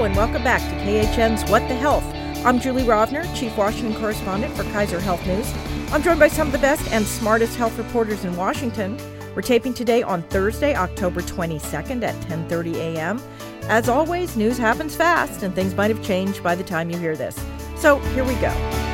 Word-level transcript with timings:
And 0.00 0.16
welcome 0.16 0.42
back 0.42 0.62
to 0.62 0.76
KHN's 0.76 1.48
What 1.50 1.60
the 1.68 1.74
Health. 1.74 2.02
I'm 2.46 2.58
Julie 2.58 2.84
Rovner, 2.84 3.22
Chief 3.38 3.54
Washington 3.54 3.94
Correspondent 4.00 4.56
for 4.56 4.62
Kaiser 4.72 4.98
Health 4.98 5.24
News. 5.26 5.52
I'm 5.92 6.02
joined 6.02 6.18
by 6.18 6.28
some 6.28 6.46
of 6.46 6.52
the 6.52 6.58
best 6.58 6.90
and 6.90 7.04
smartest 7.04 7.54
health 7.56 7.76
reporters 7.76 8.24
in 8.24 8.34
Washington. 8.34 8.96
We're 9.36 9.42
taping 9.42 9.74
today 9.74 10.02
on 10.02 10.22
Thursday, 10.22 10.74
October 10.74 11.20
22nd 11.20 12.02
at 12.02 12.14
10:30 12.22 12.76
a.m. 12.76 13.20
As 13.64 13.90
always, 13.90 14.38
news 14.38 14.56
happens 14.56 14.96
fast 14.96 15.42
and 15.42 15.54
things 15.54 15.74
might 15.74 15.90
have 15.90 16.02
changed 16.02 16.42
by 16.42 16.54
the 16.54 16.64
time 16.64 16.88
you 16.88 16.96
hear 16.96 17.14
this. 17.14 17.38
So, 17.76 17.98
here 18.14 18.24
we 18.24 18.34
go. 18.36 18.89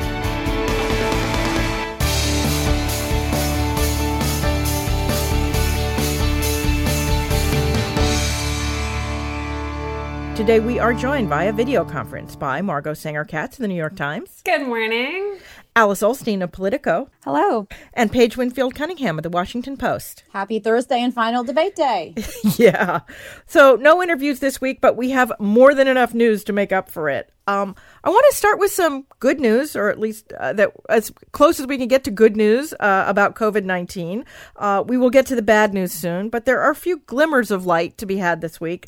Today 10.37 10.59
we 10.59 10.77
are 10.77 10.93
joined 10.93 11.31
by 11.31 11.45
a 11.45 11.51
video 11.51 11.83
conference 11.83 12.35
by 12.35 12.61
Margot 12.61 12.93
Sanger 12.93 13.25
Katz 13.25 13.57
of 13.57 13.63
the 13.63 13.67
New 13.67 13.73
York 13.73 13.95
Times. 13.95 14.43
Good 14.45 14.67
morning. 14.67 15.39
Alice 15.75 16.03
Ollstein 16.03 16.43
of 16.43 16.51
Politico. 16.51 17.09
Hello. 17.23 17.67
And 17.95 18.11
Paige 18.11 18.37
Winfield 18.37 18.75
Cunningham 18.75 19.17
of 19.17 19.23
the 19.23 19.31
Washington 19.31 19.77
Post. 19.77 20.23
Happy 20.33 20.59
Thursday 20.59 21.01
and 21.01 21.11
final 21.11 21.43
debate 21.43 21.75
day. 21.75 22.13
yeah. 22.57 22.99
So 23.47 23.77
no 23.77 24.03
interviews 24.03 24.39
this 24.39 24.61
week, 24.61 24.79
but 24.79 24.95
we 24.95 25.09
have 25.09 25.33
more 25.39 25.73
than 25.73 25.87
enough 25.87 26.13
news 26.13 26.43
to 26.43 26.53
make 26.53 26.71
up 26.71 26.87
for 26.87 27.09
it. 27.09 27.33
Um, 27.47 27.75
I 28.03 28.09
want 28.09 28.25
to 28.29 28.35
start 28.35 28.59
with 28.59 28.71
some 28.71 29.05
good 29.19 29.39
news, 29.39 29.75
or 29.75 29.89
at 29.89 29.99
least 29.99 30.33
uh, 30.33 30.53
that 30.53 30.71
as 30.89 31.11
close 31.31 31.59
as 31.59 31.65
we 31.65 31.77
can 31.79 31.87
get 31.87 32.03
to 32.03 32.11
good 32.11 32.35
news 32.35 32.73
uh, 32.79 33.05
about 33.07 33.35
COVID 33.35 33.63
nineteen. 33.63 34.25
Uh, 34.57 34.83
we 34.85 34.97
will 34.97 35.09
get 35.09 35.25
to 35.27 35.35
the 35.35 35.41
bad 35.41 35.73
news 35.73 35.93
soon, 35.93 36.29
but 36.29 36.45
there 36.45 36.61
are 36.61 36.71
a 36.71 36.75
few 36.75 36.99
glimmers 36.99 37.49
of 37.49 37.65
light 37.65 37.97
to 37.99 38.05
be 38.05 38.17
had 38.17 38.41
this 38.41 38.59
week. 38.59 38.87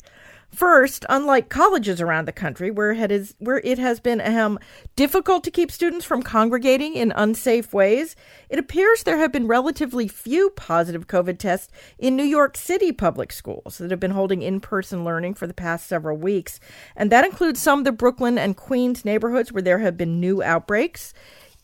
First, 0.50 1.06
unlike 1.08 1.48
colleges 1.48 2.00
around 2.00 2.26
the 2.26 2.32
country 2.32 2.70
where 2.70 2.90
it, 2.90 3.12
is, 3.12 3.34
where 3.38 3.60
it 3.64 3.78
has 3.78 4.00
been 4.00 4.20
um, 4.20 4.58
difficult 4.96 5.44
to 5.44 5.50
keep 5.50 5.70
students 5.70 6.04
from 6.04 6.22
congregating 6.22 6.94
in 6.94 7.12
unsafe 7.12 7.72
ways, 7.72 8.16
it 8.48 8.58
appears 8.58 9.02
there 9.02 9.18
have 9.18 9.32
been 9.32 9.46
relatively 9.46 10.08
few 10.08 10.50
positive 10.50 11.06
COVID 11.06 11.38
tests 11.38 11.72
in 11.98 12.16
New 12.16 12.24
York 12.24 12.56
City 12.56 12.90
public 12.90 13.32
schools 13.32 13.78
that 13.78 13.92
have 13.92 14.00
been 14.00 14.10
holding 14.10 14.42
in 14.42 14.60
person 14.60 15.04
learning 15.04 15.34
for 15.34 15.46
the 15.46 15.54
past 15.54 15.86
several 15.86 16.16
weeks. 16.16 16.58
And 16.96 17.12
that 17.12 17.24
includes 17.24 17.62
some 17.62 17.78
of 17.78 17.84
the 17.84 17.92
Brooklyn 17.92 18.36
and 18.36 18.56
Queens 18.56 19.04
neighborhoods 19.04 19.52
where 19.52 19.62
there 19.62 19.78
have 19.78 19.96
been 19.96 20.18
new 20.18 20.42
outbreaks. 20.42 21.14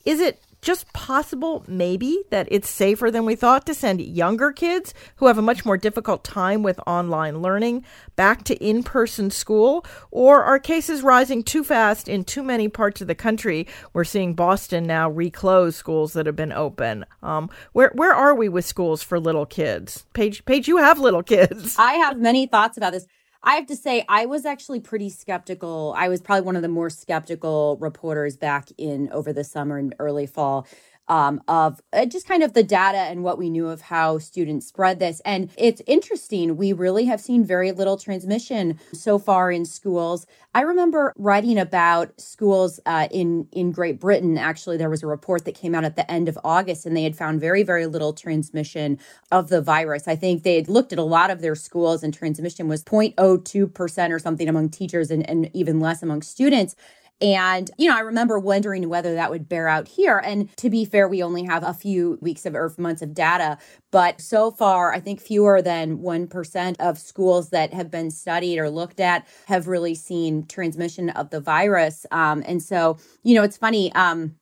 Is 0.05 0.21
it 0.21 0.41
just 0.67 0.92
possible, 0.92 1.64
maybe, 1.69 2.25
that 2.31 2.48
it's 2.50 2.69
safer 2.69 3.09
than 3.09 3.25
we 3.25 3.36
thought 3.36 3.64
to 3.67 3.72
send 3.72 4.00
younger 4.00 4.50
kids 4.50 4.92
who 5.17 5.28
have 5.28 5.39
a 5.39 5.42
much 5.42 5.64
more 5.64 5.77
difficult 5.77 6.25
time 6.25 6.64
with 6.64 6.81
online 6.89 7.41
learning 7.41 7.84
back 8.17 8.42
to 8.42 8.56
in 8.56 8.83
person 8.83 9.31
school? 9.31 9.87
Or 10.11 10.42
are 10.42 10.59
cases 10.59 11.03
rising 11.03 11.44
too 11.44 11.62
fast 11.62 12.09
in 12.09 12.25
too 12.25 12.42
many 12.42 12.69
parts 12.69 13.00
of 13.00 13.06
the 13.06 13.14
country? 13.14 13.69
We're 13.92 14.03
seeing 14.03 14.34
Boston 14.34 14.89
now 14.89 15.09
reclose 15.09 15.77
schools 15.77 16.14
that 16.14 16.27
have 16.27 16.34
been 16.34 16.53
open. 16.53 17.06
Um, 17.22 17.48
where, 17.72 17.92
where 17.94 18.12
are 18.12 18.34
we 18.34 18.48
with 18.48 18.64
schools 18.64 19.05
for 19.05 19.20
little 19.20 19.47
kids? 19.47 20.05
Paige, 20.14 20.44
Paige, 20.47 20.67
you 20.67 20.78
have 20.78 20.98
little 20.98 21.22
kids. 21.22 21.77
I 21.78 21.92
have 21.92 22.19
many 22.19 22.47
thoughts 22.47 22.77
about 22.77 22.92
this. 22.92 23.06
I 23.42 23.55
have 23.55 23.67
to 23.67 23.77
say, 23.77 24.05
I 24.09 24.27
was 24.27 24.45
actually 24.45 24.81
pretty 24.81 25.11
skeptical. 25.11 25.95
I 25.97 26.09
was 26.09 26.20
probably 26.20 26.47
one 26.47 26.56
of 26.56 26.62
the 26.62 26.69
more 26.69 26.91
skeptical 26.91 27.77
reporters 27.81 28.37
back 28.37 28.69
in 28.78 29.09
over 29.12 29.33
the 29.33 29.45
summer 29.45 29.78
and 29.78 29.95
early 29.98 30.27
fall 30.27 30.67
um, 31.09 31.41
of 31.49 31.81
uh, 31.93 32.07
just 32.07 32.27
kind 32.27 32.43
of 32.43 32.53
the 32.53 32.62
data 32.62 32.99
and 32.99 33.23
what 33.23 33.39
we 33.39 33.51
knew 33.51 33.69
of 33.69 33.81
how 33.81 34.19
students 34.19 34.67
spread 34.67 34.99
this. 34.99 35.21
And 35.25 35.51
it's 35.57 35.83
interesting. 35.87 36.57
We 36.57 36.73
really 36.73 37.05
have 37.05 37.21
seen 37.21 37.45
very 37.45 37.73
little 37.73 37.97
transmission 37.97 38.79
so 38.93 39.19
far 39.19 39.51
in 39.51 39.65
schools. 39.65 40.27
I 40.55 40.62
remember 40.62 41.12
writing 41.16 41.59
about 41.59 42.19
schools 42.21 42.81
uh, 42.87 43.09
in 43.11 43.47
in 43.53 43.72
Great 43.72 44.00
Britain. 44.00 44.39
Actually, 44.39 44.78
there 44.78 44.91
was 44.91 45.03
a 45.03 45.06
report 45.06 45.45
that 45.45 45.55
came 45.55 45.75
out 45.75 45.84
at 45.84 45.97
the 45.97 46.11
end 46.11 46.28
of 46.28 46.39
August, 46.45 46.87
and 46.87 46.97
they 46.97 47.03
had 47.03 47.16
found 47.16 47.41
very 47.41 47.62
very 47.62 47.87
little 47.87 48.12
transmission 48.12 48.99
of 49.31 49.49
the 49.49 49.61
virus. 49.61 50.09
I 50.09 50.16
think 50.16 50.43
they 50.43 50.56
had 50.56 50.69
looked 50.69 50.93
at 50.93 50.99
a 50.99 51.03
lot 51.03 51.31
of 51.31 51.41
their 51.41 51.55
schools, 51.55 52.03
and 52.03 52.12
transmission 52.12 52.69
was 52.69 52.83
0.02 52.83 53.72
percent 53.72 54.12
or 54.12 54.19
something 54.19 54.49
among 54.49 54.71
teachers, 54.71 55.11
and, 55.11 55.28
and 55.28 55.50
even 55.55 55.81
less 55.81 56.03
among 56.03 56.22
students. 56.22 56.75
And, 57.21 57.71
you 57.78 57.88
know, 57.88 57.97
I 57.97 58.00
remember 58.00 58.38
wondering 58.38 58.88
whether 58.88 59.15
that 59.15 59.31
would 59.31 59.49
bear 59.49 59.69
out 59.69 59.88
here. 59.88 60.19
And 60.19 60.54
to 60.59 60.69
be 60.69 60.84
fair, 60.84 61.09
we 61.09 61.22
only 61.22 61.44
have 61.44 61.62
a 61.62 61.72
few 61.72 62.19
weeks 62.21 62.44
of 62.44 62.54
or 62.54 62.72
months 62.77 63.00
of 63.00 63.15
data. 63.15 63.56
But 63.91 64.21
so 64.21 64.50
far, 64.50 64.93
I 64.93 65.00
think 65.00 65.21
fewer 65.21 65.62
than 65.62 65.99
1% 65.99 66.77
of 66.78 66.99
schools 66.99 67.50
that 67.50 67.72
have 67.72 67.91
been 67.91 68.10
studied 68.10 68.59
or 68.59 68.69
looked 68.69 69.00
at 69.00 69.27
have 69.47 69.66
really 69.66 69.94
seen 69.94 70.47
transmission 70.47 71.09
of 71.10 71.31
the 71.31 71.41
virus. 71.41 72.04
Um, 72.10 72.43
and 72.47 72.62
so, 72.62 72.99
you 73.22 73.34
know, 73.34 73.43
it's 73.43 73.56
funny. 73.56 73.93
Um, 73.94 74.37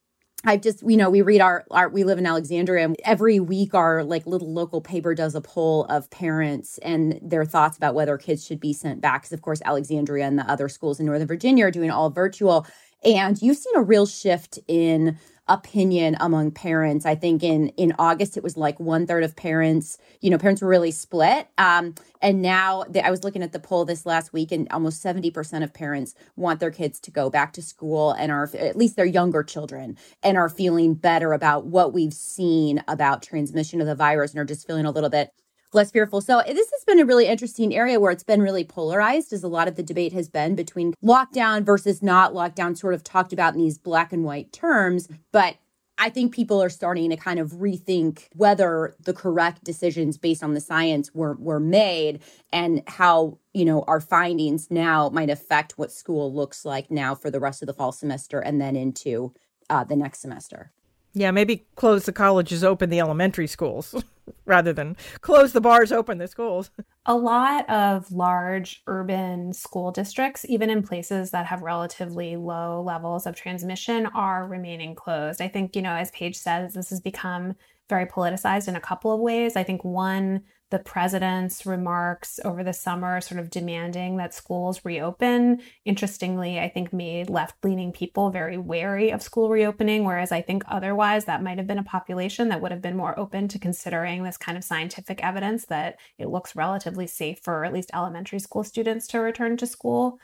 I've 0.46 0.60
just, 0.60 0.82
you 0.82 0.96
know, 0.96 1.08
we 1.08 1.22
read 1.22 1.40
our, 1.40 1.64
our, 1.70 1.88
we 1.88 2.04
live 2.04 2.18
in 2.18 2.26
Alexandria. 2.26 2.84
And 2.84 2.96
every 3.04 3.40
week, 3.40 3.74
our 3.74 4.04
like 4.04 4.26
little 4.26 4.52
local 4.52 4.80
paper 4.80 5.14
does 5.14 5.34
a 5.34 5.40
poll 5.40 5.84
of 5.86 6.10
parents 6.10 6.78
and 6.78 7.18
their 7.22 7.44
thoughts 7.44 7.76
about 7.76 7.94
whether 7.94 8.18
kids 8.18 8.44
should 8.44 8.60
be 8.60 8.72
sent 8.72 9.00
back. 9.00 9.22
Because, 9.22 9.32
of 9.32 9.42
course, 9.42 9.62
Alexandria 9.64 10.26
and 10.26 10.38
the 10.38 10.50
other 10.50 10.68
schools 10.68 11.00
in 11.00 11.06
Northern 11.06 11.26
Virginia 11.28 11.66
are 11.66 11.70
doing 11.70 11.90
all 11.90 12.10
virtual. 12.10 12.66
And 13.04 13.40
you've 13.40 13.56
seen 13.56 13.74
a 13.76 13.82
real 13.82 14.06
shift 14.06 14.58
in 14.68 15.18
opinion 15.48 16.16
among 16.20 16.50
parents. 16.50 17.04
I 17.06 17.14
think 17.14 17.42
in 17.42 17.68
in 17.70 17.94
August 17.98 18.36
it 18.36 18.42
was 18.42 18.56
like 18.56 18.80
one 18.80 19.06
third 19.06 19.24
of 19.24 19.36
parents. 19.36 19.98
You 20.20 20.30
know, 20.30 20.38
parents 20.38 20.62
were 20.62 20.68
really 20.68 20.90
split. 20.90 21.48
Um, 21.58 21.94
and 22.22 22.42
now 22.42 22.84
that 22.90 23.04
I 23.04 23.10
was 23.10 23.24
looking 23.24 23.42
at 23.42 23.52
the 23.52 23.60
poll 23.60 23.84
this 23.84 24.06
last 24.06 24.32
week, 24.32 24.52
and 24.52 24.68
almost 24.70 25.02
seventy 25.02 25.30
percent 25.30 25.64
of 25.64 25.74
parents 25.74 26.14
want 26.36 26.60
their 26.60 26.70
kids 26.70 27.00
to 27.00 27.10
go 27.10 27.30
back 27.30 27.52
to 27.54 27.62
school 27.62 28.12
and 28.12 28.32
are 28.32 28.50
at 28.58 28.76
least 28.76 28.96
their 28.96 29.04
younger 29.04 29.42
children 29.42 29.98
and 30.22 30.38
are 30.38 30.48
feeling 30.48 30.94
better 30.94 31.32
about 31.32 31.66
what 31.66 31.92
we've 31.92 32.14
seen 32.14 32.82
about 32.88 33.22
transmission 33.22 33.80
of 33.80 33.86
the 33.86 33.94
virus 33.94 34.32
and 34.32 34.40
are 34.40 34.44
just 34.44 34.66
feeling 34.66 34.86
a 34.86 34.90
little 34.90 35.10
bit 35.10 35.30
less 35.74 35.90
fearful. 35.90 36.20
So 36.20 36.42
this 36.46 36.70
has 36.70 36.84
been 36.86 37.00
a 37.00 37.04
really 37.04 37.26
interesting 37.26 37.74
area 37.74 38.00
where 38.00 38.12
it's 38.12 38.22
been 38.22 38.42
really 38.42 38.64
polarized 38.64 39.32
as 39.32 39.42
a 39.42 39.48
lot 39.48 39.68
of 39.68 39.76
the 39.76 39.82
debate 39.82 40.12
has 40.12 40.28
been 40.28 40.54
between 40.54 40.94
lockdown 41.04 41.64
versus 41.64 42.02
not 42.02 42.32
lockdown, 42.32 42.76
sort 42.76 42.94
of 42.94 43.04
talked 43.04 43.32
about 43.32 43.54
in 43.54 43.60
these 43.60 43.78
black 43.78 44.12
and 44.12 44.24
white 44.24 44.52
terms. 44.52 45.08
But 45.32 45.56
I 45.96 46.10
think 46.10 46.34
people 46.34 46.60
are 46.62 46.70
starting 46.70 47.10
to 47.10 47.16
kind 47.16 47.38
of 47.38 47.52
rethink 47.52 48.26
whether 48.34 48.96
the 49.00 49.12
correct 49.12 49.62
decisions 49.62 50.18
based 50.18 50.42
on 50.42 50.54
the 50.54 50.60
science 50.60 51.14
were 51.14 51.34
were 51.34 51.60
made 51.60 52.20
and 52.52 52.82
how, 52.88 53.38
you 53.52 53.64
know, 53.64 53.82
our 53.86 54.00
findings 54.00 54.70
now 54.70 55.08
might 55.10 55.30
affect 55.30 55.78
what 55.78 55.92
school 55.92 56.34
looks 56.34 56.64
like 56.64 56.90
now 56.90 57.14
for 57.14 57.30
the 57.30 57.40
rest 57.40 57.62
of 57.62 57.66
the 57.66 57.74
fall 57.74 57.92
semester 57.92 58.40
and 58.40 58.60
then 58.60 58.74
into 58.74 59.32
uh, 59.70 59.84
the 59.84 59.96
next 59.96 60.20
semester. 60.20 60.72
Yeah, 61.14 61.30
maybe 61.30 61.64
close 61.76 62.04
the 62.04 62.12
colleges, 62.12 62.64
open 62.64 62.90
the 62.90 62.98
elementary 62.98 63.46
schools 63.46 63.94
rather 64.46 64.72
than 64.72 64.96
close 65.20 65.52
the 65.52 65.60
bars, 65.60 65.92
open 65.92 66.18
the 66.18 66.26
schools. 66.26 66.70
A 67.06 67.14
lot 67.14 67.68
of 67.70 68.10
large 68.10 68.82
urban 68.86 69.52
school 69.52 69.92
districts, 69.92 70.44
even 70.48 70.70
in 70.70 70.82
places 70.82 71.30
that 71.30 71.46
have 71.46 71.62
relatively 71.62 72.36
low 72.36 72.82
levels 72.82 73.26
of 73.26 73.36
transmission, 73.36 74.06
are 74.06 74.48
remaining 74.48 74.94
closed. 74.94 75.40
I 75.40 75.48
think, 75.48 75.76
you 75.76 75.82
know, 75.82 75.92
as 75.92 76.10
Paige 76.10 76.36
says, 76.36 76.74
this 76.74 76.90
has 76.90 77.00
become 77.00 77.54
very 77.88 78.06
politicized 78.06 78.68
in 78.68 78.76
a 78.76 78.80
couple 78.80 79.12
of 79.12 79.20
ways. 79.20 79.54
I 79.54 79.62
think 79.62 79.84
one 79.84 80.42
the 80.74 80.80
president's 80.80 81.64
remarks 81.64 82.40
over 82.44 82.64
the 82.64 82.72
summer, 82.72 83.20
sort 83.20 83.38
of 83.38 83.48
demanding 83.48 84.16
that 84.16 84.34
schools 84.34 84.84
reopen, 84.84 85.62
interestingly, 85.84 86.58
I 86.58 86.68
think 86.68 86.92
made 86.92 87.30
left 87.30 87.64
leaning 87.64 87.92
people 87.92 88.30
very 88.30 88.58
wary 88.58 89.10
of 89.10 89.22
school 89.22 89.50
reopening. 89.50 90.02
Whereas 90.02 90.32
I 90.32 90.42
think 90.42 90.64
otherwise 90.66 91.26
that 91.26 91.44
might 91.44 91.58
have 91.58 91.68
been 91.68 91.78
a 91.78 91.84
population 91.84 92.48
that 92.48 92.60
would 92.60 92.72
have 92.72 92.82
been 92.82 92.96
more 92.96 93.16
open 93.16 93.46
to 93.48 93.58
considering 93.60 94.24
this 94.24 94.36
kind 94.36 94.58
of 94.58 94.64
scientific 94.64 95.22
evidence 95.22 95.66
that 95.66 96.00
it 96.18 96.28
looks 96.28 96.56
relatively 96.56 97.06
safe 97.06 97.38
for 97.38 97.64
at 97.64 97.72
least 97.72 97.92
elementary 97.94 98.40
school 98.40 98.64
students 98.64 99.06
to 99.06 99.20
return 99.20 99.56
to 99.58 99.68
school. 99.68 100.18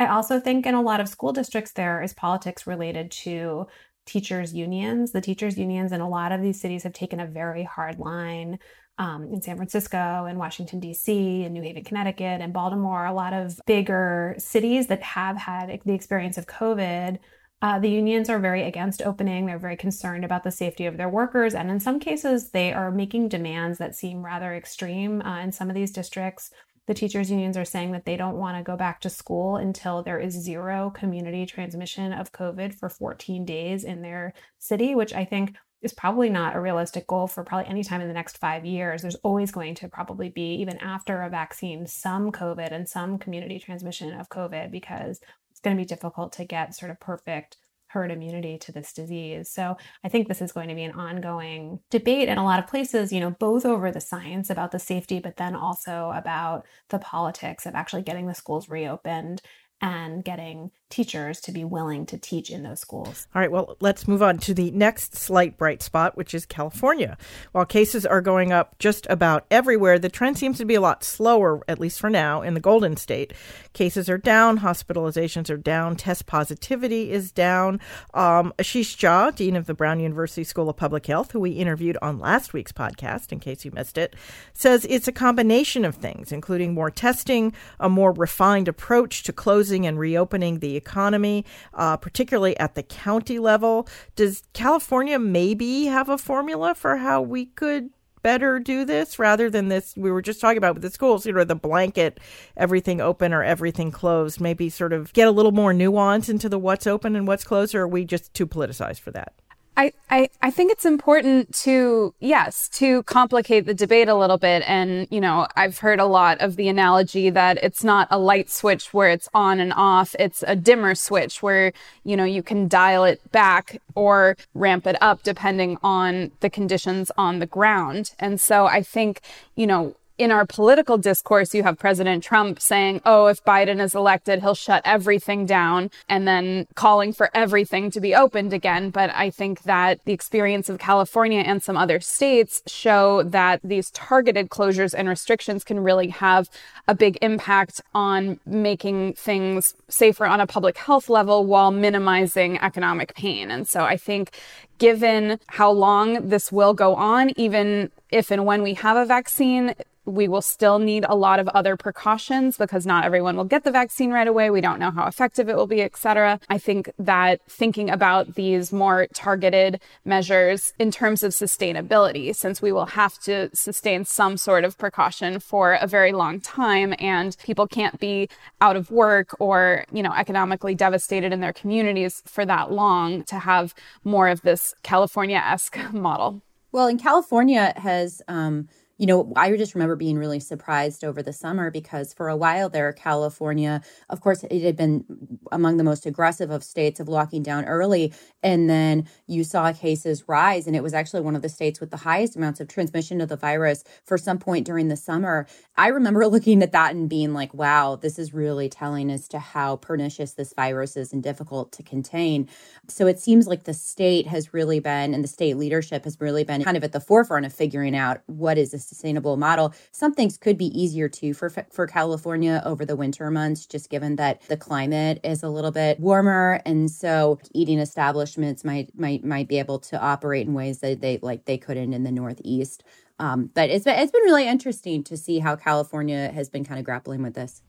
I 0.00 0.06
also 0.06 0.40
think 0.40 0.66
in 0.66 0.74
a 0.74 0.82
lot 0.82 1.00
of 1.00 1.08
school 1.08 1.32
districts, 1.32 1.70
there 1.70 2.02
is 2.02 2.12
politics 2.12 2.66
related 2.66 3.12
to 3.22 3.68
teachers' 4.04 4.52
unions. 4.52 5.12
The 5.12 5.20
teachers' 5.20 5.56
unions 5.56 5.92
in 5.92 6.00
a 6.00 6.08
lot 6.08 6.32
of 6.32 6.42
these 6.42 6.60
cities 6.60 6.82
have 6.82 6.92
taken 6.92 7.20
a 7.20 7.26
very 7.26 7.62
hard 7.62 8.00
line 8.00 8.58
um, 8.98 9.28
in 9.32 9.40
San 9.40 9.56
Francisco 9.56 10.26
and 10.26 10.38
Washington, 10.38 10.80
D.C., 10.80 11.44
and 11.44 11.54
New 11.54 11.62
Haven, 11.62 11.84
Connecticut, 11.84 12.40
and 12.40 12.52
Baltimore, 12.52 13.06
a 13.06 13.12
lot 13.12 13.32
of 13.32 13.58
bigger 13.66 14.34
cities 14.38 14.88
that 14.88 15.02
have 15.02 15.36
had 15.36 15.80
the 15.84 15.94
experience 15.94 16.38
of 16.38 16.46
COVID. 16.46 17.18
Uh, 17.62 17.78
the 17.78 17.88
unions 17.88 18.28
are 18.28 18.40
very 18.40 18.64
against 18.64 19.02
opening. 19.02 19.46
They're 19.46 19.58
very 19.58 19.76
concerned 19.76 20.24
about 20.24 20.42
the 20.42 20.50
safety 20.50 20.86
of 20.86 20.96
their 20.96 21.08
workers. 21.08 21.54
And 21.54 21.70
in 21.70 21.78
some 21.78 22.00
cases, 22.00 22.50
they 22.50 22.72
are 22.72 22.90
making 22.90 23.28
demands 23.28 23.78
that 23.78 23.94
seem 23.94 24.24
rather 24.24 24.54
extreme. 24.54 25.22
Uh, 25.22 25.40
in 25.40 25.52
some 25.52 25.68
of 25.68 25.76
these 25.76 25.92
districts, 25.92 26.50
the 26.88 26.94
teachers' 26.94 27.30
unions 27.30 27.56
are 27.56 27.64
saying 27.64 27.92
that 27.92 28.04
they 28.04 28.16
don't 28.16 28.36
want 28.36 28.56
to 28.56 28.64
go 28.64 28.76
back 28.76 29.00
to 29.00 29.08
school 29.08 29.56
until 29.56 30.02
there 30.02 30.18
is 30.18 30.34
zero 30.34 30.90
community 30.90 31.46
transmission 31.46 32.12
of 32.12 32.32
COVID 32.32 32.74
for 32.74 32.88
14 32.88 33.44
days 33.44 33.84
in 33.84 34.02
their 34.02 34.34
city, 34.58 34.96
which 34.96 35.14
I 35.14 35.24
think 35.24 35.54
is 35.82 35.92
probably 35.92 36.30
not 36.30 36.54
a 36.54 36.60
realistic 36.60 37.06
goal 37.06 37.26
for 37.26 37.42
probably 37.44 37.68
any 37.68 37.82
time 37.82 38.00
in 38.00 38.08
the 38.08 38.14
next 38.14 38.38
five 38.38 38.64
years. 38.64 39.02
There's 39.02 39.16
always 39.16 39.50
going 39.50 39.74
to 39.76 39.88
probably 39.88 40.28
be, 40.28 40.54
even 40.54 40.78
after 40.78 41.22
a 41.22 41.28
vaccine, 41.28 41.86
some 41.86 42.30
COVID 42.30 42.72
and 42.72 42.88
some 42.88 43.18
community 43.18 43.58
transmission 43.58 44.18
of 44.18 44.28
COVID 44.28 44.70
because 44.70 45.20
it's 45.50 45.60
going 45.60 45.76
to 45.76 45.80
be 45.80 45.86
difficult 45.86 46.32
to 46.34 46.44
get 46.44 46.74
sort 46.74 46.90
of 46.90 47.00
perfect 47.00 47.56
herd 47.88 48.10
immunity 48.10 48.56
to 48.56 48.72
this 48.72 48.92
disease. 48.92 49.50
So 49.50 49.76
I 50.02 50.08
think 50.08 50.26
this 50.26 50.40
is 50.40 50.52
going 50.52 50.68
to 50.70 50.74
be 50.74 50.84
an 50.84 50.92
ongoing 50.92 51.80
debate 51.90 52.28
in 52.28 52.38
a 52.38 52.44
lot 52.44 52.58
of 52.58 52.66
places, 52.66 53.12
you 53.12 53.20
know, 53.20 53.32
both 53.32 53.66
over 53.66 53.90
the 53.90 54.00
science 54.00 54.48
about 54.48 54.70
the 54.70 54.78
safety, 54.78 55.18
but 55.18 55.36
then 55.36 55.54
also 55.54 56.10
about 56.14 56.64
the 56.88 56.98
politics 56.98 57.66
of 57.66 57.74
actually 57.74 58.02
getting 58.02 58.26
the 58.26 58.34
schools 58.34 58.70
reopened 58.70 59.42
and 59.82 60.24
getting 60.24 60.70
teachers 60.92 61.40
to 61.40 61.52
be 61.52 61.64
willing 61.64 62.04
to 62.04 62.18
teach 62.18 62.50
in 62.50 62.62
those 62.62 62.78
schools. 62.78 63.26
All 63.34 63.40
right, 63.40 63.50
well, 63.50 63.76
let's 63.80 64.06
move 64.06 64.22
on 64.22 64.36
to 64.38 64.52
the 64.52 64.70
next 64.72 65.16
slight 65.16 65.56
bright 65.56 65.82
spot, 65.82 66.18
which 66.18 66.34
is 66.34 66.44
California. 66.44 67.16
While 67.52 67.64
cases 67.64 68.04
are 68.04 68.20
going 68.20 68.52
up 68.52 68.78
just 68.78 69.06
about 69.08 69.46
everywhere, 69.50 69.98
the 69.98 70.10
trend 70.10 70.36
seems 70.36 70.58
to 70.58 70.66
be 70.66 70.74
a 70.74 70.82
lot 70.82 71.02
slower, 71.02 71.62
at 71.66 71.80
least 71.80 71.98
for 71.98 72.10
now, 72.10 72.42
in 72.42 72.52
the 72.52 72.60
Golden 72.60 72.98
State. 72.98 73.32
Cases 73.72 74.10
are 74.10 74.18
down, 74.18 74.58
hospitalizations 74.58 75.48
are 75.48 75.56
down, 75.56 75.96
test 75.96 76.26
positivity 76.26 77.10
is 77.10 77.32
down. 77.32 77.80
Um, 78.12 78.52
Ashish 78.58 78.98
Jha, 78.98 79.34
Dean 79.34 79.56
of 79.56 79.64
the 79.64 79.74
Brown 79.74 79.98
University 79.98 80.44
School 80.44 80.68
of 80.68 80.76
Public 80.76 81.06
Health, 81.06 81.32
who 81.32 81.40
we 81.40 81.52
interviewed 81.52 81.96
on 82.02 82.18
last 82.18 82.52
week's 82.52 82.72
podcast, 82.72 83.32
in 83.32 83.40
case 83.40 83.64
you 83.64 83.70
missed 83.70 83.96
it, 83.96 84.14
says 84.52 84.86
it's 84.90 85.08
a 85.08 85.12
combination 85.12 85.86
of 85.86 85.94
things, 85.94 86.32
including 86.32 86.74
more 86.74 86.90
testing, 86.90 87.54
a 87.80 87.88
more 87.88 88.12
refined 88.12 88.68
approach 88.68 89.22
to 89.22 89.32
closing 89.32 89.86
and 89.86 89.98
reopening 89.98 90.58
the 90.58 90.81
economy, 90.82 91.44
uh, 91.74 91.96
particularly 91.96 92.58
at 92.58 92.74
the 92.74 92.82
county 92.82 93.38
level. 93.38 93.88
Does 94.16 94.42
California 94.52 95.18
maybe 95.18 95.86
have 95.86 96.08
a 96.08 96.18
formula 96.18 96.74
for 96.74 96.96
how 96.96 97.22
we 97.22 97.46
could 97.46 97.90
better 98.22 98.58
do 98.58 98.84
this 98.84 99.18
rather 99.18 99.50
than 99.50 99.68
this 99.68 99.94
we 99.96 100.10
were 100.10 100.22
just 100.22 100.40
talking 100.40 100.58
about 100.58 100.74
with 100.74 100.82
the 100.82 100.90
schools, 100.90 101.26
you 101.26 101.32
know, 101.32 101.44
the 101.44 101.54
blanket, 101.54 102.20
everything 102.56 103.00
open 103.00 103.32
or 103.32 103.42
everything 103.42 103.90
closed, 103.90 104.40
maybe 104.40 104.68
sort 104.68 104.92
of 104.92 105.12
get 105.12 105.28
a 105.28 105.32
little 105.32 105.52
more 105.52 105.72
nuance 105.72 106.28
into 106.28 106.48
the 106.48 106.58
what's 106.58 106.86
open 106.86 107.16
and 107.16 107.26
what's 107.26 107.44
closed, 107.44 107.74
or 107.74 107.82
are 107.82 107.88
we 107.88 108.04
just 108.04 108.32
too 108.34 108.46
politicized 108.46 109.00
for 109.00 109.10
that? 109.10 109.32
I, 109.74 109.92
I, 110.10 110.28
I 110.42 110.50
think 110.50 110.70
it's 110.70 110.84
important 110.84 111.54
to, 111.62 112.14
yes, 112.20 112.68
to 112.74 113.02
complicate 113.04 113.64
the 113.64 113.72
debate 113.72 114.08
a 114.08 114.14
little 114.14 114.36
bit. 114.36 114.62
And, 114.68 115.08
you 115.10 115.20
know, 115.20 115.46
I've 115.56 115.78
heard 115.78 115.98
a 115.98 116.04
lot 116.04 116.40
of 116.42 116.56
the 116.56 116.68
analogy 116.68 117.30
that 117.30 117.58
it's 117.62 117.82
not 117.82 118.06
a 118.10 118.18
light 118.18 118.50
switch 118.50 118.92
where 118.92 119.08
it's 119.08 119.30
on 119.32 119.60
and 119.60 119.72
off. 119.72 120.14
It's 120.18 120.44
a 120.46 120.54
dimmer 120.54 120.94
switch 120.94 121.42
where, 121.42 121.72
you 122.04 122.18
know, 122.18 122.24
you 122.24 122.42
can 122.42 122.68
dial 122.68 123.04
it 123.04 123.20
back 123.32 123.80
or 123.94 124.36
ramp 124.54 124.86
it 124.86 124.96
up 125.00 125.22
depending 125.22 125.78
on 125.82 126.32
the 126.40 126.50
conditions 126.50 127.10
on 127.16 127.38
the 127.38 127.46
ground. 127.46 128.10
And 128.18 128.38
so 128.38 128.66
I 128.66 128.82
think, 128.82 129.22
you 129.56 129.66
know, 129.66 129.96
in 130.22 130.30
our 130.30 130.46
political 130.46 130.98
discourse, 130.98 131.54
you 131.54 131.62
have 131.62 131.78
President 131.78 132.22
Trump 132.22 132.60
saying, 132.60 133.00
oh, 133.04 133.26
if 133.26 133.44
Biden 133.44 133.80
is 133.80 133.94
elected, 133.94 134.40
he'll 134.40 134.54
shut 134.54 134.82
everything 134.84 135.46
down 135.46 135.90
and 136.08 136.26
then 136.26 136.66
calling 136.74 137.12
for 137.12 137.30
everything 137.34 137.90
to 137.90 138.00
be 138.00 138.14
opened 138.14 138.52
again. 138.52 138.90
But 138.90 139.10
I 139.14 139.30
think 139.30 139.62
that 139.62 140.00
the 140.04 140.12
experience 140.12 140.68
of 140.68 140.78
California 140.78 141.40
and 141.40 141.62
some 141.62 141.76
other 141.76 142.00
states 142.00 142.62
show 142.66 143.22
that 143.24 143.60
these 143.64 143.90
targeted 143.90 144.48
closures 144.48 144.94
and 144.96 145.08
restrictions 145.08 145.64
can 145.64 145.80
really 145.80 146.08
have 146.08 146.48
a 146.86 146.94
big 146.94 147.18
impact 147.20 147.80
on 147.94 148.38
making 148.46 149.14
things 149.14 149.74
safer 149.88 150.26
on 150.26 150.40
a 150.40 150.46
public 150.46 150.78
health 150.78 151.08
level 151.08 151.44
while 151.44 151.70
minimizing 151.70 152.58
economic 152.58 153.14
pain. 153.14 153.50
And 153.50 153.66
so 153.66 153.82
I 153.84 153.96
think 153.96 154.30
given 154.78 155.38
how 155.46 155.70
long 155.70 156.28
this 156.28 156.50
will 156.50 156.74
go 156.74 156.94
on, 156.96 157.30
even 157.38 157.90
if 158.10 158.30
and 158.30 158.44
when 158.44 158.62
we 158.62 158.74
have 158.74 158.96
a 158.96 159.06
vaccine, 159.06 159.74
we 160.04 160.28
will 160.28 160.42
still 160.42 160.78
need 160.78 161.04
a 161.08 161.14
lot 161.14 161.38
of 161.38 161.48
other 161.48 161.76
precautions 161.76 162.56
because 162.56 162.84
not 162.84 163.04
everyone 163.04 163.36
will 163.36 163.44
get 163.44 163.64
the 163.64 163.70
vaccine 163.70 164.10
right 164.10 164.26
away. 164.26 164.50
We 164.50 164.60
don't 164.60 164.78
know 164.78 164.90
how 164.90 165.06
effective 165.06 165.48
it 165.48 165.56
will 165.56 165.66
be, 165.66 165.80
et 165.80 165.96
cetera. 165.96 166.40
I 166.48 166.58
think 166.58 166.90
that 166.98 167.40
thinking 167.48 167.88
about 167.88 168.34
these 168.34 168.72
more 168.72 169.06
targeted 169.14 169.80
measures 170.04 170.72
in 170.78 170.90
terms 170.90 171.22
of 171.22 171.32
sustainability, 171.32 172.34
since 172.34 172.60
we 172.60 172.72
will 172.72 172.86
have 172.86 173.18
to 173.20 173.48
sustain 173.54 174.04
some 174.04 174.36
sort 174.36 174.64
of 174.64 174.76
precaution 174.76 175.38
for 175.38 175.74
a 175.74 175.86
very 175.86 176.12
long 176.12 176.40
time 176.40 176.94
and 176.98 177.36
people 177.44 177.66
can't 177.66 178.00
be 178.00 178.28
out 178.60 178.76
of 178.76 178.90
work 178.90 179.36
or, 179.38 179.84
you 179.92 180.02
know, 180.02 180.12
economically 180.12 180.74
devastated 180.74 181.32
in 181.32 181.40
their 181.40 181.52
communities 181.52 182.22
for 182.26 182.44
that 182.44 182.72
long 182.72 183.22
to 183.24 183.38
have 183.38 183.74
more 184.04 184.28
of 184.28 184.42
this 184.42 184.74
California-esque 184.82 185.78
model. 185.92 186.42
Well, 186.72 186.88
in 186.88 186.98
California 186.98 187.74
has, 187.76 188.22
um, 188.28 188.68
you 188.98 189.06
know, 189.06 189.32
I 189.36 189.56
just 189.56 189.74
remember 189.74 189.96
being 189.96 190.18
really 190.18 190.40
surprised 190.40 191.04
over 191.04 191.22
the 191.22 191.32
summer 191.32 191.70
because 191.70 192.12
for 192.12 192.28
a 192.28 192.36
while 192.36 192.68
there, 192.68 192.92
California, 192.92 193.82
of 194.10 194.20
course, 194.20 194.44
it 194.44 194.62
had 194.62 194.76
been 194.76 195.04
among 195.50 195.76
the 195.76 195.84
most 195.84 196.06
aggressive 196.06 196.50
of 196.50 196.62
states 196.62 197.00
of 197.00 197.08
locking 197.08 197.42
down 197.42 197.64
early. 197.64 198.12
And 198.42 198.68
then 198.68 199.08
you 199.26 199.44
saw 199.44 199.72
cases 199.72 200.24
rise, 200.28 200.66
and 200.66 200.76
it 200.76 200.82
was 200.82 200.94
actually 200.94 201.22
one 201.22 201.36
of 201.36 201.42
the 201.42 201.48
states 201.48 201.80
with 201.80 201.90
the 201.90 201.96
highest 201.98 202.36
amounts 202.36 202.60
of 202.60 202.68
transmission 202.68 203.20
of 203.20 203.28
the 203.28 203.36
virus 203.36 203.84
for 204.04 204.18
some 204.18 204.38
point 204.38 204.66
during 204.66 204.88
the 204.88 204.96
summer. 204.96 205.46
I 205.76 205.88
remember 205.88 206.26
looking 206.28 206.62
at 206.62 206.72
that 206.72 206.94
and 206.94 207.08
being 207.08 207.32
like, 207.32 207.54
wow, 207.54 207.96
this 207.96 208.18
is 208.18 208.34
really 208.34 208.68
telling 208.68 209.10
as 209.10 209.28
to 209.28 209.38
how 209.38 209.76
pernicious 209.76 210.34
this 210.34 210.52
virus 210.54 210.96
is 210.96 211.12
and 211.12 211.22
difficult 211.22 211.72
to 211.72 211.82
contain. 211.82 212.48
So 212.88 213.06
it 213.06 213.18
seems 213.18 213.46
like 213.46 213.64
the 213.64 213.74
state 213.74 214.26
has 214.26 214.52
really 214.52 214.80
been, 214.80 215.14
and 215.14 215.24
the 215.24 215.28
state 215.28 215.56
leadership 215.56 216.04
has 216.04 216.20
really 216.20 216.44
been 216.44 216.62
kind 216.62 216.76
of 216.76 216.84
at 216.84 216.92
the 216.92 217.00
forefront 217.00 217.46
of 217.46 217.52
figuring 217.52 217.96
out 217.96 218.22
what 218.26 218.58
is 218.58 218.74
sustainable 218.82 219.36
model. 219.36 219.74
Some 219.92 220.14
things 220.14 220.36
could 220.36 220.58
be 220.58 220.66
easier 220.78 221.08
too 221.08 221.34
for 221.34 221.50
for 221.50 221.86
California 221.86 222.62
over 222.64 222.84
the 222.84 222.96
winter 222.96 223.30
months, 223.30 223.66
just 223.66 223.90
given 223.90 224.16
that 224.16 224.42
the 224.48 224.56
climate 224.56 225.20
is 225.24 225.42
a 225.42 225.48
little 225.48 225.70
bit 225.70 226.00
warmer, 226.00 226.60
and 226.66 226.90
so 226.90 227.38
eating 227.52 227.78
establishments 227.78 228.64
might 228.64 228.96
might 228.98 229.24
might 229.24 229.48
be 229.48 229.58
able 229.58 229.78
to 229.80 230.00
operate 230.00 230.46
in 230.46 230.54
ways 230.54 230.80
that 230.80 231.00
they 231.00 231.18
like 231.22 231.44
they 231.44 231.58
couldn't 231.58 231.92
in 231.92 232.04
the 232.04 232.12
Northeast. 232.12 232.84
Um, 233.18 233.50
but 233.54 233.70
it's 233.70 233.84
been, 233.84 233.98
it's 233.98 234.10
been 234.10 234.22
really 234.22 234.48
interesting 234.48 235.04
to 235.04 235.16
see 235.16 235.38
how 235.38 235.54
California 235.54 236.32
has 236.32 236.48
been 236.48 236.64
kind 236.64 236.78
of 236.78 236.84
grappling 236.84 237.22
with 237.22 237.34
this. 237.34 237.62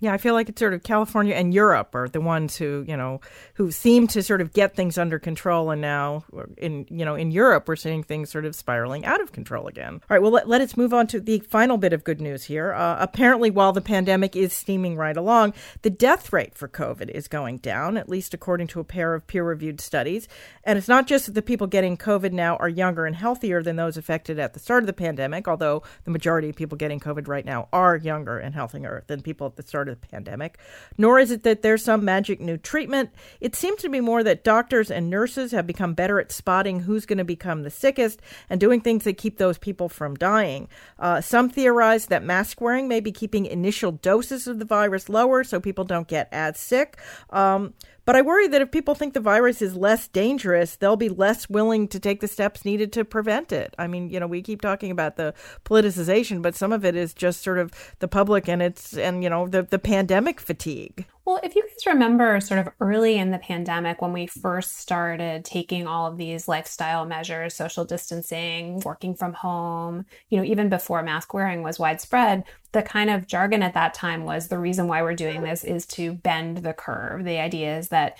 Yeah, 0.00 0.14
I 0.14 0.16
feel 0.16 0.32
like 0.32 0.48
it's 0.48 0.58
sort 0.58 0.72
of 0.72 0.82
California 0.82 1.34
and 1.34 1.52
Europe 1.52 1.94
are 1.94 2.08
the 2.08 2.22
ones 2.22 2.56
who, 2.56 2.86
you 2.88 2.96
know, 2.96 3.20
who 3.54 3.70
seem 3.70 4.06
to 4.08 4.22
sort 4.22 4.40
of 4.40 4.54
get 4.54 4.74
things 4.74 4.96
under 4.96 5.18
control. 5.18 5.70
And 5.70 5.82
now 5.82 6.24
in, 6.56 6.86
you 6.88 7.04
know, 7.04 7.14
in 7.14 7.30
Europe, 7.30 7.68
we're 7.68 7.76
seeing 7.76 8.02
things 8.02 8.30
sort 8.30 8.46
of 8.46 8.56
spiraling 8.56 9.04
out 9.04 9.20
of 9.20 9.32
control 9.32 9.66
again. 9.66 9.94
All 9.94 10.00
right, 10.08 10.22
well, 10.22 10.30
let, 10.30 10.48
let 10.48 10.62
us 10.62 10.74
move 10.74 10.94
on 10.94 11.06
to 11.08 11.20
the 11.20 11.40
final 11.40 11.76
bit 11.76 11.92
of 11.92 12.02
good 12.02 12.18
news 12.18 12.44
here. 12.44 12.72
Uh, 12.72 12.96
apparently, 12.98 13.50
while 13.50 13.74
the 13.74 13.82
pandemic 13.82 14.34
is 14.34 14.54
steaming 14.54 14.96
right 14.96 15.16
along, 15.16 15.52
the 15.82 15.90
death 15.90 16.32
rate 16.32 16.54
for 16.54 16.66
COVID 16.66 17.10
is 17.10 17.28
going 17.28 17.58
down, 17.58 17.98
at 17.98 18.08
least 18.08 18.32
according 18.32 18.68
to 18.68 18.80
a 18.80 18.84
pair 18.84 19.14
of 19.14 19.26
peer 19.26 19.44
reviewed 19.44 19.82
studies. 19.82 20.28
And 20.64 20.78
it's 20.78 20.88
not 20.88 21.06
just 21.06 21.26
that 21.26 21.32
the 21.32 21.42
people 21.42 21.66
getting 21.66 21.98
COVID 21.98 22.32
now 22.32 22.56
are 22.56 22.68
younger 22.70 23.04
and 23.04 23.16
healthier 23.16 23.62
than 23.62 23.76
those 23.76 23.98
affected 23.98 24.38
at 24.38 24.54
the 24.54 24.60
start 24.60 24.82
of 24.82 24.86
the 24.86 24.94
pandemic, 24.94 25.46
although 25.46 25.82
the 26.04 26.10
majority 26.10 26.48
of 26.48 26.56
people 26.56 26.78
getting 26.78 27.00
COVID 27.00 27.28
right 27.28 27.44
now 27.44 27.68
are 27.70 27.96
younger 27.96 28.38
and 28.38 28.54
healthier 28.54 29.04
than 29.06 29.20
people 29.20 29.46
at 29.46 29.56
the 29.56 29.62
start 29.62 29.89
of 29.90 30.00
the 30.00 30.06
pandemic, 30.06 30.58
nor 30.96 31.18
is 31.18 31.30
it 31.30 31.42
that 31.42 31.62
there's 31.62 31.84
some 31.84 32.04
magic 32.04 32.40
new 32.40 32.56
treatment. 32.56 33.10
It 33.40 33.54
seems 33.54 33.82
to 33.82 33.88
be 33.88 34.00
more 34.00 34.22
that 34.22 34.44
doctors 34.44 34.90
and 34.90 35.10
nurses 35.10 35.52
have 35.52 35.66
become 35.66 35.94
better 35.94 36.20
at 36.20 36.32
spotting 36.32 36.80
who's 36.80 37.06
going 37.06 37.18
to 37.18 37.24
become 37.24 37.62
the 37.62 37.70
sickest 37.70 38.20
and 38.48 38.60
doing 38.60 38.80
things 38.80 39.04
that 39.04 39.18
keep 39.18 39.38
those 39.38 39.58
people 39.58 39.88
from 39.88 40.14
dying. 40.14 40.68
Uh, 40.98 41.20
some 41.20 41.48
theorize 41.50 42.06
that 42.06 42.22
mask 42.22 42.60
wearing 42.60 42.88
may 42.88 43.00
be 43.00 43.12
keeping 43.12 43.46
initial 43.46 43.92
doses 43.92 44.46
of 44.46 44.58
the 44.58 44.64
virus 44.64 45.08
lower 45.08 45.44
so 45.44 45.60
people 45.60 45.84
don't 45.84 46.08
get 46.08 46.28
as 46.32 46.58
sick. 46.58 46.98
Um, 47.30 47.74
but 48.10 48.16
I 48.16 48.22
worry 48.22 48.48
that 48.48 48.60
if 48.60 48.72
people 48.72 48.96
think 48.96 49.14
the 49.14 49.20
virus 49.20 49.62
is 49.62 49.76
less 49.76 50.08
dangerous, 50.08 50.74
they'll 50.74 50.96
be 50.96 51.08
less 51.08 51.48
willing 51.48 51.86
to 51.86 52.00
take 52.00 52.18
the 52.18 52.26
steps 52.26 52.64
needed 52.64 52.92
to 52.94 53.04
prevent 53.04 53.52
it. 53.52 53.72
I 53.78 53.86
mean, 53.86 54.10
you 54.10 54.18
know, 54.18 54.26
we 54.26 54.42
keep 54.42 54.60
talking 54.60 54.90
about 54.90 55.14
the 55.14 55.32
politicization, 55.64 56.42
but 56.42 56.56
some 56.56 56.72
of 56.72 56.84
it 56.84 56.96
is 56.96 57.14
just 57.14 57.40
sort 57.40 57.58
of 57.58 57.70
the 58.00 58.08
public 58.08 58.48
and 58.48 58.62
it's 58.62 58.96
and 58.96 59.22
you 59.22 59.30
know 59.30 59.46
the 59.46 59.62
the 59.62 59.78
pandemic 59.78 60.40
fatigue. 60.40 61.06
Well, 61.26 61.38
if 61.42 61.54
you 61.54 61.62
guys 61.62 61.86
remember 61.86 62.40
sort 62.40 62.60
of 62.60 62.72
early 62.80 63.18
in 63.18 63.30
the 63.30 63.38
pandemic 63.38 64.00
when 64.00 64.12
we 64.12 64.26
first 64.26 64.78
started 64.78 65.44
taking 65.44 65.86
all 65.86 66.06
of 66.06 66.16
these 66.16 66.48
lifestyle 66.48 67.04
measures, 67.04 67.54
social 67.54 67.84
distancing, 67.84 68.80
working 68.80 69.14
from 69.14 69.34
home, 69.34 70.06
you 70.30 70.38
know, 70.38 70.44
even 70.44 70.68
before 70.68 71.02
mask 71.02 71.34
wearing 71.34 71.62
was 71.62 71.78
widespread, 71.78 72.44
the 72.72 72.82
kind 72.82 73.10
of 73.10 73.26
jargon 73.26 73.62
at 73.62 73.74
that 73.74 73.94
time 73.94 74.24
was 74.24 74.48
the 74.48 74.58
reason 74.58 74.88
why 74.88 75.02
we're 75.02 75.14
doing 75.14 75.42
this 75.42 75.62
is 75.62 75.86
to 75.86 76.14
bend 76.14 76.58
the 76.58 76.72
curve. 76.72 77.24
The 77.24 77.38
idea 77.38 77.78
is 77.78 77.88
that 77.88 78.16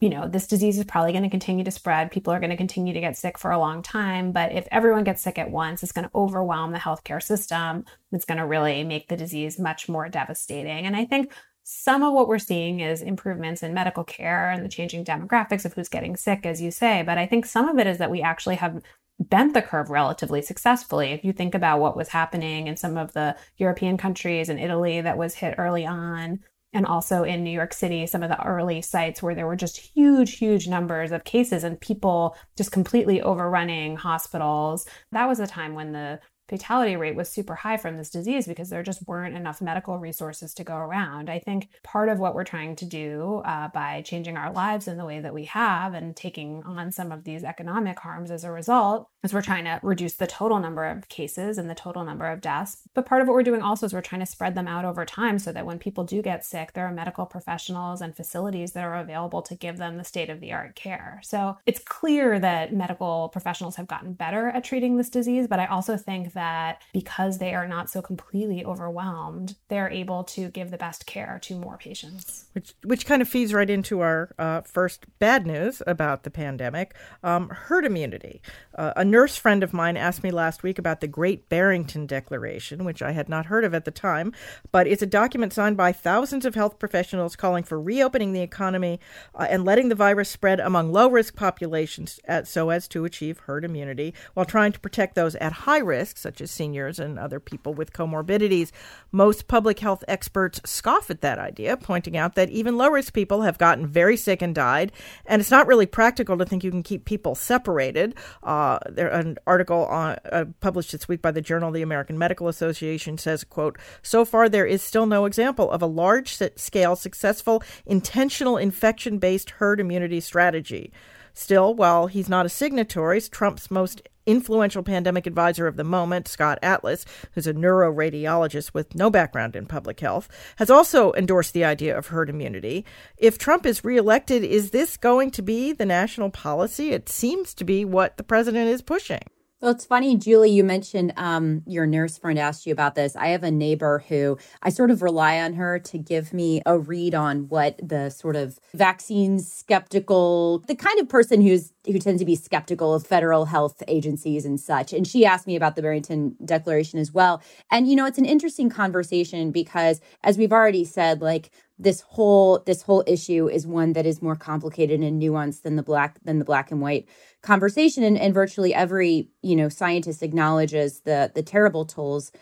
you 0.00 0.08
know, 0.08 0.26
this 0.26 0.46
disease 0.46 0.78
is 0.78 0.84
probably 0.84 1.12
going 1.12 1.24
to 1.24 1.30
continue 1.30 1.62
to 1.62 1.70
spread. 1.70 2.10
People 2.10 2.32
are 2.32 2.40
going 2.40 2.50
to 2.50 2.56
continue 2.56 2.94
to 2.94 3.00
get 3.00 3.18
sick 3.18 3.36
for 3.36 3.50
a 3.50 3.58
long 3.58 3.82
time. 3.82 4.32
But 4.32 4.52
if 4.52 4.66
everyone 4.70 5.04
gets 5.04 5.20
sick 5.20 5.38
at 5.38 5.50
once, 5.50 5.82
it's 5.82 5.92
going 5.92 6.06
to 6.06 6.10
overwhelm 6.14 6.72
the 6.72 6.78
healthcare 6.78 7.22
system. 7.22 7.84
It's 8.10 8.24
going 8.24 8.38
to 8.38 8.46
really 8.46 8.82
make 8.82 9.08
the 9.08 9.16
disease 9.16 9.58
much 9.58 9.90
more 9.90 10.08
devastating. 10.08 10.86
And 10.86 10.96
I 10.96 11.04
think 11.04 11.34
some 11.72 12.02
of 12.02 12.12
what 12.12 12.26
we're 12.26 12.40
seeing 12.40 12.80
is 12.80 13.00
improvements 13.00 13.62
in 13.62 13.72
medical 13.72 14.02
care 14.02 14.50
and 14.50 14.64
the 14.64 14.68
changing 14.68 15.04
demographics 15.04 15.64
of 15.64 15.72
who's 15.72 15.88
getting 15.88 16.16
sick, 16.16 16.44
as 16.44 16.60
you 16.60 16.72
say. 16.72 17.04
But 17.06 17.16
I 17.16 17.26
think 17.26 17.46
some 17.46 17.68
of 17.68 17.78
it 17.78 17.86
is 17.86 17.98
that 17.98 18.10
we 18.10 18.22
actually 18.22 18.56
have 18.56 18.82
bent 19.20 19.54
the 19.54 19.62
curve 19.62 19.88
relatively 19.88 20.42
successfully. 20.42 21.12
If 21.12 21.24
you 21.24 21.32
think 21.32 21.54
about 21.54 21.78
what 21.78 21.96
was 21.96 22.08
happening 22.08 22.66
in 22.66 22.76
some 22.76 22.96
of 22.96 23.12
the 23.12 23.36
European 23.56 23.96
countries 23.98 24.48
and 24.48 24.58
Italy 24.58 25.00
that 25.00 25.16
was 25.16 25.34
hit 25.34 25.54
early 25.58 25.86
on, 25.86 26.40
and 26.72 26.86
also 26.86 27.22
in 27.22 27.44
New 27.44 27.50
York 27.50 27.72
City, 27.72 28.04
some 28.06 28.24
of 28.24 28.30
the 28.30 28.44
early 28.44 28.82
sites 28.82 29.22
where 29.22 29.34
there 29.36 29.46
were 29.46 29.56
just 29.56 29.76
huge, 29.76 30.38
huge 30.38 30.66
numbers 30.66 31.12
of 31.12 31.22
cases 31.22 31.62
and 31.62 31.80
people 31.80 32.36
just 32.56 32.72
completely 32.72 33.22
overrunning 33.22 33.96
hospitals. 33.96 34.86
That 35.12 35.28
was 35.28 35.38
a 35.38 35.46
time 35.46 35.74
when 35.74 35.92
the 35.92 36.18
fatality 36.50 36.96
rate 36.96 37.14
was 37.14 37.28
super 37.28 37.54
high 37.54 37.76
from 37.76 37.96
this 37.96 38.10
disease 38.10 38.46
because 38.46 38.70
there 38.70 38.82
just 38.82 39.06
weren't 39.06 39.36
enough 39.36 39.62
medical 39.62 39.98
resources 39.98 40.52
to 40.54 40.64
go 40.64 40.76
around. 40.76 41.30
I 41.30 41.38
think 41.38 41.68
part 41.84 42.08
of 42.08 42.18
what 42.18 42.34
we're 42.34 42.44
trying 42.44 42.74
to 42.76 42.84
do 42.84 43.42
uh, 43.44 43.68
by 43.68 44.02
changing 44.02 44.36
our 44.36 44.52
lives 44.52 44.88
in 44.88 44.98
the 44.98 45.04
way 45.04 45.20
that 45.20 45.32
we 45.32 45.44
have 45.44 45.94
and 45.94 46.16
taking 46.16 46.64
on 46.64 46.90
some 46.90 47.12
of 47.12 47.22
these 47.22 47.44
economic 47.44 48.00
harms 48.00 48.32
as 48.32 48.42
a 48.42 48.50
result 48.50 49.08
is 49.22 49.32
we're 49.32 49.42
trying 49.42 49.64
to 49.64 49.78
reduce 49.82 50.14
the 50.14 50.26
total 50.26 50.58
number 50.58 50.84
of 50.86 51.08
cases 51.08 51.56
and 51.56 51.70
the 51.70 51.74
total 51.74 52.04
number 52.04 52.26
of 52.26 52.40
deaths. 52.40 52.78
But 52.94 53.06
part 53.06 53.22
of 53.22 53.28
what 53.28 53.34
we're 53.34 53.42
doing 53.44 53.62
also 53.62 53.86
is 53.86 53.92
we're 53.92 54.00
trying 54.00 54.20
to 54.20 54.26
spread 54.26 54.56
them 54.56 54.66
out 54.66 54.84
over 54.84 55.04
time 55.04 55.38
so 55.38 55.52
that 55.52 55.66
when 55.66 55.78
people 55.78 56.04
do 56.04 56.20
get 56.20 56.44
sick, 56.44 56.72
there 56.72 56.86
are 56.86 56.92
medical 56.92 57.26
professionals 57.26 58.00
and 58.00 58.16
facilities 58.16 58.72
that 58.72 58.82
are 58.82 58.96
available 58.96 59.42
to 59.42 59.54
give 59.54 59.76
them 59.76 59.98
the 59.98 60.04
state 60.04 60.30
of 60.30 60.40
the 60.40 60.52
art 60.52 60.74
care. 60.74 61.20
So 61.22 61.58
it's 61.64 61.80
clear 61.80 62.40
that 62.40 62.72
medical 62.72 63.28
professionals 63.28 63.76
have 63.76 63.86
gotten 63.86 64.14
better 64.14 64.48
at 64.48 64.64
treating 64.64 64.96
this 64.96 65.10
disease, 65.10 65.46
but 65.46 65.60
I 65.60 65.66
also 65.66 65.96
think 65.96 66.32
that 66.32 66.39
that 66.40 66.80
because 66.94 67.36
they 67.36 67.54
are 67.54 67.68
not 67.68 67.90
so 67.90 68.00
completely 68.00 68.64
overwhelmed, 68.64 69.56
they're 69.68 69.90
able 69.90 70.24
to 70.24 70.48
give 70.48 70.70
the 70.70 70.78
best 70.78 71.04
care 71.04 71.38
to 71.42 71.58
more 71.58 71.76
patients. 71.76 72.46
Which, 72.54 72.72
which 72.82 73.04
kind 73.04 73.20
of 73.20 73.28
feeds 73.28 73.52
right 73.52 73.68
into 73.68 74.00
our 74.00 74.34
uh, 74.38 74.62
first 74.62 75.04
bad 75.18 75.46
news 75.46 75.82
about 75.86 76.22
the 76.22 76.30
pandemic 76.30 76.94
um, 77.22 77.50
herd 77.50 77.84
immunity. 77.84 78.40
Uh, 78.74 78.94
a 78.96 79.04
nurse 79.04 79.36
friend 79.36 79.62
of 79.62 79.74
mine 79.74 79.98
asked 79.98 80.22
me 80.22 80.30
last 80.30 80.62
week 80.62 80.78
about 80.78 81.02
the 81.02 81.06
Great 81.06 81.50
Barrington 81.50 82.06
Declaration, 82.06 82.84
which 82.84 83.02
I 83.02 83.12
had 83.12 83.28
not 83.28 83.46
heard 83.46 83.64
of 83.64 83.74
at 83.74 83.84
the 83.84 83.90
time, 83.90 84.32
but 84.72 84.86
it's 84.86 85.02
a 85.02 85.06
document 85.06 85.52
signed 85.52 85.76
by 85.76 85.92
thousands 85.92 86.46
of 86.46 86.54
health 86.54 86.78
professionals 86.78 87.36
calling 87.36 87.64
for 87.64 87.78
reopening 87.78 88.32
the 88.32 88.40
economy 88.40 88.98
uh, 89.34 89.46
and 89.50 89.66
letting 89.66 89.90
the 89.90 89.94
virus 89.94 90.30
spread 90.30 90.58
among 90.58 90.90
low 90.90 91.10
risk 91.10 91.36
populations 91.36 92.18
at, 92.24 92.48
so 92.48 92.70
as 92.70 92.88
to 92.88 93.04
achieve 93.04 93.40
herd 93.40 93.62
immunity 93.62 94.14
while 94.32 94.46
trying 94.46 94.72
to 94.72 94.80
protect 94.80 95.14
those 95.14 95.34
at 95.36 95.52
high 95.52 95.78
risk, 95.78 96.16
such 96.30 96.40
as 96.40 96.50
seniors 96.52 97.00
and 97.00 97.18
other 97.18 97.40
people 97.40 97.74
with 97.74 97.92
comorbidities. 97.92 98.70
Most 99.10 99.48
public 99.48 99.80
health 99.80 100.04
experts 100.06 100.60
scoff 100.64 101.10
at 101.10 101.22
that 101.22 101.40
idea, 101.40 101.76
pointing 101.76 102.16
out 102.16 102.36
that 102.36 102.50
even 102.50 102.76
low 102.76 102.88
risk 102.88 103.12
people 103.12 103.42
have 103.42 103.58
gotten 103.58 103.84
very 103.84 104.16
sick 104.16 104.40
and 104.40 104.54
died, 104.54 104.92
and 105.26 105.40
it's 105.40 105.50
not 105.50 105.66
really 105.66 105.86
practical 105.86 106.38
to 106.38 106.44
think 106.44 106.62
you 106.62 106.70
can 106.70 106.84
keep 106.84 107.04
people 107.04 107.34
separated. 107.34 108.14
Uh, 108.44 108.78
there, 108.88 109.08
an 109.08 109.38
article 109.44 109.86
on, 109.86 110.18
uh, 110.30 110.44
published 110.60 110.92
this 110.92 111.08
week 111.08 111.20
by 111.20 111.32
the 111.32 111.40
Journal 111.40 111.72
the 111.72 111.82
American 111.82 112.16
Medical 112.16 112.46
Association 112.46 113.18
says, 113.18 113.42
"quote 113.42 113.76
So 114.00 114.24
far, 114.24 114.48
there 114.48 114.66
is 114.66 114.82
still 114.82 115.06
no 115.06 115.24
example 115.24 115.68
of 115.68 115.82
a 115.82 115.86
large-scale, 115.86 116.94
successful, 116.94 117.60
intentional 117.86 118.56
infection-based 118.56 119.50
herd 119.50 119.80
immunity 119.80 120.20
strategy." 120.20 120.92
Still, 121.32 121.74
while 121.74 122.06
he's 122.06 122.28
not 122.28 122.46
a 122.46 122.50
signatory, 122.50 123.20
Trump's 123.20 123.70
most 123.70 124.02
influential 124.26 124.82
pandemic 124.82 125.26
advisor 125.26 125.66
of 125.66 125.76
the 125.76 125.84
moment, 125.84 126.28
Scott 126.28 126.58
Atlas, 126.62 127.04
who's 127.32 127.46
a 127.46 127.54
neuroradiologist 127.54 128.72
with 128.74 128.94
no 128.94 129.10
background 129.10 129.56
in 129.56 129.66
public 129.66 130.00
health, 130.00 130.28
has 130.56 130.70
also 130.70 131.12
endorsed 131.14 131.52
the 131.52 131.64
idea 131.64 131.96
of 131.96 132.08
herd 132.08 132.30
immunity. 132.30 132.84
If 133.16 133.38
Trump 133.38 133.66
is 133.66 133.84
reelected, 133.84 134.44
is 134.44 134.70
this 134.70 134.96
going 134.96 135.30
to 135.32 135.42
be 135.42 135.72
the 135.72 135.86
national 135.86 136.30
policy? 136.30 136.90
It 136.90 137.08
seems 137.08 137.54
to 137.54 137.64
be 137.64 137.84
what 137.84 138.16
the 138.16 138.22
president 138.22 138.68
is 138.68 138.82
pushing. 138.82 139.22
Well, 139.60 139.72
it's 139.72 139.84
funny, 139.84 140.16
Julie, 140.16 140.50
you 140.52 140.64
mentioned 140.64 141.12
um, 141.18 141.62
your 141.66 141.84
nurse 141.86 142.16
friend 142.16 142.38
asked 142.38 142.64
you 142.64 142.72
about 142.72 142.94
this. 142.94 143.14
I 143.14 143.28
have 143.28 143.42
a 143.42 143.50
neighbor 143.50 144.02
who 144.08 144.38
I 144.62 144.70
sort 144.70 144.90
of 144.90 145.02
rely 145.02 145.38
on 145.38 145.52
her 145.52 145.78
to 145.80 145.98
give 145.98 146.32
me 146.32 146.62
a 146.64 146.78
read 146.78 147.14
on 147.14 147.46
what 147.48 147.78
the 147.86 148.08
sort 148.08 148.36
of 148.36 148.58
vaccine 148.72 149.38
skeptical, 149.38 150.60
the 150.60 150.74
kind 150.74 150.98
of 150.98 151.10
person 151.10 151.42
who's 151.42 151.74
who 151.86 151.98
tends 151.98 152.20
to 152.20 152.26
be 152.26 152.36
skeptical 152.36 152.94
of 152.94 153.06
federal 153.06 153.46
health 153.46 153.82
agencies 153.86 154.46
and 154.46 154.58
such. 154.58 154.94
And 154.94 155.06
she 155.06 155.26
asked 155.26 155.46
me 155.46 155.56
about 155.56 155.76
the 155.76 155.82
Barrington 155.82 156.36
Declaration 156.42 156.98
as 156.98 157.12
well. 157.12 157.42
And 157.70 157.86
you 157.86 157.96
know, 157.96 158.06
it's 158.06 158.18
an 158.18 158.26
interesting 158.26 158.70
conversation 158.70 159.50
because 159.50 160.00
as 160.24 160.38
we've 160.38 160.52
already 160.52 160.84
said, 160.84 161.20
like 161.20 161.50
this 161.80 162.02
whole 162.02 162.62
this 162.66 162.82
whole 162.82 163.02
issue 163.06 163.48
is 163.48 163.66
one 163.66 163.94
that 163.94 164.04
is 164.04 164.20
more 164.20 164.36
complicated 164.36 165.00
and 165.00 165.20
nuanced 165.20 165.62
than 165.62 165.76
the 165.76 165.82
black 165.82 166.22
than 166.24 166.38
the 166.38 166.44
black 166.44 166.70
and 166.70 166.80
white 166.80 167.08
conversation. 167.42 168.04
And, 168.04 168.18
and 168.18 168.34
virtually 168.34 168.74
every 168.74 169.28
you 169.42 169.56
know 169.56 169.68
scientist 169.68 170.22
acknowledges 170.22 171.00
the 171.00 171.32
the 171.34 171.42
terrible 171.42 171.86
tolls 171.86 172.32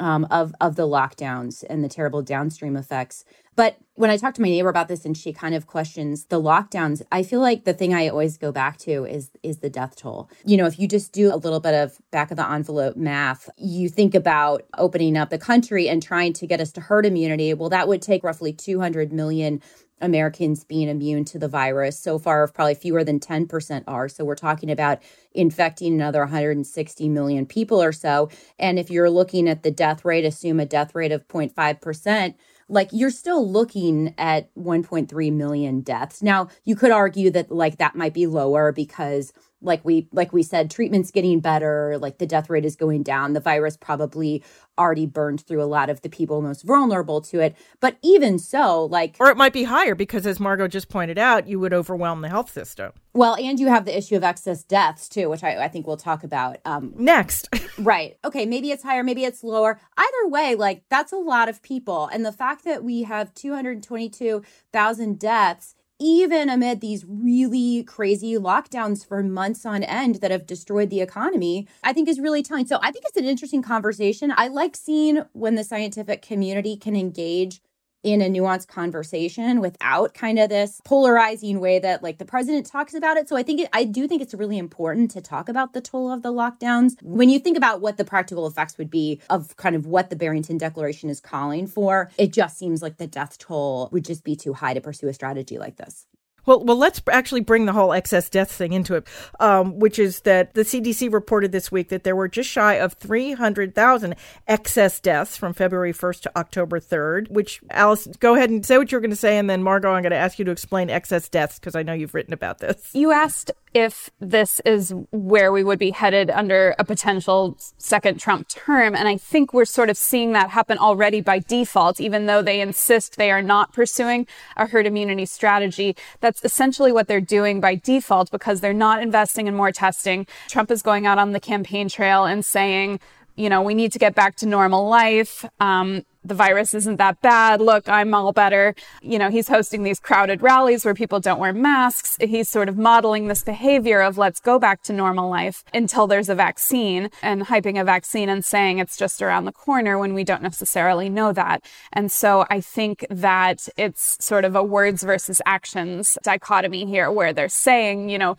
um, 0.00 0.26
of 0.30 0.54
of 0.60 0.76
the 0.76 0.86
lockdowns 0.86 1.64
and 1.68 1.82
the 1.82 1.88
terrible 1.88 2.22
downstream 2.22 2.76
effects. 2.76 3.24
But 3.56 3.78
when 3.94 4.10
I 4.10 4.18
talk 4.18 4.34
to 4.34 4.42
my 4.42 4.48
neighbor 4.48 4.68
about 4.68 4.88
this, 4.88 5.06
and 5.06 5.16
she 5.16 5.32
kind 5.32 5.54
of 5.54 5.66
questions 5.66 6.26
the 6.26 6.40
lockdowns, 6.40 7.00
I 7.10 7.22
feel 7.22 7.40
like 7.40 7.64
the 7.64 7.72
thing 7.72 7.94
I 7.94 8.08
always 8.08 8.36
go 8.36 8.52
back 8.52 8.76
to 8.80 9.04
is 9.06 9.30
is 9.42 9.58
the 9.58 9.70
death 9.70 9.96
toll. 9.96 10.30
You 10.44 10.58
know, 10.58 10.66
if 10.66 10.78
you 10.78 10.86
just 10.86 11.12
do 11.12 11.34
a 11.34 11.36
little 11.36 11.60
bit 11.60 11.74
of 11.74 11.98
back 12.10 12.30
of 12.30 12.36
the 12.36 12.48
envelope 12.48 12.96
math, 12.96 13.48
you 13.56 13.88
think 13.88 14.14
about 14.14 14.64
opening 14.76 15.16
up 15.16 15.30
the 15.30 15.38
country 15.38 15.88
and 15.88 16.02
trying 16.02 16.34
to 16.34 16.46
get 16.46 16.60
us 16.60 16.72
to 16.72 16.82
herd 16.82 17.06
immunity. 17.06 17.54
Well, 17.54 17.70
that 17.70 17.88
would 17.88 18.02
take 18.02 18.22
roughly 18.22 18.52
200 18.52 19.12
million 19.12 19.62
Americans 20.00 20.64
being 20.64 20.88
immune 20.88 21.24
to 21.26 21.38
the 21.38 21.48
virus. 21.48 21.98
So 21.98 22.18
far, 22.18 22.46
probably 22.48 22.74
fewer 22.74 23.04
than 23.04 23.20
10% 23.20 23.84
are. 23.86 24.08
So 24.08 24.24
we're 24.24 24.34
talking 24.34 24.70
about 24.70 25.02
infecting 25.32 25.94
another 25.94 26.20
160 26.20 27.08
million 27.08 27.46
people 27.46 27.82
or 27.82 27.92
so. 27.92 28.28
And 28.58 28.78
if 28.78 28.90
you're 28.90 29.10
looking 29.10 29.48
at 29.48 29.62
the 29.62 29.70
death 29.70 30.04
rate, 30.04 30.24
assume 30.24 30.60
a 30.60 30.66
death 30.66 30.94
rate 30.94 31.12
of 31.12 31.26
0.5%, 31.28 32.34
like 32.68 32.88
you're 32.92 33.10
still 33.10 33.48
looking 33.48 34.14
at 34.18 34.52
1.3 34.56 35.32
million 35.32 35.80
deaths. 35.80 36.22
Now, 36.22 36.48
you 36.64 36.76
could 36.76 36.90
argue 36.90 37.30
that 37.30 37.50
like 37.50 37.78
that 37.78 37.94
might 37.94 38.14
be 38.14 38.26
lower 38.26 38.72
because 38.72 39.32
like 39.62 39.84
we 39.84 40.08
like 40.12 40.32
we 40.32 40.42
said 40.42 40.70
treatment's 40.70 41.10
getting 41.10 41.40
better 41.40 41.98
like 41.98 42.18
the 42.18 42.26
death 42.26 42.50
rate 42.50 42.64
is 42.64 42.76
going 42.76 43.02
down. 43.02 43.32
The 43.32 43.40
virus 43.40 43.76
probably 43.76 44.42
already 44.78 45.06
burned 45.06 45.40
through 45.40 45.62
a 45.62 45.64
lot 45.64 45.88
of 45.88 46.02
the 46.02 46.08
people 46.08 46.42
most 46.42 46.62
vulnerable 46.62 47.20
to 47.22 47.40
it. 47.40 47.56
But 47.80 47.96
even 48.02 48.38
so 48.38 48.84
like 48.84 49.16
or 49.18 49.30
it 49.30 49.36
might 49.36 49.52
be 49.52 49.64
higher 49.64 49.94
because 49.94 50.26
as 50.26 50.38
margot 50.38 50.68
just 50.68 50.88
pointed 50.88 51.18
out 51.18 51.48
you 51.48 51.58
would 51.58 51.72
overwhelm 51.72 52.20
the 52.20 52.28
health 52.28 52.50
system. 52.50 52.92
Well 53.14 53.36
and 53.36 53.58
you 53.58 53.68
have 53.68 53.84
the 53.84 53.96
issue 53.96 54.16
of 54.16 54.24
excess 54.24 54.62
deaths 54.62 55.08
too 55.08 55.28
which 55.28 55.42
i, 55.42 55.56
I 55.56 55.68
think 55.68 55.86
we'll 55.86 55.96
talk 55.96 56.24
about 56.24 56.58
um, 56.64 56.92
next. 56.96 57.48
Right. 57.78 58.16
Okay 58.24 58.46
maybe 58.46 58.70
it's 58.70 58.82
higher 58.82 59.04
maybe 59.04 59.24
it's 59.24 59.44
lower. 59.44 59.78
Either 59.96 60.28
way 60.28 60.54
like 60.54 60.84
that's 60.88 61.12
a 61.12 61.16
lot 61.16 61.48
of 61.48 61.62
people. 61.62 62.08
And 62.10 62.24
the 62.24 62.32
fact 62.32 62.64
that 62.64 62.82
we 62.82 63.02
have 63.02 63.34
222000 63.34 65.18
deaths 65.18 65.75
even 65.98 66.50
amid 66.50 66.80
these 66.80 67.04
really 67.06 67.82
crazy 67.84 68.34
lockdowns 68.34 69.06
for 69.06 69.22
months 69.22 69.64
on 69.64 69.82
end 69.82 70.16
that 70.16 70.30
have 70.30 70.46
destroyed 70.46 70.90
the 70.90 71.00
economy, 71.00 71.66
I 71.82 71.92
think 71.92 72.08
is 72.08 72.20
really 72.20 72.42
telling. 72.42 72.66
So 72.66 72.78
I 72.82 72.90
think 72.90 73.04
it's 73.06 73.16
an 73.16 73.24
interesting 73.24 73.62
conversation. 73.62 74.32
I 74.36 74.48
like 74.48 74.76
seeing 74.76 75.22
when 75.32 75.54
the 75.54 75.64
scientific 75.64 76.22
community 76.22 76.76
can 76.76 76.96
engage 76.96 77.60
in 78.06 78.22
a 78.22 78.30
nuanced 78.30 78.68
conversation 78.68 79.60
without 79.60 80.14
kind 80.14 80.38
of 80.38 80.48
this 80.48 80.80
polarizing 80.84 81.58
way 81.58 81.80
that 81.80 82.04
like 82.04 82.18
the 82.18 82.24
president 82.24 82.64
talks 82.64 82.94
about 82.94 83.16
it. 83.16 83.28
So 83.28 83.36
I 83.36 83.42
think 83.42 83.62
it, 83.62 83.68
I 83.72 83.82
do 83.82 84.06
think 84.06 84.22
it's 84.22 84.32
really 84.32 84.58
important 84.58 85.10
to 85.10 85.20
talk 85.20 85.48
about 85.48 85.72
the 85.72 85.80
toll 85.80 86.12
of 86.12 86.22
the 86.22 86.32
lockdowns. 86.32 87.02
When 87.02 87.28
you 87.28 87.40
think 87.40 87.56
about 87.56 87.80
what 87.80 87.96
the 87.96 88.04
practical 88.04 88.46
effects 88.46 88.78
would 88.78 88.90
be 88.90 89.20
of 89.28 89.56
kind 89.56 89.74
of 89.74 89.86
what 89.86 90.08
the 90.08 90.14
Barrington 90.14 90.56
Declaration 90.56 91.10
is 91.10 91.18
calling 91.18 91.66
for, 91.66 92.12
it 92.16 92.32
just 92.32 92.56
seems 92.56 92.80
like 92.80 92.98
the 92.98 93.08
death 93.08 93.38
toll 93.38 93.88
would 93.90 94.04
just 94.04 94.22
be 94.22 94.36
too 94.36 94.52
high 94.52 94.74
to 94.74 94.80
pursue 94.80 95.08
a 95.08 95.12
strategy 95.12 95.58
like 95.58 95.74
this. 95.74 96.06
Well, 96.46 96.64
well, 96.64 96.76
let's 96.76 97.02
actually 97.10 97.40
bring 97.40 97.66
the 97.66 97.72
whole 97.72 97.92
excess 97.92 98.30
deaths 98.30 98.56
thing 98.56 98.72
into 98.72 98.94
it, 98.94 99.06
um, 99.40 99.78
which 99.78 99.98
is 99.98 100.20
that 100.20 100.54
the 100.54 100.62
CDC 100.62 101.12
reported 101.12 101.52
this 101.52 101.70
week 101.70 101.88
that 101.88 102.04
there 102.04 102.16
were 102.16 102.28
just 102.28 102.48
shy 102.48 102.74
of 102.74 102.94
300,000 102.94 104.14
excess 104.46 105.00
deaths 105.00 105.36
from 105.36 105.52
February 105.52 105.92
1st 105.92 106.22
to 106.22 106.38
October 106.38 106.80
3rd. 106.80 107.30
Which, 107.30 107.60
Alice, 107.70 108.06
go 108.20 108.36
ahead 108.36 108.50
and 108.50 108.64
say 108.64 108.78
what 108.78 108.92
you're 108.92 109.00
going 109.00 109.10
to 109.10 109.16
say, 109.16 109.38
and 109.38 109.50
then 109.50 109.62
Margot, 109.62 109.90
I'm 109.90 110.02
going 110.02 110.10
to 110.10 110.16
ask 110.16 110.38
you 110.38 110.44
to 110.44 110.50
explain 110.50 110.88
excess 110.88 111.28
deaths 111.28 111.58
because 111.58 111.74
I 111.74 111.82
know 111.82 111.92
you've 111.92 112.14
written 112.14 112.32
about 112.32 112.58
this. 112.58 112.90
You 112.94 113.12
asked 113.12 113.50
if 113.76 114.08
this 114.20 114.58
is 114.64 114.94
where 115.10 115.52
we 115.52 115.62
would 115.62 115.78
be 115.78 115.90
headed 115.90 116.30
under 116.30 116.74
a 116.78 116.84
potential 116.84 117.58
second 117.76 118.18
Trump 118.18 118.48
term. 118.48 118.94
And 118.94 119.06
I 119.06 119.18
think 119.18 119.52
we're 119.52 119.66
sort 119.66 119.90
of 119.90 119.98
seeing 119.98 120.32
that 120.32 120.48
happen 120.48 120.78
already 120.78 121.20
by 121.20 121.40
default, 121.40 122.00
even 122.00 122.24
though 122.24 122.40
they 122.40 122.62
insist 122.62 123.16
they 123.16 123.30
are 123.30 123.42
not 123.42 123.74
pursuing 123.74 124.26
a 124.56 124.66
herd 124.66 124.86
immunity 124.86 125.26
strategy. 125.26 125.94
That's 126.20 126.35
essentially 126.44 126.92
what 126.92 127.08
they're 127.08 127.20
doing 127.20 127.60
by 127.60 127.74
default 127.76 128.30
because 128.30 128.60
they're 128.60 128.72
not 128.72 129.02
investing 129.02 129.46
in 129.46 129.54
more 129.54 129.72
testing. 129.72 130.26
Trump 130.48 130.70
is 130.70 130.82
going 130.82 131.06
out 131.06 131.18
on 131.18 131.32
the 131.32 131.40
campaign 131.40 131.88
trail 131.88 132.24
and 132.24 132.44
saying, 132.44 133.00
you 133.36 133.48
know, 133.48 133.62
we 133.62 133.74
need 133.74 133.92
to 133.92 133.98
get 133.98 134.14
back 134.14 134.36
to 134.36 134.46
normal 134.46 134.88
life. 134.88 135.44
Um, 135.60 136.04
the 136.28 136.34
virus 136.34 136.74
isn't 136.74 136.96
that 136.96 137.20
bad. 137.20 137.60
Look, 137.60 137.88
I'm 137.88 138.14
all 138.14 138.32
better. 138.32 138.74
You 139.02 139.18
know, 139.18 139.30
he's 139.30 139.48
hosting 139.48 139.82
these 139.82 140.00
crowded 140.00 140.42
rallies 140.42 140.84
where 140.84 140.94
people 140.94 141.20
don't 141.20 141.38
wear 141.38 141.52
masks. 141.52 142.16
He's 142.20 142.48
sort 142.48 142.68
of 142.68 142.76
modeling 142.76 143.28
this 143.28 143.42
behavior 143.42 144.00
of 144.00 144.18
let's 144.18 144.40
go 144.40 144.58
back 144.58 144.82
to 144.82 144.92
normal 144.92 145.30
life 145.30 145.64
until 145.72 146.06
there's 146.06 146.28
a 146.28 146.34
vaccine 146.34 147.10
and 147.22 147.46
hyping 147.46 147.80
a 147.80 147.84
vaccine 147.84 148.28
and 148.28 148.44
saying 148.44 148.78
it's 148.78 148.96
just 148.96 149.22
around 149.22 149.44
the 149.44 149.52
corner 149.52 149.98
when 149.98 150.14
we 150.14 150.24
don't 150.24 150.42
necessarily 150.42 151.08
know 151.08 151.32
that. 151.32 151.62
And 151.92 152.10
so 152.10 152.46
I 152.50 152.60
think 152.60 153.06
that 153.10 153.68
it's 153.76 154.24
sort 154.24 154.44
of 154.44 154.56
a 154.56 154.62
words 154.62 155.02
versus 155.02 155.40
actions 155.46 156.18
dichotomy 156.22 156.86
here 156.86 157.10
where 157.10 157.32
they're 157.32 157.48
saying, 157.48 158.08
you 158.08 158.18
know, 158.18 158.36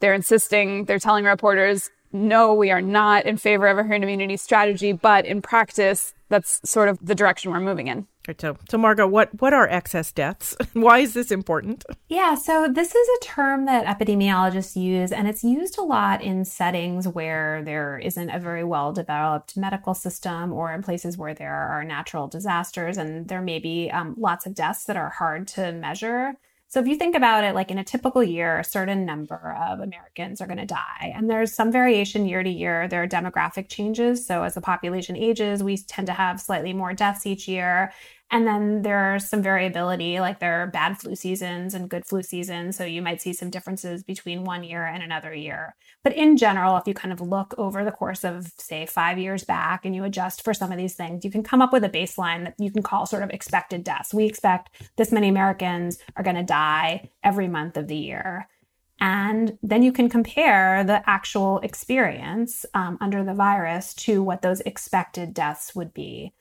they're 0.00 0.14
insisting, 0.14 0.84
they're 0.84 0.98
telling 0.98 1.24
reporters, 1.24 1.90
no, 2.14 2.54
we 2.54 2.70
are 2.70 2.80
not 2.80 3.26
in 3.26 3.36
favor 3.36 3.66
of 3.66 3.76
a 3.76 3.82
herd 3.82 4.02
immunity 4.02 4.36
strategy, 4.36 4.92
but 4.92 5.26
in 5.26 5.42
practice, 5.42 6.14
that's 6.28 6.60
sort 6.64 6.88
of 6.88 6.96
the 7.02 7.14
direction 7.14 7.50
we're 7.50 7.58
moving 7.58 7.88
in. 7.88 8.06
Right, 8.26 8.40
so, 8.40 8.56
so 8.70 8.78
Margot, 8.78 9.06
what 9.06 9.28
what 9.42 9.52
are 9.52 9.68
excess 9.68 10.10
deaths? 10.10 10.56
Why 10.72 11.00
is 11.00 11.12
this 11.12 11.30
important? 11.30 11.84
Yeah, 12.08 12.36
so 12.36 12.68
this 12.72 12.94
is 12.94 13.08
a 13.08 13.24
term 13.24 13.66
that 13.66 13.84
epidemiologists 13.84 14.80
use, 14.80 15.12
and 15.12 15.28
it's 15.28 15.44
used 15.44 15.76
a 15.76 15.82
lot 15.82 16.22
in 16.22 16.44
settings 16.44 17.06
where 17.06 17.62
there 17.64 17.98
isn't 17.98 18.30
a 18.30 18.38
very 18.38 18.64
well 18.64 18.92
developed 18.92 19.56
medical 19.56 19.92
system, 19.92 20.52
or 20.52 20.72
in 20.72 20.82
places 20.82 21.18
where 21.18 21.34
there 21.34 21.52
are 21.52 21.84
natural 21.84 22.28
disasters, 22.28 22.96
and 22.96 23.28
there 23.28 23.42
may 23.42 23.58
be 23.58 23.90
um, 23.90 24.14
lots 24.16 24.46
of 24.46 24.54
deaths 24.54 24.84
that 24.84 24.96
are 24.96 25.10
hard 25.10 25.46
to 25.48 25.72
measure. 25.72 26.34
So 26.74 26.80
if 26.80 26.88
you 26.88 26.96
think 26.96 27.14
about 27.14 27.44
it, 27.44 27.54
like 27.54 27.70
in 27.70 27.78
a 27.78 27.84
typical 27.84 28.20
year, 28.20 28.58
a 28.58 28.64
certain 28.64 29.06
number 29.06 29.56
of 29.64 29.78
Americans 29.78 30.40
are 30.40 30.48
going 30.48 30.58
to 30.58 30.66
die. 30.66 31.12
And 31.14 31.30
there's 31.30 31.54
some 31.54 31.70
variation 31.70 32.26
year 32.26 32.42
to 32.42 32.50
year. 32.50 32.88
There 32.88 33.00
are 33.00 33.06
demographic 33.06 33.68
changes. 33.68 34.26
So 34.26 34.42
as 34.42 34.54
the 34.54 34.60
population 34.60 35.16
ages, 35.16 35.62
we 35.62 35.76
tend 35.76 36.08
to 36.08 36.12
have 36.12 36.40
slightly 36.40 36.72
more 36.72 36.92
deaths 36.92 37.26
each 37.26 37.46
year. 37.46 37.92
And 38.30 38.46
then 38.46 38.82
there's 38.82 39.28
some 39.28 39.42
variability, 39.42 40.18
like 40.18 40.40
there 40.40 40.62
are 40.62 40.66
bad 40.66 40.98
flu 40.98 41.14
seasons 41.14 41.72
and 41.72 41.88
good 41.88 42.04
flu 42.04 42.22
seasons. 42.22 42.76
So 42.76 42.84
you 42.84 43.00
might 43.00 43.22
see 43.22 43.32
some 43.32 43.50
differences 43.50 44.02
between 44.02 44.44
one 44.44 44.64
year 44.64 44.84
and 44.84 45.02
another 45.02 45.32
year. 45.32 45.76
But 46.02 46.14
in 46.14 46.36
general, 46.36 46.76
if 46.76 46.88
you 46.88 46.94
kind 46.94 47.12
of 47.12 47.20
look 47.20 47.54
over 47.58 47.84
the 47.84 47.92
course 47.92 48.24
of, 48.24 48.50
say, 48.58 48.86
five 48.86 49.18
years 49.18 49.44
back 49.44 49.84
and 49.84 49.94
you 49.94 50.02
adjust 50.04 50.42
for 50.42 50.52
some 50.52 50.72
of 50.72 50.78
these 50.78 50.94
things, 50.94 51.24
you 51.24 51.30
can 51.30 51.44
come 51.44 51.62
up 51.62 51.72
with 51.72 51.84
a 51.84 51.88
baseline 51.88 52.44
that 52.44 52.54
you 52.58 52.72
can 52.72 52.82
call 52.82 53.06
sort 53.06 53.22
of 53.22 53.30
expected 53.30 53.84
deaths. 53.84 54.12
We 54.12 54.24
expect 54.24 54.70
this 54.96 55.12
many 55.12 55.28
Americans 55.28 55.98
are 56.16 56.24
going 56.24 56.36
to 56.36 56.42
die 56.42 57.10
every 57.22 57.46
month 57.46 57.76
of 57.76 57.88
the 57.88 57.96
year. 57.96 58.48
And 59.00 59.58
then 59.62 59.82
you 59.82 59.92
can 59.92 60.08
compare 60.08 60.82
the 60.82 61.08
actual 61.08 61.58
experience 61.60 62.64
um, 62.74 62.96
under 63.00 63.22
the 63.22 63.34
virus 63.34 63.92
to 63.94 64.22
what 64.22 64.42
those 64.42 64.60
expected 64.60 65.34
deaths 65.34 65.74
would 65.74 65.92
be. 65.92 66.32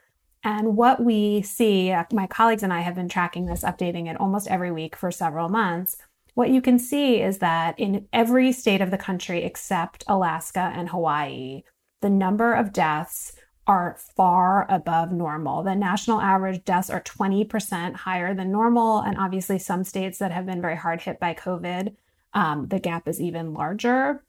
And 0.43 0.75
what 0.75 1.01
we 1.01 1.41
see, 1.41 1.91
uh, 1.91 2.03
my 2.12 2.27
colleagues 2.27 2.63
and 2.63 2.73
I 2.73 2.81
have 2.81 2.95
been 2.95 3.09
tracking 3.09 3.45
this, 3.45 3.63
updating 3.63 4.09
it 4.09 4.19
almost 4.19 4.47
every 4.47 4.71
week 4.71 4.95
for 4.95 5.09
several 5.12 5.47
months. 5.47 5.95
What 6.33 6.50
you 6.50 6.62
can 6.62 6.79
see 6.79 7.21
is 7.21 7.38
that 7.38 7.79
in 7.79 8.07
every 8.12 8.51
state 8.51 8.81
of 8.81 8.91
the 8.91 8.97
country 8.97 9.43
except 9.43 10.03
Alaska 10.07 10.71
and 10.75 10.89
Hawaii, 10.89 11.63
the 12.01 12.09
number 12.09 12.53
of 12.53 12.73
deaths 12.73 13.33
are 13.65 13.97
far 14.17 14.69
above 14.69 15.12
normal. 15.12 15.63
The 15.63 15.75
national 15.75 16.19
average 16.19 16.65
deaths 16.65 16.89
are 16.89 17.01
20% 17.01 17.95
higher 17.95 18.33
than 18.33 18.51
normal. 18.51 19.00
And 19.00 19.17
obviously, 19.17 19.57
some 19.59 19.85
states 19.85 20.17
that 20.17 20.31
have 20.31 20.45
been 20.45 20.62
very 20.62 20.75
hard 20.75 21.01
hit 21.01 21.19
by 21.19 21.33
COVID, 21.33 21.95
um, 22.33 22.67
the 22.67 22.79
gap 22.79 23.07
is 23.07 23.21
even 23.21 23.53
larger. 23.53 24.23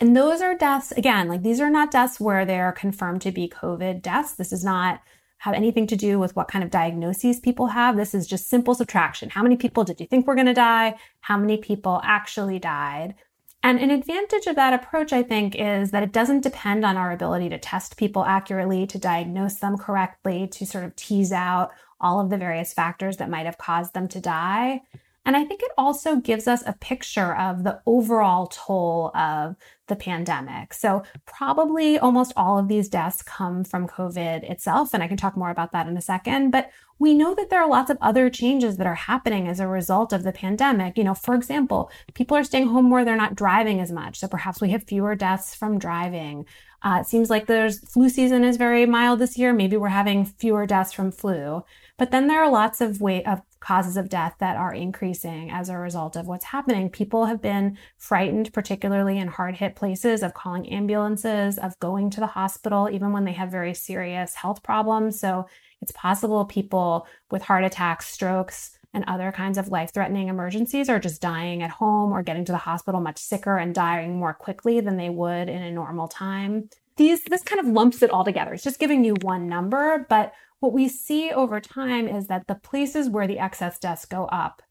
And 0.00 0.16
those 0.16 0.40
are 0.40 0.56
deaths, 0.56 0.92
again, 0.92 1.28
like 1.28 1.42
these 1.42 1.60
are 1.60 1.70
not 1.70 1.90
deaths 1.90 2.20
where 2.20 2.44
they 2.44 2.60
are 2.60 2.72
confirmed 2.72 3.22
to 3.22 3.32
be 3.32 3.48
COVID 3.48 4.00
deaths. 4.00 4.34
This 4.34 4.52
is 4.52 4.64
not 4.64 5.00
have 5.42 5.54
anything 5.54 5.88
to 5.88 5.96
do 5.96 6.20
with 6.20 6.36
what 6.36 6.46
kind 6.46 6.62
of 6.62 6.70
diagnoses 6.70 7.40
people 7.40 7.66
have. 7.66 7.96
This 7.96 8.14
is 8.14 8.28
just 8.28 8.48
simple 8.48 8.76
subtraction. 8.76 9.28
How 9.28 9.42
many 9.42 9.56
people 9.56 9.82
did 9.82 9.98
you 9.98 10.06
think 10.06 10.24
were 10.24 10.36
going 10.36 10.46
to 10.46 10.54
die? 10.54 10.94
How 11.20 11.36
many 11.36 11.56
people 11.56 12.00
actually 12.04 12.60
died? 12.60 13.16
And 13.60 13.80
an 13.80 13.90
advantage 13.90 14.46
of 14.46 14.54
that 14.54 14.72
approach, 14.72 15.12
I 15.12 15.24
think, 15.24 15.56
is 15.56 15.90
that 15.90 16.04
it 16.04 16.12
doesn't 16.12 16.44
depend 16.44 16.84
on 16.84 16.96
our 16.96 17.10
ability 17.10 17.48
to 17.48 17.58
test 17.58 17.96
people 17.96 18.24
accurately, 18.24 18.86
to 18.86 18.98
diagnose 18.98 19.56
them 19.56 19.76
correctly, 19.76 20.46
to 20.46 20.64
sort 20.64 20.84
of 20.84 20.94
tease 20.94 21.32
out 21.32 21.72
all 22.00 22.20
of 22.20 22.30
the 22.30 22.38
various 22.38 22.72
factors 22.72 23.16
that 23.16 23.28
might 23.28 23.46
have 23.46 23.58
caused 23.58 23.94
them 23.94 24.06
to 24.08 24.20
die. 24.20 24.82
And 25.24 25.36
I 25.36 25.44
think 25.44 25.62
it 25.62 25.70
also 25.78 26.16
gives 26.16 26.48
us 26.48 26.64
a 26.66 26.72
picture 26.72 27.36
of 27.36 27.62
the 27.62 27.80
overall 27.86 28.48
toll 28.48 29.16
of 29.16 29.54
the 29.86 29.94
pandemic. 29.94 30.74
So, 30.74 31.04
probably 31.26 31.98
almost 31.98 32.32
all 32.36 32.58
of 32.58 32.66
these 32.66 32.88
deaths 32.88 33.22
come 33.22 33.62
from 33.62 33.86
COVID 33.86 34.50
itself. 34.50 34.92
And 34.92 35.02
I 35.02 35.06
can 35.06 35.16
talk 35.16 35.36
more 35.36 35.50
about 35.50 35.72
that 35.72 35.86
in 35.86 35.96
a 35.96 36.02
second. 36.02 36.50
But 36.50 36.70
we 36.98 37.14
know 37.14 37.34
that 37.34 37.50
there 37.50 37.62
are 37.62 37.68
lots 37.68 37.90
of 37.90 37.98
other 38.00 38.30
changes 38.30 38.76
that 38.78 38.86
are 38.86 38.94
happening 38.94 39.46
as 39.46 39.60
a 39.60 39.68
result 39.68 40.12
of 40.12 40.24
the 40.24 40.32
pandemic. 40.32 40.98
You 40.98 41.04
know, 41.04 41.14
for 41.14 41.34
example, 41.34 41.90
people 42.14 42.36
are 42.36 42.44
staying 42.44 42.68
home 42.68 42.90
where 42.90 43.04
they're 43.04 43.16
not 43.16 43.36
driving 43.36 43.80
as 43.80 43.92
much. 43.92 44.18
So, 44.18 44.26
perhaps 44.26 44.60
we 44.60 44.70
have 44.70 44.84
fewer 44.84 45.14
deaths 45.14 45.54
from 45.54 45.78
driving. 45.78 46.46
Uh, 46.82 46.98
it 47.00 47.06
seems 47.06 47.30
like 47.30 47.46
there's 47.46 47.78
flu 47.88 48.08
season 48.08 48.42
is 48.42 48.56
very 48.56 48.86
mild 48.86 49.20
this 49.20 49.38
year. 49.38 49.52
Maybe 49.52 49.76
we're 49.76 49.88
having 49.88 50.24
fewer 50.24 50.66
deaths 50.66 50.92
from 50.92 51.12
flu. 51.12 51.62
But 51.96 52.10
then 52.10 52.26
there 52.26 52.42
are 52.42 52.50
lots 52.50 52.80
of 52.80 53.00
way 53.00 53.22
of 53.24 53.40
causes 53.62 53.96
of 53.96 54.08
death 54.08 54.34
that 54.40 54.56
are 54.56 54.74
increasing 54.74 55.50
as 55.50 55.68
a 55.68 55.78
result 55.78 56.16
of 56.16 56.26
what's 56.26 56.46
happening. 56.46 56.90
People 56.90 57.26
have 57.26 57.40
been 57.40 57.78
frightened, 57.96 58.52
particularly 58.52 59.18
in 59.18 59.28
hard 59.28 59.54
hit 59.54 59.76
places, 59.76 60.22
of 60.22 60.34
calling 60.34 60.68
ambulances, 60.68 61.58
of 61.58 61.78
going 61.78 62.10
to 62.10 62.20
the 62.20 62.26
hospital, 62.26 62.90
even 62.90 63.12
when 63.12 63.24
they 63.24 63.32
have 63.32 63.50
very 63.50 63.72
serious 63.72 64.34
health 64.34 64.62
problems. 64.64 65.20
So 65.20 65.46
it's 65.80 65.92
possible 65.92 66.44
people 66.44 67.06
with 67.30 67.42
heart 67.42 67.64
attacks, 67.64 68.06
strokes, 68.06 68.76
and 68.92 69.04
other 69.06 69.32
kinds 69.32 69.56
of 69.56 69.68
life 69.68 69.94
threatening 69.94 70.28
emergencies 70.28 70.88
are 70.88 70.98
just 70.98 71.22
dying 71.22 71.62
at 71.62 71.70
home 71.70 72.12
or 72.12 72.22
getting 72.22 72.44
to 72.44 72.52
the 72.52 72.58
hospital 72.58 73.00
much 73.00 73.18
sicker 73.18 73.56
and 73.56 73.74
dying 73.74 74.18
more 74.18 74.34
quickly 74.34 74.80
than 74.80 74.96
they 74.96 75.08
would 75.08 75.48
in 75.48 75.62
a 75.62 75.70
normal 75.70 76.08
time. 76.08 76.68
These, 76.96 77.24
this 77.24 77.42
kind 77.42 77.60
of 77.60 77.72
lumps 77.72 78.02
it 78.02 78.10
all 78.10 78.24
together. 78.24 78.52
It's 78.52 78.64
just 78.64 78.78
giving 78.78 79.04
you 79.04 79.14
one 79.22 79.48
number, 79.48 80.06
but 80.08 80.32
what 80.60 80.72
we 80.72 80.88
see 80.88 81.30
over 81.30 81.60
time 81.60 82.06
is 82.06 82.26
that 82.26 82.46
the 82.46 82.54
places 82.54 83.08
where 83.08 83.26
the 83.26 83.38
excess 83.38 83.78
deaths 83.78 84.04
go 84.04 84.26
up 84.26 84.62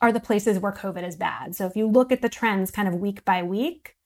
are 0.00 0.12
the 0.12 0.20
places 0.20 0.58
where 0.58 0.72
COVID 0.72 1.06
is 1.06 1.16
bad. 1.16 1.54
So 1.54 1.66
if 1.66 1.76
you 1.76 1.86
look 1.86 2.12
at 2.12 2.22
the 2.22 2.28
trends 2.28 2.70
kind 2.70 2.88
of 2.88 2.94
week 2.94 3.24
by 3.24 3.42
week, 3.42 3.96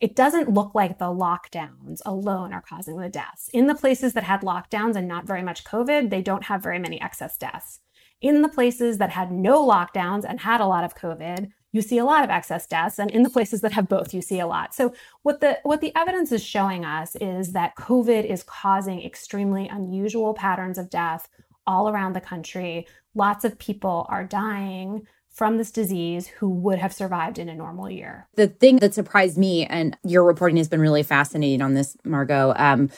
it 0.00 0.14
doesn't 0.14 0.52
look 0.52 0.74
like 0.74 0.98
the 0.98 1.06
lockdowns 1.06 2.00
alone 2.04 2.52
are 2.52 2.62
causing 2.62 2.98
the 2.98 3.08
deaths. 3.08 3.48
In 3.52 3.66
the 3.66 3.74
places 3.74 4.12
that 4.12 4.24
had 4.24 4.42
lockdowns 4.42 4.94
and 4.94 5.08
not 5.08 5.26
very 5.26 5.42
much 5.42 5.64
COVID, 5.64 6.10
they 6.10 6.20
don't 6.20 6.44
have 6.44 6.62
very 6.62 6.78
many 6.78 7.00
excess 7.00 7.38
deaths. 7.38 7.80
In 8.20 8.42
the 8.42 8.48
places 8.48 8.98
that 8.98 9.10
had 9.10 9.32
no 9.32 9.66
lockdowns 9.66 10.24
and 10.28 10.40
had 10.40 10.60
a 10.60 10.66
lot 10.66 10.84
of 10.84 10.94
COVID, 10.94 11.48
you 11.76 11.82
see 11.82 11.98
a 11.98 12.06
lot 12.06 12.24
of 12.24 12.30
excess 12.30 12.66
deaths 12.66 12.98
and 12.98 13.10
in 13.10 13.22
the 13.22 13.28
places 13.28 13.60
that 13.60 13.72
have 13.72 13.86
both 13.86 14.14
you 14.14 14.22
see 14.22 14.40
a 14.40 14.46
lot. 14.46 14.74
So 14.74 14.94
what 15.22 15.42
the 15.42 15.58
what 15.62 15.82
the 15.82 15.94
evidence 15.94 16.32
is 16.32 16.42
showing 16.42 16.86
us 16.86 17.14
is 17.16 17.52
that 17.52 17.76
covid 17.76 18.24
is 18.24 18.42
causing 18.42 19.02
extremely 19.02 19.68
unusual 19.68 20.32
patterns 20.32 20.78
of 20.78 20.88
death 20.88 21.28
all 21.66 21.90
around 21.90 22.14
the 22.14 22.20
country. 22.22 22.86
Lots 23.14 23.44
of 23.44 23.58
people 23.58 24.06
are 24.08 24.24
dying 24.24 25.06
from 25.36 25.58
this 25.58 25.70
disease 25.70 26.28
who 26.28 26.48
would 26.48 26.78
have 26.78 26.94
survived 26.94 27.38
in 27.38 27.50
a 27.50 27.54
normal 27.54 27.90
year. 27.90 28.26
The 28.36 28.48
thing 28.48 28.76
that 28.76 28.94
surprised 28.94 29.36
me, 29.36 29.66
and 29.66 29.94
your 30.02 30.24
reporting 30.24 30.56
has 30.56 30.66
been 30.66 30.80
really 30.80 31.02
fascinating 31.02 31.60
on 31.60 31.74
this, 31.74 31.94
Margot, 32.04 32.54
um, 32.56 32.88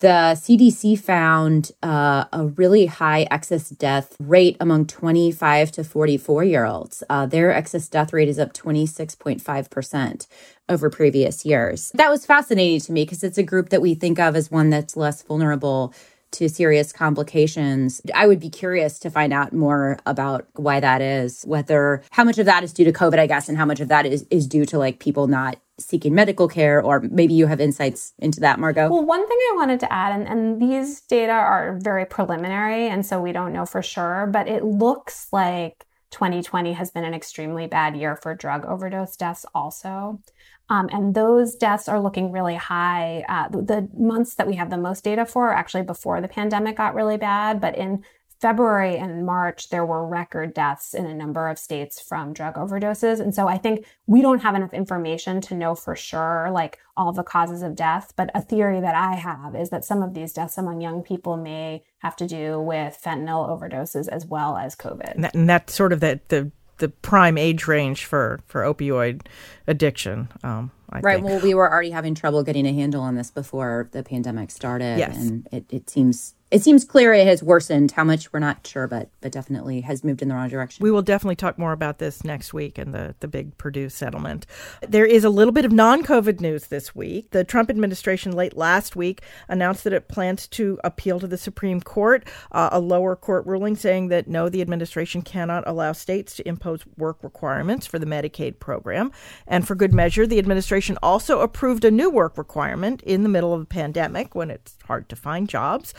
the 0.00 0.34
CDC 0.34 0.98
found 0.98 1.70
uh, 1.84 2.24
a 2.32 2.48
really 2.56 2.86
high 2.86 3.28
excess 3.30 3.70
death 3.70 4.16
rate 4.18 4.56
among 4.58 4.88
25 4.88 5.70
to 5.70 5.84
44 5.84 6.42
year 6.42 6.64
olds. 6.64 7.04
Uh, 7.08 7.24
their 7.24 7.52
excess 7.52 7.86
death 7.86 8.12
rate 8.12 8.28
is 8.28 8.40
up 8.40 8.52
26.5% 8.52 10.26
over 10.68 10.90
previous 10.90 11.46
years. 11.46 11.92
That 11.94 12.10
was 12.10 12.26
fascinating 12.26 12.80
to 12.80 12.92
me 12.92 13.04
because 13.04 13.22
it's 13.22 13.38
a 13.38 13.44
group 13.44 13.68
that 13.68 13.80
we 13.80 13.94
think 13.94 14.18
of 14.18 14.34
as 14.34 14.50
one 14.50 14.70
that's 14.70 14.96
less 14.96 15.22
vulnerable 15.22 15.94
to 16.36 16.48
serious 16.48 16.92
complications. 16.92 18.00
I 18.14 18.26
would 18.26 18.40
be 18.40 18.50
curious 18.50 18.98
to 19.00 19.10
find 19.10 19.32
out 19.32 19.52
more 19.52 19.98
about 20.04 20.46
why 20.54 20.80
that 20.80 21.00
is, 21.00 21.42
whether 21.44 22.02
how 22.10 22.24
much 22.24 22.38
of 22.38 22.46
that 22.46 22.62
is 22.62 22.72
due 22.72 22.84
to 22.84 22.92
COVID, 22.92 23.18
I 23.18 23.26
guess, 23.26 23.48
and 23.48 23.56
how 23.56 23.64
much 23.64 23.80
of 23.80 23.88
that 23.88 24.04
is, 24.04 24.26
is 24.30 24.46
due 24.46 24.66
to 24.66 24.78
like 24.78 24.98
people 24.98 25.26
not 25.28 25.56
seeking 25.78 26.14
medical 26.14 26.48
care, 26.48 26.82
or 26.82 27.00
maybe 27.00 27.34
you 27.34 27.46
have 27.46 27.60
insights 27.60 28.12
into 28.18 28.40
that, 28.40 28.58
Margot. 28.58 28.88
Well, 28.88 29.04
one 29.04 29.26
thing 29.26 29.38
I 29.50 29.54
wanted 29.56 29.80
to 29.80 29.92
add, 29.92 30.18
and, 30.18 30.28
and 30.28 30.60
these 30.60 31.00
data 31.02 31.32
are 31.32 31.78
very 31.82 32.06
preliminary, 32.06 32.88
and 32.88 33.04
so 33.04 33.20
we 33.20 33.32
don't 33.32 33.52
know 33.52 33.66
for 33.66 33.82
sure, 33.82 34.28
but 34.30 34.48
it 34.48 34.64
looks 34.64 35.28
like 35.32 35.84
2020 36.10 36.72
has 36.74 36.90
been 36.90 37.04
an 37.04 37.14
extremely 37.14 37.66
bad 37.66 37.96
year 37.96 38.16
for 38.16 38.34
drug 38.34 38.64
overdose 38.64 39.16
deaths, 39.16 39.44
also. 39.54 40.20
Um, 40.68 40.88
and 40.92 41.14
those 41.14 41.54
deaths 41.54 41.88
are 41.88 42.00
looking 42.00 42.32
really 42.32 42.56
high. 42.56 43.24
Uh, 43.28 43.48
the, 43.48 43.62
the 43.62 43.88
months 43.96 44.34
that 44.34 44.46
we 44.46 44.56
have 44.56 44.70
the 44.70 44.78
most 44.78 45.04
data 45.04 45.24
for 45.24 45.48
are 45.48 45.54
actually 45.54 45.82
before 45.82 46.20
the 46.20 46.28
pandemic 46.28 46.76
got 46.76 46.94
really 46.94 47.16
bad. 47.16 47.60
But 47.60 47.76
in 47.76 48.04
February 48.40 48.98
and 48.98 49.24
March, 49.24 49.70
there 49.70 49.86
were 49.86 50.06
record 50.06 50.52
deaths 50.52 50.92
in 50.92 51.06
a 51.06 51.14
number 51.14 51.48
of 51.48 51.58
states 51.58 52.00
from 52.00 52.34
drug 52.34 52.56
overdoses. 52.56 53.18
And 53.18 53.34
so 53.34 53.48
I 53.48 53.56
think 53.56 53.86
we 54.06 54.20
don't 54.20 54.42
have 54.42 54.54
enough 54.54 54.74
information 54.74 55.40
to 55.42 55.54
know 55.54 55.74
for 55.74 55.96
sure, 55.96 56.50
like 56.52 56.78
all 56.96 57.12
the 57.12 57.22
causes 57.22 57.62
of 57.62 57.74
death. 57.74 58.12
But 58.14 58.30
a 58.34 58.42
theory 58.42 58.80
that 58.80 58.94
I 58.94 59.14
have 59.14 59.54
is 59.54 59.70
that 59.70 59.84
some 59.86 60.02
of 60.02 60.12
these 60.12 60.34
deaths 60.34 60.58
among 60.58 60.82
young 60.82 61.02
people 61.02 61.38
may 61.38 61.84
have 62.00 62.16
to 62.16 62.26
do 62.26 62.60
with 62.60 63.00
fentanyl 63.02 63.48
overdoses 63.48 64.06
as 64.08 64.26
well 64.26 64.58
as 64.58 64.76
COVID. 64.76 65.14
And, 65.14 65.24
that, 65.24 65.34
and 65.34 65.48
that's 65.48 65.74
sort 65.74 65.94
of 65.94 66.00
the, 66.00 66.20
the 66.28 66.50
the 66.78 66.88
prime 66.88 67.38
age 67.38 67.66
range 67.66 68.04
for 68.04 68.40
for 68.46 68.62
opioid 68.62 69.22
addiction. 69.66 70.28
Um, 70.42 70.70
I 70.90 71.00
right. 71.00 71.14
Think. 71.16 71.26
Well, 71.26 71.40
we 71.40 71.54
were 71.54 71.70
already 71.70 71.90
having 71.90 72.14
trouble 72.14 72.42
getting 72.44 72.66
a 72.66 72.72
handle 72.72 73.02
on 73.02 73.16
this 73.16 73.30
before 73.30 73.88
the 73.92 74.02
pandemic 74.02 74.50
started, 74.50 74.98
yes. 74.98 75.16
and 75.16 75.48
it, 75.50 75.64
it 75.70 75.90
seems 75.90 76.35
it 76.50 76.62
seems 76.62 76.84
clear 76.84 77.12
it 77.12 77.26
has 77.26 77.42
worsened. 77.42 77.90
How 77.90 78.04
much 78.04 78.32
we're 78.32 78.38
not 78.38 78.64
sure, 78.66 78.86
but 78.86 79.10
but 79.20 79.32
definitely 79.32 79.80
has 79.80 80.04
moved 80.04 80.22
in 80.22 80.28
the 80.28 80.34
wrong 80.34 80.48
direction. 80.48 80.82
We 80.82 80.90
will 80.92 81.02
definitely 81.02 81.36
talk 81.36 81.58
more 81.58 81.72
about 81.72 81.98
this 81.98 82.22
next 82.22 82.54
week 82.54 82.78
and 82.78 82.94
the 82.94 83.16
the 83.20 83.28
big 83.28 83.58
Purdue 83.58 83.88
settlement. 83.88 84.46
There 84.86 85.06
is 85.06 85.24
a 85.24 85.30
little 85.30 85.52
bit 85.52 85.64
of 85.64 85.72
non-COVID 85.72 86.40
news 86.40 86.68
this 86.68 86.94
week. 86.94 87.30
The 87.30 87.42
Trump 87.42 87.68
administration 87.68 88.32
late 88.32 88.56
last 88.56 88.94
week 88.94 89.22
announced 89.48 89.82
that 89.84 89.92
it 89.92 90.08
plans 90.08 90.46
to 90.48 90.78
appeal 90.84 91.18
to 91.18 91.26
the 91.26 91.36
Supreme 91.36 91.80
Court 91.80 92.24
uh, 92.52 92.68
a 92.70 92.80
lower 92.80 93.16
court 93.16 93.44
ruling 93.46 93.74
saying 93.74 94.08
that 94.08 94.28
no, 94.28 94.48
the 94.48 94.60
administration 94.60 95.22
cannot 95.22 95.66
allow 95.66 95.92
states 95.92 96.36
to 96.36 96.48
impose 96.48 96.84
work 96.96 97.22
requirements 97.22 97.86
for 97.86 97.98
the 97.98 98.06
Medicaid 98.06 98.60
program. 98.60 99.10
And 99.48 99.66
for 99.66 99.74
good 99.74 99.92
measure, 99.92 100.26
the 100.26 100.38
administration 100.38 100.96
also 101.02 101.40
approved 101.40 101.84
a 101.84 101.90
new 101.90 102.10
work 102.10 102.38
requirement 102.38 103.02
in 103.02 103.24
the 103.24 103.28
middle 103.28 103.52
of 103.52 103.62
a 103.62 103.66
pandemic 103.66 104.34
when 104.34 104.50
it's 104.50 104.76
hard 104.86 105.08
to 105.08 105.16
find 105.16 105.48
jobs. 105.48 105.92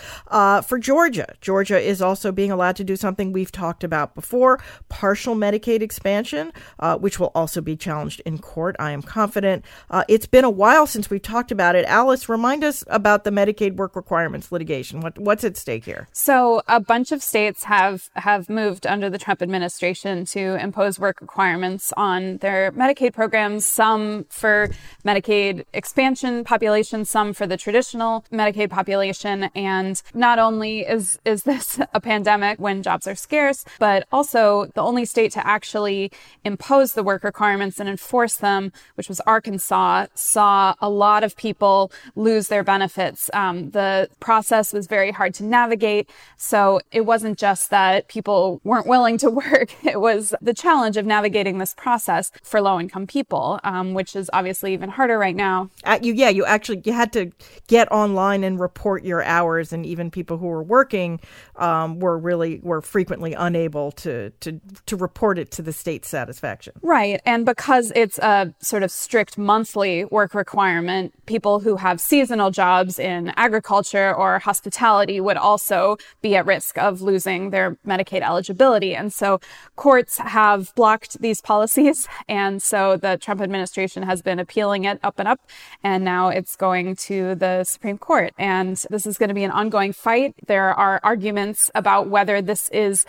For 0.62 0.78
Georgia, 0.78 1.26
Georgia 1.42 1.80
is 1.80 2.02
also 2.02 2.32
being 2.32 2.52
allowed 2.52 2.76
to 2.76 2.84
do 2.84 2.96
something 2.96 3.32
we've 3.32 3.52
talked 3.52 3.84
about 3.84 4.14
before 4.14 4.60
partial 4.90 5.36
Medicaid 5.36 5.82
expansion, 5.82 6.52
uh, 6.80 6.98
which 6.98 7.20
will 7.20 7.32
also 7.34 7.62
be 7.62 7.76
challenged 7.76 8.22
in 8.26 8.38
court. 8.38 8.76
I 8.80 8.92
am 8.92 9.02
confident. 9.02 9.66
Uh, 9.90 10.04
it's 10.08 10.28
been 10.28 10.44
a 10.44 10.50
while 10.50 10.86
since 10.86 11.10
we've 11.10 11.22
talked 11.22 11.52
about 11.52 11.76
it. 11.76 11.86
Alice, 11.86 12.30
remind 12.30 12.64
us 12.64 12.84
about 12.88 13.24
the 13.24 13.32
Medicaid 13.32 13.78
work 13.78 13.96
requirements 13.96 14.52
litigation. 14.52 15.02
What, 15.02 15.18
what's 15.18 15.44
at 15.44 15.58
stake 15.58 15.86
here? 15.86 16.08
So, 16.12 16.62
a 16.68 16.80
bunch 16.80 17.12
of 17.12 17.24
states 17.24 17.64
have, 17.64 18.10
have 18.16 18.50
moved 18.50 18.86
under 18.86 19.10
the 19.10 19.18
Trump 19.18 19.42
administration 19.42 20.26
to 20.26 20.62
impose 20.62 21.00
work 21.00 21.22
requirements 21.22 21.94
on 21.98 22.38
their 22.38 22.72
Medicaid 22.74 23.14
programs, 23.14 23.66
some 23.66 24.26
for 24.30 24.70
Medicaid 25.06 25.66
expansion 25.74 26.44
population, 26.44 27.06
some 27.06 27.34
for 27.34 27.48
the 27.48 27.58
traditional 27.58 28.26
Medicaid 28.32 28.70
population. 28.70 29.46
And 29.56 30.02
not 30.14 30.27
only 30.36 30.82
is, 30.82 31.20
is 31.26 31.44
this 31.44 31.80
a 31.94 32.02
pandemic 32.02 32.60
when 32.60 32.84
jobs 32.84 33.08
are 33.08 33.16
scarce, 33.16 33.66
but 33.80 34.06
also 34.12 34.66
the 34.76 34.82
only 34.82 35.06
state 35.06 35.32
to 35.34 35.48
actually 35.48 36.12
impose 36.44 36.94
the 36.94 37.04
work 37.04 37.24
requirements 37.24 37.80
and 37.80 37.88
enforce 37.88 38.36
them, 38.36 38.72
which 38.96 39.10
was 39.10 39.20
Arkansas, 39.22 40.08
saw 40.14 40.74
a 40.82 40.90
lot 40.90 41.24
of 41.24 41.36
people 41.36 41.92
lose 42.16 42.48
their 42.50 42.64
benefits. 42.64 43.30
Um, 43.34 43.72
the 43.72 44.10
process 44.20 44.74
was 44.74 44.88
very 44.88 45.12
hard 45.12 45.34
to 45.36 45.44
navigate. 45.44 46.10
So 46.36 46.80
it 46.92 47.02
wasn't 47.02 47.38
just 47.38 47.70
that 47.70 48.08
people 48.08 48.62
weren't 48.64 48.88
willing 48.88 49.18
to 49.20 49.30
work. 49.44 49.74
It 49.86 50.02
was 50.02 50.34
the 50.42 50.54
challenge 50.54 50.98
of 50.98 51.06
navigating 51.06 51.58
this 51.58 51.74
process 51.74 52.32
for 52.44 52.62
low 52.62 52.80
income 52.80 53.08
people, 53.08 53.60
um, 53.64 53.94
which 53.94 54.16
is 54.16 54.30
obviously 54.34 54.74
even 54.74 54.90
harder 54.90 55.18
right 55.18 55.36
now. 55.36 55.70
You, 56.02 56.14
yeah, 56.14 56.30
you 56.30 56.46
actually 56.46 56.82
you 56.86 56.94
had 56.94 57.14
to 57.14 57.32
get 57.68 57.92
online 57.92 58.44
and 58.44 58.60
report 58.60 59.04
your 59.04 59.24
hours, 59.24 59.74
and 59.74 59.86
even 59.86 60.12
people 60.18 60.40
who 60.40 60.48
were 60.48 60.64
working 60.64 61.20
um, 61.58 62.00
were 62.00 62.18
really 62.18 62.60
were 62.64 62.82
frequently 62.82 63.34
unable 63.34 63.92
to 63.92 64.32
to 64.40 64.60
to 64.88 64.96
report 64.96 65.38
it 65.38 65.52
to 65.52 65.62
the 65.62 65.72
state's 65.72 66.10
satisfaction. 66.10 66.74
Right, 66.82 67.22
and 67.24 67.46
because 67.46 67.92
it's 67.96 68.18
a 68.18 68.52
sort 68.60 68.82
of 68.82 68.90
strict 68.90 69.38
monthly 69.38 70.06
work 70.06 70.34
requirement, 70.34 71.14
people 71.28 71.60
who 71.60 71.76
have 71.76 72.02
seasonal 72.02 72.50
jobs 72.50 72.98
in 72.98 73.32
agriculture 73.36 74.10
or 74.22 74.40
hospitality 74.40 75.22
would 75.22 75.38
also 75.38 75.98
be 76.24 76.36
at 76.36 76.48
risk 76.48 76.80
of 76.80 77.00
losing 77.02 77.52
their 77.52 77.78
Medicaid 77.86 78.22
eligibility, 78.22 78.96
and 78.96 79.14
so 79.14 79.40
courts 79.76 80.18
have 80.18 80.74
blocked 80.74 81.22
these 81.22 81.42
policies, 81.42 82.08
and 82.28 82.64
so 82.64 82.98
the 82.98 83.18
Trump 83.18 83.40
administration 83.40 84.02
has 84.02 84.24
been 84.24 84.40
appealing 84.40 84.86
it 84.86 84.98
up 85.04 85.20
and 85.20 85.28
up, 85.28 85.40
and 85.84 86.04
now 86.04 86.30
it's 86.30 86.56
going 86.56 86.96
to 86.96 87.36
the 87.36 87.64
Supreme 87.64 88.00
Court. 88.00 88.34
And 88.40 88.78
this 88.90 89.06
is 89.06 89.20
going 89.20 89.30
to 89.30 89.36
be 89.36 89.44
an 89.44 89.52
ongoing 89.52 89.94
fight. 90.08 90.34
There 90.46 90.74
are 90.74 91.02
arguments 91.04 91.70
about 91.76 92.08
whether 92.08 92.42
this 92.42 92.70
is 92.70 93.06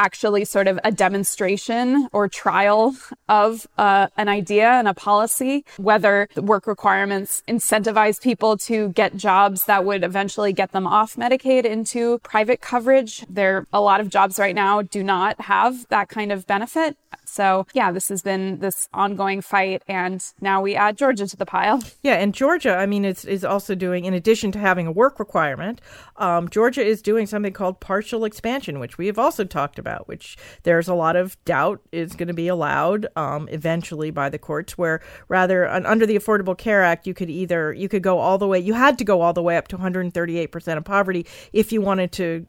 actually 0.00 0.46
sort 0.46 0.66
of 0.66 0.80
a 0.82 0.90
demonstration 0.90 2.08
or 2.10 2.26
trial 2.26 2.96
of 3.28 3.66
uh, 3.76 4.06
an 4.16 4.28
idea 4.28 4.68
and 4.70 4.88
a 4.88 4.94
policy, 4.94 5.64
whether 5.76 6.26
the 6.34 6.42
work 6.42 6.66
requirements 6.66 7.42
incentivize 7.46 8.20
people 8.20 8.56
to 8.56 8.88
get 9.00 9.14
jobs 9.14 9.66
that 9.66 9.84
would 9.84 10.02
eventually 10.02 10.52
get 10.54 10.72
them 10.72 10.86
off 10.86 11.16
Medicaid 11.16 11.64
into 11.64 12.18
private 12.20 12.60
coverage. 12.62 13.26
There, 13.28 13.66
a 13.72 13.80
lot 13.80 14.00
of 14.00 14.08
jobs 14.08 14.38
right 14.38 14.54
now 14.54 14.80
do 14.80 15.02
not 15.04 15.38
have 15.42 15.86
that 15.88 16.08
kind 16.08 16.32
of 16.32 16.46
benefit. 16.46 16.96
So 17.26 17.66
yeah, 17.74 17.92
this 17.92 18.08
has 18.08 18.22
been 18.22 18.58
this 18.58 18.88
ongoing 18.92 19.40
fight, 19.40 19.82
and 19.86 20.24
now 20.40 20.62
we 20.62 20.74
add 20.74 20.96
Georgia 20.96 21.26
to 21.26 21.36
the 21.36 21.46
pile. 21.46 21.82
Yeah, 22.02 22.14
and 22.14 22.34
Georgia, 22.34 22.74
I 22.74 22.86
mean, 22.86 23.04
is 23.04 23.24
is 23.24 23.44
also 23.44 23.74
doing, 23.74 24.04
in 24.04 24.14
addition 24.14 24.50
to 24.52 24.58
having 24.58 24.86
a 24.86 24.92
work 24.92 25.18
requirement, 25.18 25.80
um, 26.16 26.48
Georgia 26.48 26.82
is 26.82 27.02
doing 27.02 27.26
something 27.26 27.52
called 27.52 27.78
partial 27.80 28.24
expansion, 28.24 28.80
which 28.80 28.98
we 28.98 29.06
have 29.06 29.18
also 29.18 29.44
talked 29.44 29.78
about. 29.78 29.89
Which 29.98 30.36
there's 30.62 30.88
a 30.88 30.94
lot 30.94 31.16
of 31.16 31.42
doubt 31.44 31.80
is 31.92 32.14
going 32.14 32.28
to 32.28 32.34
be 32.34 32.48
allowed 32.48 33.06
um, 33.16 33.48
eventually 33.50 34.10
by 34.10 34.28
the 34.28 34.38
courts, 34.38 34.78
where 34.78 35.00
rather 35.28 35.68
under 35.68 36.06
the 36.06 36.16
Affordable 36.16 36.56
Care 36.56 36.82
Act, 36.82 37.06
you 37.06 37.14
could 37.14 37.30
either 37.30 37.72
you 37.72 37.88
could 37.88 38.02
go 38.02 38.18
all 38.18 38.38
the 38.38 38.46
way, 38.46 38.58
you 38.58 38.74
had 38.74 38.98
to 38.98 39.04
go 39.04 39.20
all 39.20 39.32
the 39.32 39.42
way 39.42 39.56
up 39.56 39.68
to 39.68 39.76
138 39.76 40.46
percent 40.48 40.78
of 40.78 40.84
poverty 40.84 41.26
if 41.52 41.72
you 41.72 41.80
wanted 41.80 42.12
to 42.12 42.46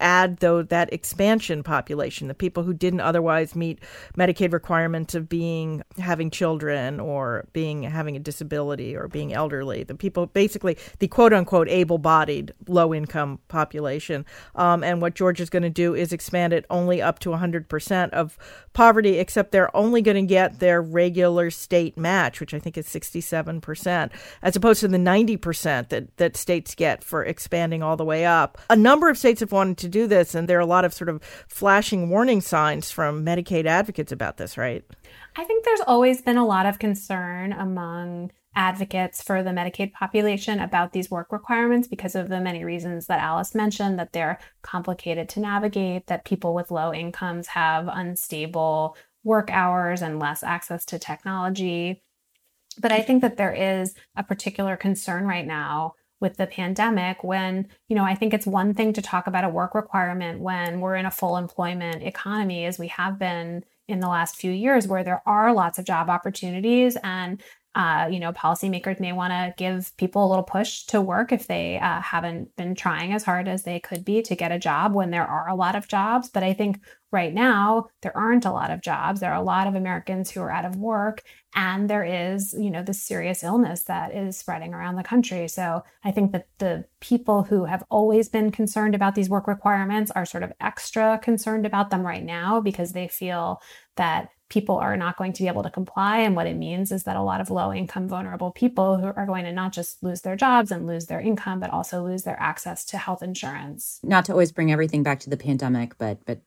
add 0.00 0.38
though 0.38 0.62
that 0.62 0.92
expansion 0.92 1.62
population 1.62 2.28
the 2.28 2.34
people 2.34 2.62
who 2.62 2.72
didn't 2.72 3.00
otherwise 3.00 3.56
meet 3.56 3.80
medicaid 4.16 4.52
requirements 4.52 5.14
of 5.14 5.28
being 5.28 5.82
having 5.98 6.30
children 6.30 7.00
or 7.00 7.46
being 7.52 7.82
having 7.82 8.16
a 8.16 8.20
disability 8.20 8.94
or 8.96 9.08
being 9.08 9.32
elderly 9.32 9.82
the 9.82 9.94
people 9.94 10.26
basically 10.26 10.76
the 11.00 11.08
quote 11.08 11.32
unquote 11.32 11.68
able-bodied 11.68 12.52
low 12.68 12.94
income 12.94 13.38
population. 13.48 14.24
Um, 14.54 14.84
and 14.84 15.02
what 15.02 15.14
georgia's 15.14 15.50
going 15.50 15.64
to 15.64 15.70
do 15.70 15.94
is 15.94 16.12
expand 16.12 16.52
it 16.52 16.64
only 16.70 17.02
up 17.02 17.18
to 17.20 17.30
100% 17.30 18.10
of 18.10 18.38
poverty 18.72 19.18
except 19.18 19.52
they're 19.52 19.74
only 19.76 20.00
going 20.00 20.16
to 20.16 20.22
get 20.22 20.60
their 20.60 20.80
regular 20.80 21.50
state 21.50 21.96
match 21.98 22.40
which 22.40 22.54
i 22.54 22.58
think 22.58 22.78
is 22.78 22.86
67% 22.86 24.10
as 24.42 24.56
opposed 24.56 24.80
to 24.80 24.88
the 24.88 24.98
90% 24.98 25.88
that, 25.88 26.16
that 26.16 26.36
states 26.36 26.74
get 26.74 27.02
for 27.04 27.24
expanding 27.24 27.82
all 27.82 27.96
the 27.96 28.04
way 28.04 28.24
up. 28.24 28.58
A 28.70 28.76
number 28.76 29.08
of 29.08 29.18
states 29.18 29.40
have 29.40 29.52
to 29.76 29.88
do 29.88 30.06
this, 30.06 30.34
and 30.34 30.48
there 30.48 30.58
are 30.58 30.60
a 30.60 30.66
lot 30.66 30.84
of 30.84 30.94
sort 30.94 31.08
of 31.08 31.22
flashing 31.48 32.08
warning 32.08 32.40
signs 32.40 32.90
from 32.90 33.24
Medicaid 33.24 33.66
advocates 33.66 34.12
about 34.12 34.36
this, 34.36 34.56
right? 34.56 34.84
I 35.36 35.44
think 35.44 35.64
there's 35.64 35.80
always 35.86 36.22
been 36.22 36.36
a 36.36 36.46
lot 36.46 36.66
of 36.66 36.78
concern 36.78 37.52
among 37.52 38.30
advocates 38.54 39.22
for 39.22 39.42
the 39.42 39.50
Medicaid 39.50 39.92
population 39.92 40.60
about 40.60 40.92
these 40.92 41.10
work 41.10 41.32
requirements 41.32 41.88
because 41.88 42.14
of 42.14 42.28
the 42.28 42.40
many 42.40 42.64
reasons 42.64 43.06
that 43.06 43.20
Alice 43.20 43.54
mentioned 43.54 43.98
that 43.98 44.12
they're 44.12 44.38
complicated 44.60 45.28
to 45.30 45.40
navigate, 45.40 46.06
that 46.06 46.24
people 46.24 46.54
with 46.54 46.70
low 46.70 46.92
incomes 46.92 47.48
have 47.48 47.88
unstable 47.88 48.96
work 49.24 49.50
hours 49.50 50.02
and 50.02 50.18
less 50.18 50.42
access 50.42 50.84
to 50.84 50.98
technology. 50.98 52.02
But 52.78 52.92
I 52.92 53.00
think 53.00 53.22
that 53.22 53.36
there 53.36 53.52
is 53.52 53.94
a 54.16 54.22
particular 54.22 54.76
concern 54.76 55.26
right 55.26 55.46
now 55.46 55.94
with 56.22 56.38
the 56.38 56.46
pandemic 56.46 57.22
when, 57.22 57.68
you 57.88 57.96
know, 57.96 58.04
I 58.04 58.14
think 58.14 58.32
it's 58.32 58.46
one 58.46 58.72
thing 58.72 58.94
to 58.94 59.02
talk 59.02 59.26
about 59.26 59.44
a 59.44 59.48
work 59.50 59.74
requirement 59.74 60.40
when 60.40 60.80
we're 60.80 60.94
in 60.94 61.04
a 61.04 61.10
full 61.10 61.36
employment 61.36 62.02
economy, 62.02 62.64
as 62.64 62.78
we 62.78 62.88
have 62.88 63.18
been 63.18 63.64
in 63.88 64.00
the 64.00 64.08
last 64.08 64.36
few 64.36 64.52
years, 64.52 64.86
where 64.86 65.04
there 65.04 65.20
are 65.26 65.52
lots 65.52 65.78
of 65.78 65.84
job 65.84 66.08
opportunities 66.08 66.96
and 67.02 67.42
uh, 67.74 68.06
you 68.10 68.20
know, 68.20 68.32
policymakers 68.32 69.00
may 69.00 69.12
want 69.12 69.32
to 69.32 69.54
give 69.56 69.96
people 69.96 70.26
a 70.26 70.28
little 70.28 70.44
push 70.44 70.84
to 70.84 71.00
work 71.00 71.32
if 71.32 71.46
they 71.46 71.78
uh, 71.78 72.02
haven't 72.02 72.54
been 72.56 72.74
trying 72.74 73.14
as 73.14 73.24
hard 73.24 73.48
as 73.48 73.62
they 73.62 73.80
could 73.80 74.04
be 74.04 74.20
to 74.20 74.36
get 74.36 74.52
a 74.52 74.58
job 74.58 74.92
when 74.92 75.10
there 75.10 75.26
are 75.26 75.48
a 75.48 75.54
lot 75.54 75.74
of 75.74 75.88
jobs. 75.88 76.28
But 76.28 76.42
I 76.42 76.52
think 76.52 76.80
right 77.12 77.32
now 77.32 77.86
there 78.02 78.14
aren't 78.14 78.44
a 78.44 78.52
lot 78.52 78.70
of 78.70 78.82
jobs. 78.82 79.20
There 79.20 79.32
are 79.32 79.40
a 79.40 79.44
lot 79.44 79.66
of 79.66 79.74
Americans 79.74 80.30
who 80.30 80.40
are 80.42 80.50
out 80.50 80.66
of 80.66 80.76
work, 80.76 81.22
and 81.54 81.88
there 81.88 82.04
is, 82.04 82.54
you 82.58 82.70
know, 82.70 82.82
this 82.82 83.02
serious 83.02 83.42
illness 83.42 83.84
that 83.84 84.14
is 84.14 84.36
spreading 84.36 84.74
around 84.74 84.96
the 84.96 85.02
country. 85.02 85.48
So 85.48 85.82
I 86.04 86.10
think 86.10 86.32
that 86.32 86.48
the 86.58 86.84
people 87.00 87.42
who 87.42 87.64
have 87.64 87.84
always 87.90 88.28
been 88.28 88.50
concerned 88.50 88.94
about 88.94 89.14
these 89.14 89.30
work 89.30 89.46
requirements 89.46 90.10
are 90.10 90.26
sort 90.26 90.42
of 90.42 90.52
extra 90.60 91.18
concerned 91.22 91.64
about 91.64 91.88
them 91.88 92.04
right 92.04 92.24
now 92.24 92.60
because 92.60 92.92
they 92.92 93.08
feel 93.08 93.62
that 93.96 94.28
people 94.52 94.76
are 94.76 94.98
not 94.98 95.16
going 95.16 95.32
to 95.32 95.42
be 95.42 95.48
able 95.48 95.62
to 95.62 95.70
comply. 95.70 96.18
And 96.18 96.36
what 96.36 96.46
it 96.46 96.56
means 96.56 96.92
is 96.92 97.04
that 97.04 97.16
a 97.16 97.22
lot 97.22 97.40
of 97.40 97.48
low 97.50 97.72
income, 97.72 98.06
vulnerable 98.06 98.50
people 98.50 98.98
who 98.98 99.06
are 99.06 99.24
going 99.24 99.44
to 99.44 99.52
not 99.52 99.72
just 99.72 100.02
lose 100.02 100.20
their 100.20 100.36
jobs 100.36 100.70
and 100.70 100.86
lose 100.86 101.06
their 101.06 101.20
income, 101.20 101.58
but 101.58 101.70
also 101.70 102.04
lose 102.04 102.24
their 102.24 102.38
access 102.38 102.84
to 102.86 102.98
health 102.98 103.22
insurance. 103.22 103.98
Not 104.02 104.26
to 104.26 104.32
always 104.32 104.52
bring 104.52 104.70
everything 104.70 105.02
back 105.02 105.20
to 105.20 105.30
the 105.30 105.38
pandemic, 105.38 105.96
but 105.96 106.18
but 106.26 106.42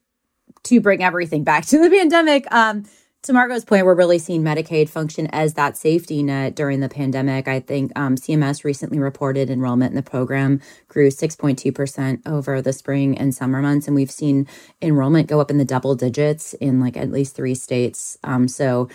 to 0.65 0.80
bring 0.80 1.04
everything 1.04 1.44
back 1.44 1.65
to 1.65 1.80
the 1.80 1.89
pandemic. 1.98 2.46
Um, 2.52 2.86
to 3.26 3.34
Margot's 3.34 3.66
point, 3.66 3.86
we're 3.86 3.96
really 3.96 4.20
seeing 4.20 4.44
Medicaid 4.44 4.88
function 4.88 5.28
as 5.32 5.56
that 5.56 5.76
safety 5.76 6.22
net 6.22 6.56
during 6.56 6.80
the 6.80 6.90
pandemic. 6.90 7.48
I 7.48 7.60
think 7.60 7.92
um, 7.96 8.16
CMS 8.16 8.64
recently 8.64 9.00
reported 9.00 9.50
enrollment 9.50 9.92
in 9.92 9.96
the 9.96 10.04
program 10.04 10.62
grew 10.88 11.10
6.2% 11.10 12.22
over 12.28 12.62
the 12.62 12.72
spring 12.72 13.18
and 13.18 13.34
summer 13.34 13.62
months. 13.62 13.88
And 13.88 13.96
we've 13.96 14.12
seen 14.12 14.48
enrollment 14.82 15.28
go 15.28 15.42
up 15.42 15.50
in 15.50 15.58
the 15.58 15.66
double 15.66 15.96
digits 15.96 16.54
in 16.56 16.80
like 16.80 16.96
at 16.96 17.12
least 17.12 17.36
three 17.36 17.56
states. 17.56 18.18
Um, 18.24 18.48
so, 18.48 18.90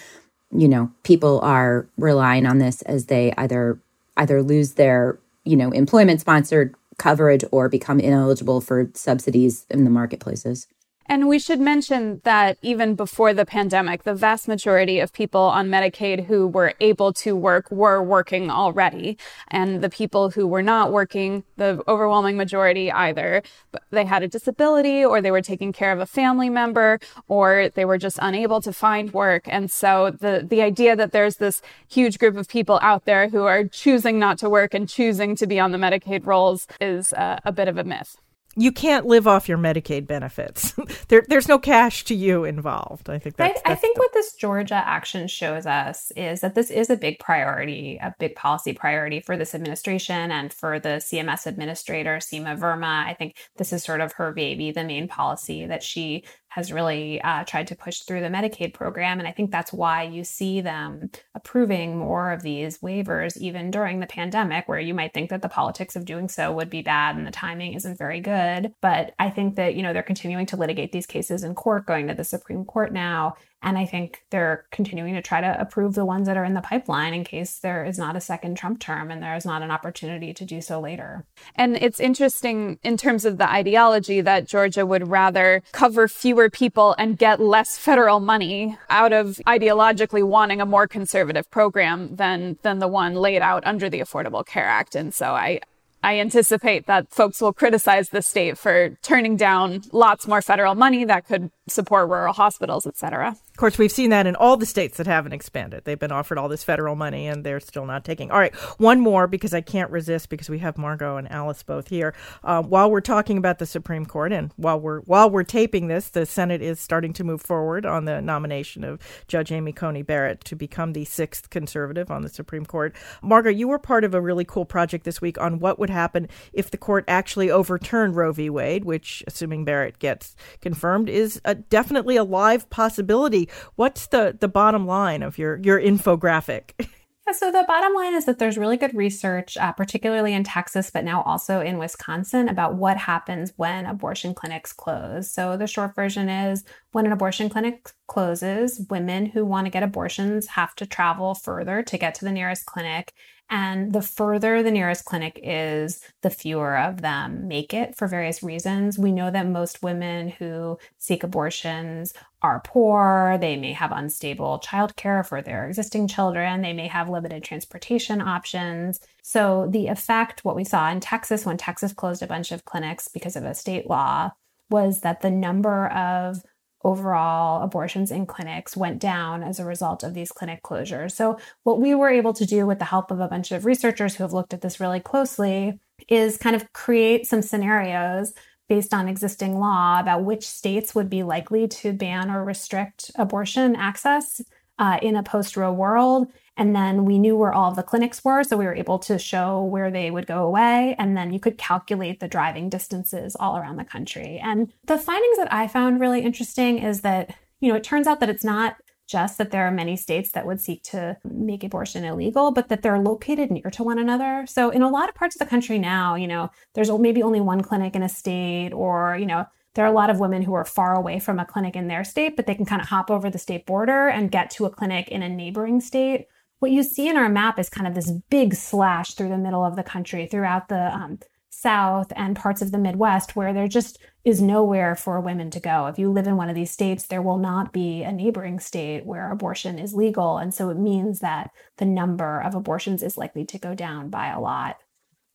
you 0.52 0.68
know, 0.68 0.92
people 1.02 1.40
are 1.40 1.88
relying 1.98 2.46
on 2.46 2.58
this 2.58 2.82
as 2.82 3.06
they 3.06 3.32
either 3.36 3.80
either 4.16 4.42
lose 4.42 4.74
their, 4.74 5.18
you 5.44 5.56
know, 5.56 5.70
employment 5.70 6.20
sponsored 6.20 6.74
coverage 6.98 7.42
or 7.50 7.68
become 7.68 7.98
ineligible 7.98 8.60
for 8.60 8.90
subsidies 8.94 9.66
in 9.70 9.84
the 9.84 9.90
marketplaces. 9.90 10.68
And 11.10 11.26
we 11.26 11.40
should 11.40 11.58
mention 11.58 12.20
that 12.22 12.56
even 12.62 12.94
before 12.94 13.34
the 13.34 13.44
pandemic, 13.44 14.04
the 14.04 14.14
vast 14.14 14.46
majority 14.46 15.00
of 15.00 15.12
people 15.12 15.40
on 15.40 15.66
Medicaid 15.66 16.26
who 16.26 16.46
were 16.46 16.72
able 16.78 17.12
to 17.14 17.34
work 17.34 17.68
were 17.68 18.00
working 18.00 18.48
already. 18.48 19.18
And 19.48 19.82
the 19.82 19.90
people 19.90 20.30
who 20.30 20.46
were 20.46 20.62
not 20.62 20.92
working, 20.92 21.42
the 21.56 21.82
overwhelming 21.88 22.36
majority 22.36 22.92
either, 22.92 23.42
they 23.90 24.04
had 24.04 24.22
a 24.22 24.28
disability 24.28 25.04
or 25.04 25.20
they 25.20 25.32
were 25.32 25.42
taking 25.42 25.72
care 25.72 25.90
of 25.90 25.98
a 25.98 26.06
family 26.06 26.48
member 26.48 27.00
or 27.26 27.70
they 27.74 27.84
were 27.84 27.98
just 27.98 28.20
unable 28.22 28.60
to 28.60 28.72
find 28.72 29.12
work. 29.12 29.42
And 29.48 29.68
so 29.68 30.12
the, 30.12 30.46
the 30.48 30.62
idea 30.62 30.94
that 30.94 31.10
there's 31.10 31.38
this 31.38 31.60
huge 31.88 32.20
group 32.20 32.36
of 32.36 32.46
people 32.46 32.78
out 32.82 33.04
there 33.04 33.30
who 33.30 33.46
are 33.46 33.64
choosing 33.64 34.20
not 34.20 34.38
to 34.38 34.48
work 34.48 34.74
and 34.74 34.88
choosing 34.88 35.34
to 35.34 35.48
be 35.48 35.58
on 35.58 35.72
the 35.72 35.78
Medicaid 35.78 36.24
rolls 36.24 36.68
is 36.80 37.12
uh, 37.14 37.40
a 37.44 37.50
bit 37.50 37.66
of 37.66 37.76
a 37.76 37.82
myth 37.82 38.16
you 38.56 38.72
can't 38.72 39.06
live 39.06 39.28
off 39.28 39.48
your 39.48 39.58
Medicaid 39.58 40.06
benefits. 40.06 40.74
there, 41.08 41.24
there's 41.28 41.48
no 41.48 41.58
cash 41.58 42.04
to 42.04 42.14
you 42.14 42.44
involved. 42.44 43.08
I 43.08 43.18
think 43.18 43.36
that's, 43.36 43.60
I, 43.64 43.72
I 43.72 43.74
think 43.76 43.96
the... 43.96 44.00
what 44.00 44.12
this 44.12 44.32
Georgia 44.34 44.74
action 44.74 45.28
shows 45.28 45.66
us 45.66 46.10
is 46.16 46.40
that 46.40 46.54
this 46.54 46.70
is 46.70 46.90
a 46.90 46.96
big 46.96 47.18
priority, 47.20 47.98
a 48.02 48.14
big 48.18 48.34
policy 48.34 48.72
priority 48.72 49.20
for 49.20 49.36
this 49.36 49.54
administration 49.54 50.32
and 50.32 50.52
for 50.52 50.80
the 50.80 51.00
CMS 51.00 51.46
administrator, 51.46 52.16
Seema 52.16 52.58
Verma. 52.58 53.06
I 53.06 53.14
think 53.14 53.36
this 53.56 53.72
is 53.72 53.84
sort 53.84 54.00
of 54.00 54.12
her 54.14 54.32
baby, 54.32 54.72
the 54.72 54.84
main 54.84 55.06
policy 55.06 55.66
that 55.66 55.82
she 55.82 56.24
has 56.50 56.72
really 56.72 57.22
uh, 57.22 57.44
tried 57.44 57.68
to 57.68 57.76
push 57.76 58.00
through 58.00 58.20
the 58.20 58.28
Medicaid 58.28 58.74
program. 58.74 59.20
And 59.20 59.28
I 59.28 59.32
think 59.32 59.50
that's 59.50 59.72
why 59.72 60.02
you 60.02 60.24
see 60.24 60.60
them 60.60 61.10
approving 61.34 61.96
more 61.96 62.32
of 62.32 62.42
these 62.42 62.78
waivers, 62.78 63.36
even 63.36 63.70
during 63.70 64.00
the 64.00 64.06
pandemic, 64.06 64.68
where 64.68 64.80
you 64.80 64.92
might 64.92 65.14
think 65.14 65.30
that 65.30 65.42
the 65.42 65.48
politics 65.48 65.94
of 65.94 66.04
doing 66.04 66.28
so 66.28 66.52
would 66.52 66.68
be 66.68 66.82
bad 66.82 67.16
and 67.16 67.24
the 67.24 67.30
timing 67.30 67.74
isn't 67.74 67.98
very 67.98 68.20
good. 68.20 68.74
But 68.80 69.14
I 69.18 69.30
think 69.30 69.54
that, 69.56 69.76
you 69.76 69.82
know, 69.82 69.92
they're 69.92 70.02
continuing 70.02 70.46
to 70.46 70.56
litigate 70.56 70.90
these 70.90 71.06
cases 71.06 71.44
in 71.44 71.54
court, 71.54 71.86
going 71.86 72.08
to 72.08 72.14
the 72.14 72.24
Supreme 72.24 72.64
Court 72.64 72.92
now. 72.92 73.34
And 73.62 73.76
I 73.76 73.84
think 73.84 74.24
they're 74.30 74.64
continuing 74.70 75.14
to 75.14 75.22
try 75.22 75.40
to 75.40 75.60
approve 75.60 75.94
the 75.94 76.04
ones 76.04 76.26
that 76.26 76.36
are 76.36 76.44
in 76.44 76.54
the 76.54 76.60
pipeline 76.60 77.12
in 77.12 77.24
case 77.24 77.58
there 77.58 77.84
is 77.84 77.98
not 77.98 78.16
a 78.16 78.20
second 78.20 78.56
Trump 78.56 78.80
term 78.80 79.10
and 79.10 79.22
there 79.22 79.36
is 79.36 79.44
not 79.44 79.62
an 79.62 79.70
opportunity 79.70 80.32
to 80.32 80.44
do 80.44 80.60
so 80.60 80.80
later. 80.80 81.26
And 81.54 81.76
it's 81.76 82.00
interesting 82.00 82.78
in 82.82 82.96
terms 82.96 83.24
of 83.24 83.36
the 83.36 83.50
ideology 83.50 84.22
that 84.22 84.48
Georgia 84.48 84.86
would 84.86 85.08
rather 85.08 85.62
cover 85.72 86.08
fewer 86.08 86.48
people 86.48 86.94
and 86.98 87.18
get 87.18 87.40
less 87.40 87.76
federal 87.76 88.20
money 88.20 88.78
out 88.88 89.12
of 89.12 89.40
ideologically 89.46 90.26
wanting 90.26 90.60
a 90.60 90.66
more 90.66 90.86
conservative 90.86 91.50
program 91.50 92.16
than 92.16 92.58
than 92.62 92.78
the 92.78 92.88
one 92.88 93.14
laid 93.14 93.42
out 93.42 93.66
under 93.66 93.90
the 93.90 94.00
Affordable 94.00 94.44
Care 94.44 94.64
Act. 94.64 94.94
And 94.94 95.12
so 95.14 95.32
I 95.34 95.60
I 96.02 96.18
anticipate 96.18 96.86
that 96.86 97.10
folks 97.10 97.40
will 97.40 97.52
criticize 97.52 98.08
the 98.08 98.22
state 98.22 98.56
for 98.56 98.96
turning 99.02 99.36
down 99.36 99.82
lots 99.92 100.26
more 100.26 100.40
federal 100.40 100.74
money 100.74 101.04
that 101.04 101.26
could 101.26 101.50
support 101.70 102.08
rural 102.08 102.32
hospitals, 102.32 102.86
et 102.86 102.96
cetera 102.96 103.28
Of 103.28 103.56
course, 103.56 103.78
we've 103.78 103.92
seen 103.92 104.10
that 104.10 104.26
in 104.26 104.36
all 104.36 104.56
the 104.56 104.66
states 104.66 104.96
that 104.96 105.06
haven't 105.06 105.32
expanded. 105.32 105.84
They've 105.84 105.98
been 105.98 106.12
offered 106.12 106.38
all 106.38 106.48
this 106.48 106.64
federal 106.64 106.96
money 106.96 107.26
and 107.26 107.44
they're 107.44 107.60
still 107.60 107.86
not 107.86 108.04
taking. 108.04 108.30
All 108.30 108.38
right, 108.38 108.54
one 108.78 109.00
more 109.00 109.26
because 109.26 109.54
I 109.54 109.60
can't 109.60 109.90
resist 109.90 110.28
because 110.28 110.48
we 110.48 110.58
have 110.58 110.78
Margot 110.78 111.16
and 111.16 111.30
Alice 111.30 111.62
both 111.62 111.88
here. 111.88 112.14
Uh, 112.42 112.62
while 112.62 112.90
we're 112.90 113.00
talking 113.00 113.38
about 113.38 113.58
the 113.58 113.66
Supreme 113.66 114.06
Court 114.06 114.32
and 114.32 114.50
while 114.56 114.80
we're 114.80 115.00
while 115.00 115.30
we're 115.30 115.44
taping 115.44 115.88
this, 115.88 116.08
the 116.08 116.26
Senate 116.26 116.62
is 116.62 116.80
starting 116.80 117.12
to 117.14 117.24
move 117.24 117.42
forward 117.42 117.84
on 117.86 118.04
the 118.04 118.20
nomination 118.20 118.84
of 118.84 119.00
Judge 119.28 119.52
Amy 119.52 119.72
Coney 119.72 120.02
Barrett 120.02 120.44
to 120.44 120.56
become 120.56 120.92
the 120.92 121.04
sixth 121.04 121.50
conservative 121.50 122.10
on 122.10 122.22
the 122.22 122.28
Supreme 122.28 122.66
Court. 122.66 122.94
Margot, 123.22 123.50
you 123.50 123.68
were 123.68 123.78
part 123.78 124.04
of 124.04 124.14
a 124.14 124.20
really 124.20 124.44
cool 124.44 124.64
project 124.64 125.04
this 125.04 125.20
week 125.20 125.38
on 125.40 125.58
what 125.58 125.78
would 125.78 125.90
happen 125.90 126.28
if 126.52 126.70
the 126.70 126.78
court 126.78 127.04
actually 127.08 127.50
overturned 127.50 128.16
Roe 128.16 128.32
v. 128.32 128.50
Wade, 128.50 128.84
which, 128.84 129.22
assuming 129.26 129.64
Barrett 129.64 129.98
gets 129.98 130.34
confirmed, 130.60 131.08
is 131.08 131.40
a, 131.44 131.56
definitely 131.68 132.16
a 132.16 132.24
live 132.24 132.68
possibility 132.70 133.48
What's 133.76 134.06
the 134.08 134.36
the 134.38 134.48
bottom 134.48 134.86
line 134.86 135.22
of 135.22 135.38
your 135.38 135.58
your 135.58 135.80
infographic? 135.80 136.72
so 137.32 137.52
the 137.52 137.64
bottom 137.66 137.94
line 137.94 138.14
is 138.14 138.24
that 138.24 138.38
there's 138.38 138.58
really 138.58 138.76
good 138.76 138.94
research, 138.94 139.56
uh, 139.56 139.72
particularly 139.72 140.34
in 140.34 140.42
Texas, 140.44 140.90
but 140.90 141.04
now 141.04 141.22
also 141.22 141.60
in 141.60 141.78
Wisconsin, 141.78 142.48
about 142.48 142.74
what 142.74 142.96
happens 142.96 143.52
when 143.56 143.86
abortion 143.86 144.34
clinics 144.34 144.72
close. 144.72 145.32
So 145.32 145.56
the 145.56 145.66
short 145.66 145.94
version 145.94 146.28
is 146.28 146.64
when 146.92 147.06
an 147.06 147.12
abortion 147.12 147.48
clinic 147.48 147.92
closes, 148.08 148.84
women 148.90 149.26
who 149.26 149.44
want 149.44 149.66
to 149.66 149.70
get 149.70 149.82
abortions 149.82 150.48
have 150.48 150.74
to 150.76 150.86
travel 150.86 151.34
further 151.34 151.82
to 151.82 151.98
get 151.98 152.14
to 152.16 152.24
the 152.24 152.32
nearest 152.32 152.66
clinic. 152.66 153.12
And 153.50 153.92
the 153.92 154.00
further 154.00 154.62
the 154.62 154.70
nearest 154.70 155.04
clinic 155.04 155.40
is, 155.42 156.00
the 156.22 156.30
fewer 156.30 156.78
of 156.78 157.02
them 157.02 157.48
make 157.48 157.74
it 157.74 157.96
for 157.96 158.06
various 158.06 158.44
reasons. 158.44 158.96
We 158.96 159.10
know 159.10 159.28
that 159.30 159.48
most 159.48 159.82
women 159.82 160.28
who 160.28 160.78
seek 160.98 161.24
abortions 161.24 162.14
are 162.42 162.62
poor. 162.64 163.38
They 163.40 163.56
may 163.56 163.72
have 163.72 163.90
unstable 163.90 164.62
childcare 164.64 165.26
for 165.26 165.42
their 165.42 165.66
existing 165.66 166.06
children. 166.06 166.62
They 166.62 166.72
may 166.72 166.86
have 166.86 167.10
limited 167.10 167.42
transportation 167.42 168.20
options. 168.20 169.00
So, 169.22 169.68
the 169.68 169.88
effect, 169.88 170.44
what 170.44 170.56
we 170.56 170.64
saw 170.64 170.88
in 170.90 171.00
Texas 171.00 171.44
when 171.44 171.56
Texas 171.56 171.92
closed 171.92 172.22
a 172.22 172.28
bunch 172.28 172.52
of 172.52 172.64
clinics 172.64 173.08
because 173.08 173.34
of 173.34 173.44
a 173.44 173.54
state 173.54 173.90
law, 173.90 174.30
was 174.70 175.00
that 175.00 175.20
the 175.20 175.30
number 175.30 175.88
of 175.88 176.44
overall 176.82 177.62
abortions 177.62 178.10
in 178.10 178.26
clinics 178.26 178.76
went 178.76 178.98
down 178.98 179.42
as 179.42 179.58
a 179.58 179.64
result 179.64 180.02
of 180.02 180.14
these 180.14 180.32
clinic 180.32 180.62
closures. 180.62 181.12
So, 181.12 181.38
what 181.64 181.80
we 181.80 181.94
were 181.94 182.10
able 182.10 182.32
to 182.34 182.46
do 182.46 182.66
with 182.66 182.78
the 182.78 182.84
help 182.86 183.10
of 183.10 183.20
a 183.20 183.28
bunch 183.28 183.52
of 183.52 183.64
researchers 183.64 184.14
who 184.14 184.24
have 184.24 184.32
looked 184.32 184.54
at 184.54 184.60
this 184.60 184.80
really 184.80 185.00
closely 185.00 185.78
is 186.08 186.36
kind 186.36 186.56
of 186.56 186.72
create 186.72 187.26
some 187.26 187.42
scenarios 187.42 188.32
based 188.68 188.94
on 188.94 189.08
existing 189.08 189.58
law 189.58 189.98
about 189.98 190.24
which 190.24 190.48
states 190.48 190.94
would 190.94 191.10
be 191.10 191.24
likely 191.24 191.66
to 191.66 191.92
ban 191.92 192.30
or 192.30 192.44
restrict 192.44 193.10
abortion 193.16 193.74
access 193.74 194.40
uh, 194.80 194.98
in 195.00 195.14
a 195.14 195.22
post 195.22 195.56
Roe 195.56 195.72
world 195.72 196.26
and 196.60 196.76
then 196.76 197.06
we 197.06 197.18
knew 197.18 197.38
where 197.38 197.54
all 197.54 197.70
of 197.70 197.76
the 197.76 197.82
clinics 197.82 198.22
were. 198.22 198.44
So 198.44 198.56
we 198.58 198.66
were 198.66 198.74
able 198.74 198.98
to 199.00 199.18
show 199.18 199.62
where 199.62 199.90
they 199.90 200.10
would 200.10 200.26
go 200.26 200.44
away. 200.44 200.94
And 200.98 201.16
then 201.16 201.32
you 201.32 201.40
could 201.40 201.56
calculate 201.56 202.20
the 202.20 202.28
driving 202.28 202.68
distances 202.68 203.34
all 203.40 203.56
around 203.56 203.76
the 203.76 203.84
country. 203.84 204.38
And 204.42 204.70
the 204.84 204.98
findings 204.98 205.38
that 205.38 205.50
I 205.50 205.68
found 205.68 206.00
really 206.00 206.20
interesting 206.20 206.78
is 206.78 207.00
that, 207.00 207.34
you 207.60 207.70
know, 207.70 207.76
it 207.76 207.84
turns 207.84 208.06
out 208.06 208.20
that 208.20 208.28
it's 208.28 208.44
not 208.44 208.76
just 209.06 209.38
that 209.38 209.52
there 209.52 209.66
are 209.66 209.70
many 209.70 209.96
states 209.96 210.32
that 210.32 210.44
would 210.44 210.60
seek 210.60 210.82
to 210.84 211.16
make 211.24 211.64
abortion 211.64 212.04
illegal, 212.04 212.50
but 212.52 212.68
that 212.68 212.82
they're 212.82 212.98
located 212.98 213.50
near 213.50 213.70
to 213.70 213.82
one 213.82 213.98
another. 213.98 214.44
So 214.46 214.68
in 214.68 214.82
a 214.82 214.88
lot 214.90 215.08
of 215.08 215.14
parts 215.14 215.34
of 215.34 215.40
the 215.40 215.46
country 215.46 215.78
now, 215.78 216.14
you 216.14 216.28
know, 216.28 216.50
there's 216.74 216.90
maybe 216.90 217.22
only 217.22 217.40
one 217.40 217.62
clinic 217.62 217.96
in 217.96 218.02
a 218.02 218.08
state 218.08 218.72
or, 218.72 219.16
you 219.18 219.26
know, 219.26 219.46
there 219.74 219.84
are 219.84 219.88
a 219.88 219.94
lot 219.94 220.10
of 220.10 220.20
women 220.20 220.42
who 220.42 220.54
are 220.54 220.64
far 220.64 220.94
away 220.94 221.20
from 221.20 221.38
a 221.38 221.44
clinic 221.44 221.76
in 221.76 221.88
their 221.88 222.04
state, 222.04 222.36
but 222.36 222.46
they 222.46 222.54
can 222.54 222.66
kind 222.66 222.82
of 222.82 222.88
hop 222.88 223.10
over 223.10 223.30
the 223.30 223.38
state 223.38 223.66
border 223.66 224.08
and 224.08 224.30
get 224.30 224.50
to 224.52 224.66
a 224.66 224.70
clinic 224.70 225.08
in 225.08 225.22
a 225.22 225.28
neighboring 225.28 225.80
state 225.80 226.26
what 226.60 226.70
you 226.70 226.82
see 226.82 227.08
in 227.08 227.16
our 227.16 227.28
map 227.28 227.58
is 227.58 227.68
kind 227.68 227.86
of 227.86 227.94
this 227.94 228.12
big 228.28 228.54
slash 228.54 229.14
through 229.14 229.30
the 229.30 229.38
middle 229.38 229.64
of 229.64 229.76
the 229.76 229.82
country, 229.82 230.26
throughout 230.26 230.68
the 230.68 230.94
um, 230.94 231.18
South 231.48 232.12
and 232.14 232.36
parts 232.36 232.62
of 232.62 232.70
the 232.70 232.78
Midwest, 232.78 233.34
where 233.34 233.52
there 233.52 233.66
just 233.66 233.98
is 234.24 234.40
nowhere 234.40 234.94
for 234.94 235.20
women 235.20 235.50
to 235.50 235.60
go. 235.60 235.86
If 235.86 235.98
you 235.98 236.12
live 236.12 236.26
in 236.26 236.36
one 236.36 236.50
of 236.50 236.54
these 236.54 236.70
states, 236.70 237.06
there 237.06 237.22
will 237.22 237.38
not 237.38 237.72
be 237.72 238.02
a 238.02 238.12
neighboring 238.12 238.60
state 238.60 239.06
where 239.06 239.32
abortion 239.32 239.78
is 239.78 239.94
legal. 239.94 240.36
And 240.36 240.54
so 240.54 240.68
it 240.68 240.76
means 240.76 241.20
that 241.20 241.50
the 241.78 241.86
number 241.86 242.40
of 242.40 242.54
abortions 242.54 243.02
is 243.02 243.16
likely 243.16 243.46
to 243.46 243.58
go 243.58 243.74
down 243.74 244.10
by 244.10 244.28
a 244.28 244.38
lot. 244.38 244.76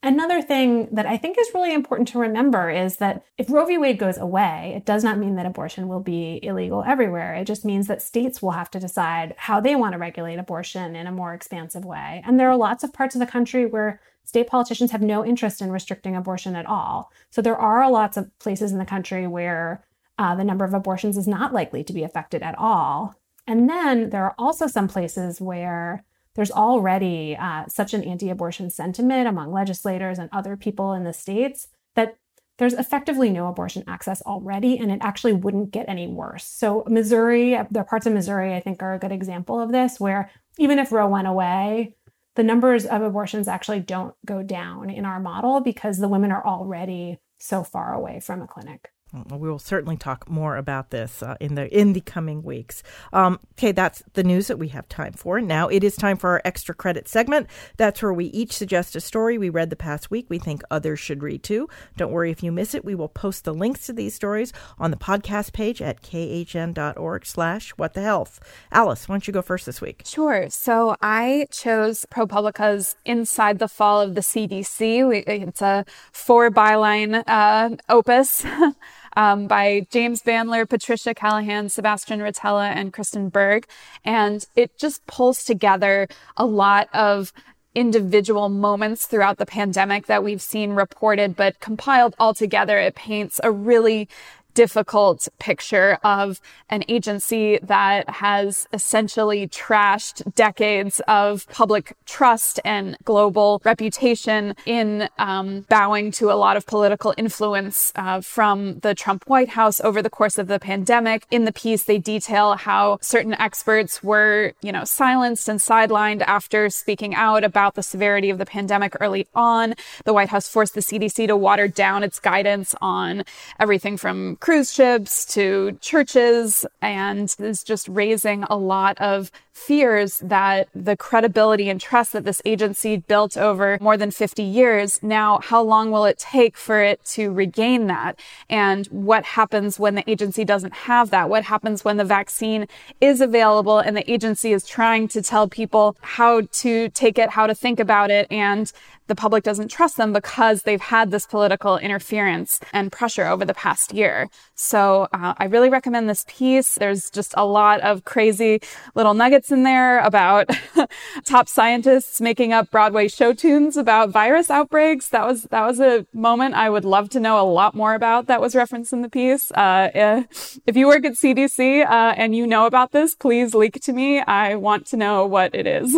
Another 0.06 0.40
thing 0.40 0.88
that 0.92 1.08
I 1.08 1.18
think 1.18 1.36
is 1.40 1.50
really 1.56 1.74
important 1.74 2.08
to 2.10 2.20
remember 2.20 2.70
is 2.70 2.98
that 2.98 3.24
if 3.40 3.50
Roe 3.50 3.66
v. 3.66 3.80
Wade 3.80 3.98
goes 3.98 4.20
away, 4.20 4.74
it 4.78 4.86
does 4.86 5.04
not 5.04 5.18
mean 5.18 5.36
that 5.36 5.48
abortion 5.48 5.88
will 5.88 6.00
be 6.00 6.40
illegal 6.44 6.84
everywhere. 6.86 7.34
It 7.34 7.46
just 7.46 7.66
means 7.66 7.88
that 7.88 8.04
states 8.04 8.40
will 8.40 8.52
have 8.52 8.70
to 8.72 8.80
decide 8.80 9.34
how 9.36 9.60
they 9.60 9.76
want 9.76 9.94
to 9.94 9.98
regulate 9.98 10.38
abortion 10.38 10.96
in 10.96 11.08
a 11.08 11.12
more 11.12 11.34
expansive 11.34 11.86
way. 11.86 12.22
And 12.24 12.40
there 12.40 12.52
are 12.52 12.56
lots 12.56 12.84
of 12.84 12.94
parts 12.94 13.16
of 13.16 13.20
the 13.20 13.26
country 13.26 13.66
where 13.66 14.00
state 14.26 14.46
politicians 14.46 14.92
have 14.92 15.02
no 15.02 15.26
interest 15.26 15.60
in 15.60 15.72
restricting 15.72 16.16
abortion 16.16 16.56
at 16.56 16.68
all. 16.68 17.12
So 17.32 17.42
there 17.42 17.58
are 17.58 17.90
lots 17.90 18.16
of 18.16 18.30
places 18.38 18.72
in 18.72 18.78
the 18.78 18.86
country 18.86 19.26
where 19.26 19.84
uh, 20.20 20.36
the 20.36 20.44
number 20.44 20.66
of 20.66 20.76
abortions 20.76 21.18
is 21.18 21.28
not 21.28 21.52
likely 21.52 21.84
to 21.84 21.94
be 21.94 22.04
affected 22.04 22.44
at 22.44 22.56
all. 22.60 23.16
And 23.48 23.68
then 23.68 24.12
there 24.12 24.26
are 24.26 24.36
also 24.38 24.68
some 24.68 24.88
places 24.88 25.42
where 25.42 26.04
there's 26.36 26.52
already 26.52 27.36
uh, 27.40 27.66
such 27.68 27.94
an 27.94 28.04
anti 28.04 28.30
abortion 28.30 28.70
sentiment 28.70 29.28
among 29.28 29.52
legislators 29.52 30.20
and 30.20 30.30
other 30.32 30.56
people 30.56 30.94
in 30.94 31.04
the 31.04 31.14
states 31.14 31.68
that 31.96 32.18
there's 32.58 32.74
effectively 32.74 33.30
no 33.30 33.48
abortion 33.48 33.84
access 33.88 34.22
already, 34.22 34.78
and 34.78 34.92
it 34.92 35.00
actually 35.02 35.34
wouldn't 35.34 35.72
get 35.72 35.90
any 35.90 36.08
worse. 36.08 36.46
So, 36.46 36.86
Missouri, 36.88 37.56
are 37.56 37.66
parts 37.84 38.06
of 38.06 38.14
Missouri 38.14 38.56
I 38.56 38.62
think 38.62 38.82
are 38.82 38.94
a 38.94 39.00
good 39.00 39.12
example 39.12 39.60
of 39.60 39.72
this, 39.72 40.00
where 40.00 40.30
even 40.58 40.80
if 40.80 40.92
Roe 40.92 41.08
went 41.08 41.28
away, 41.28 41.96
the 42.36 42.44
numbers 42.44 42.86
of 42.86 43.02
abortions 43.02 43.48
actually 43.48 43.82
don't 43.82 44.16
go 44.26 44.44
down 44.44 44.90
in 44.90 45.06
our 45.06 45.20
model 45.20 45.62
because 45.62 45.98
the 45.98 46.08
women 46.08 46.32
are 46.32 46.46
already 46.46 47.18
so 47.40 47.64
far 47.64 47.94
away 47.94 48.20
from 48.20 48.42
a 48.42 48.48
clinic. 48.48 48.92
We 49.30 49.50
will 49.50 49.60
certainly 49.60 49.98
talk 49.98 50.30
more 50.30 50.58
about 50.58 50.90
this 50.90 51.24
uh, 51.24 51.36
in 51.40 51.56
the 51.56 51.68
in 51.78 51.94
the 51.94 52.02
coming 52.02 52.44
weeks. 52.44 52.84
Um, 53.14 53.40
okay, 53.54 53.72
that's 53.72 54.04
the 54.14 54.24
news 54.24 54.48
that 54.48 54.60
we 54.60 54.70
have 54.70 54.88
time 54.90 55.14
for. 55.14 55.42
Now 55.42 55.68
it 55.68 55.84
is 55.84 55.96
time 55.96 56.18
for 56.18 56.32
our 56.32 56.42
extra 56.44 56.76
credit 56.76 57.08
segment. 57.08 57.48
That's 57.78 58.02
where 58.02 58.14
we 58.14 58.26
each 58.28 58.54
suggest 58.54 58.96
a 58.96 59.02
story 59.02 59.38
we 59.38 59.50
read 59.50 59.70
the 59.70 59.76
past 59.76 60.12
week 60.12 60.28
we 60.30 60.40
think 60.40 60.62
others 60.70 61.00
should 61.00 61.24
read 61.24 61.44
too. 61.44 61.68
Don't 61.98 62.12
worry 62.12 62.32
if 62.32 62.44
you 62.44 62.52
miss 62.52 62.74
it. 62.74 62.86
We 62.86 62.96
will 62.96 63.10
post 63.10 63.44
the 63.44 63.54
links 63.54 63.86
to 63.86 63.94
these 63.94 64.14
stories 64.16 64.52
on 64.78 64.92
the 64.92 64.98
podcast 64.98 65.54
page 65.54 65.82
at 65.82 66.02
khn.org/slash 66.02 67.72
what 67.72 67.94
the 67.94 68.02
health. 68.02 68.40
Alice, 68.72 69.08
why 69.08 69.14
don't 69.14 69.28
you 69.28 69.34
go 69.34 69.42
first 69.42 69.66
this 69.66 69.82
week? 69.82 70.04
Sure. 70.06 70.50
So 70.50 70.96
I 71.02 71.48
chose 71.52 72.06
ProPublica's 72.12 72.96
Inside 73.06 73.60
the 73.60 73.68
Fall 73.68 74.02
of 74.02 74.16
the 74.16 74.22
CDC. 74.22 75.24
It's 75.28 75.62
a 75.62 75.86
four 76.12 76.50
byline 76.52 77.24
uh, 77.28 77.76
opus. 77.90 78.46
um, 79.16 79.48
by 79.48 79.88
James 79.90 80.22
Bandler, 80.22 80.68
Patricia 80.68 81.14
Callahan, 81.14 81.70
Sebastian 81.70 82.20
Rotella, 82.20 82.70
and 82.76 82.94
Kristen 82.94 83.30
Berg. 83.30 83.68
And 84.04 84.46
it 84.56 84.78
just 84.78 85.06
pulls 85.08 85.44
together 85.44 86.08
a 86.38 86.46
lot 86.46 86.90
of 86.94 87.34
individual 87.76 88.48
moments 88.48 89.06
throughout 89.06 89.38
the 89.38 89.46
pandemic 89.46 90.06
that 90.06 90.24
we've 90.24 90.42
seen 90.42 90.72
reported, 90.72 91.36
but 91.36 91.60
compiled 91.60 92.16
all 92.18 92.34
together, 92.34 92.80
it 92.80 92.96
paints 92.96 93.40
a 93.44 93.52
really 93.52 94.08
difficult 94.56 95.28
picture 95.38 96.00
of 96.04 96.42
an 96.70 96.84
agency 96.88 97.60
that 97.62 98.10
has 98.10 98.68
essentially 98.74 99.48
trashed 99.48 100.34
decades 100.34 101.02
of 101.08 101.48
public 101.50 101.96
trust 102.06 102.60
and 102.66 102.98
global 103.04 103.62
reputation 103.64 104.56
in 104.66 105.08
um, 105.20 105.62
bowing 105.70 106.10
to 106.10 106.32
a 106.32 106.34
lot 106.34 106.58
of 106.58 106.66
political 106.66 107.14
influence 107.18 107.92
uh, 107.96 108.22
from 108.22 108.80
the 108.80 108.96
Trump 108.96 109.26
White 109.28 109.50
House 109.50 109.80
over 109.82 110.02
the 110.02 110.10
course 110.10 110.38
of 110.38 110.48
the 110.48 110.60
pandemic. 110.60 111.28
In 111.30 111.44
the 111.44 111.52
piece, 111.52 111.84
they 111.84 111.98
detail 111.98 112.56
how 112.56 112.98
certain 113.02 113.34
experts 113.34 114.02
were, 114.02 114.54
you 114.62 114.72
know, 114.72 114.86
silenced 114.86 115.50
and 115.50 115.60
sidelined 115.60 116.22
after 116.22 116.70
speaking 116.70 117.14
out 117.14 117.44
about 117.44 117.76
the 117.76 117.84
severity 117.84 118.30
of 118.30 118.38
the 118.38 118.46
pandemic 118.46 118.96
early 119.02 119.28
on. 119.36 119.76
The 120.06 120.14
White 120.14 120.30
House 120.30 120.48
forced 120.48 120.74
the 120.74 120.82
CDC 120.82 121.28
to 121.28 121.36
water 121.36 121.68
down 121.68 122.04
its 122.04 122.20
guidance 122.20 122.74
on 122.82 123.26
everything 123.60 123.98
from 123.98 124.38
cruise 124.46 124.72
ships 124.72 125.26
to 125.26 125.76
churches 125.82 126.68
and 126.80 127.36
is 127.40 127.64
just 127.64 127.88
raising 127.88 128.44
a 128.44 128.56
lot 128.56 128.96
of 129.02 129.32
fears 129.56 130.20
that 130.20 130.68
the 130.76 130.96
credibility 130.98 131.68
and 131.70 131.82
trust 131.82 132.12
that 132.12 132.26
this 132.26 132.42
agency 132.46 132.98
built 132.98 133.38
over 133.38 133.80
more 133.82 133.98
than 133.98 134.12
50 134.12 134.44
years, 134.44 135.02
now 135.02 135.40
how 135.42 135.64
long 135.64 135.90
will 135.90 136.06
it 136.06 136.20
take 136.20 136.58
for 136.58 136.80
it 136.84 137.04
to 137.06 137.32
regain 137.32 137.88
that? 137.88 138.20
And 138.50 138.86
what 138.88 139.24
happens 139.24 139.80
when 139.80 139.96
the 139.96 140.08
agency 140.08 140.44
doesn't 140.44 140.74
have 140.74 141.10
that? 141.10 141.30
What 141.30 141.46
happens 141.46 141.84
when 141.84 141.98
the 141.98 142.04
vaccine 142.04 142.68
is 143.02 143.22
available 143.22 143.80
and 143.80 143.98
the 143.98 144.12
agency 144.12 144.52
is 144.52 144.68
trying 144.68 145.08
to 145.08 145.22
tell 145.24 145.48
people 145.48 145.96
how 146.02 146.42
to 146.42 146.90
take 146.90 147.18
it, 147.18 147.32
how 147.32 147.48
to 147.48 147.56
think 147.56 147.80
about 147.80 148.12
it, 148.12 148.28
and 148.30 148.72
the 149.08 149.16
public 149.16 149.44
doesn't 149.44 149.70
trust 149.70 149.98
them 149.98 150.12
because 150.12 150.64
they've 150.64 150.82
had 150.82 151.12
this 151.12 151.28
political 151.28 151.78
interference 151.78 152.60
and 152.74 152.92
pressure 152.92 153.26
over 153.26 153.46
the 153.46 153.54
past 153.54 153.94
year. 153.94 154.30
So 154.56 155.10
uh, 155.12 155.34
I 155.38 155.46
really 155.46 155.70
recommend 155.70 156.10
this 156.10 156.26
piece. 156.30 156.76
There's 156.76 157.10
just 157.10 157.34
a 157.36 157.46
lot 157.46 157.82
of 157.82 158.06
crazy 158.06 158.62
little 158.96 159.14
nuggets 159.14 159.52
in 159.52 159.64
there 159.64 160.00
about 160.00 160.50
top 161.26 161.50
scientists 161.50 162.22
making 162.22 162.54
up 162.54 162.72
Broadway 162.72 163.10
show 163.10 163.34
tunes 163.34 163.76
about 163.76 164.10
virus 164.10 164.50
outbreaks. 164.50 165.10
That 165.10 165.26
was 165.26 165.44
that 165.44 165.66
was 165.66 165.82
a 165.82 166.06
moment 166.14 166.56
I 166.56 166.70
would 166.70 166.86
love 166.86 167.10
to 167.10 167.20
know 167.20 167.40
a 167.40 167.44
lot 167.44 167.76
more 167.76 167.96
about. 167.96 168.28
That 168.28 168.40
was 168.40 168.56
referenced 168.56 168.94
in 168.94 169.02
the 169.02 169.10
piece. 169.10 169.52
Uh, 169.52 169.90
eh, 169.94 170.24
if 170.66 170.78
you 170.78 170.88
work 170.88 171.06
at 171.06 171.14
CDC 171.14 171.86
uh, 171.86 172.14
and 172.16 172.34
you 172.34 172.48
know 172.48 172.66
about 172.66 172.94
this, 172.94 173.14
please 173.14 173.54
leak 173.54 173.82
to 173.82 173.92
me. 173.92 174.22
I 174.22 174.56
want 174.56 174.86
to 174.88 174.98
know 174.98 175.28
what 175.28 175.54
it 175.54 175.68
is. 175.68 175.96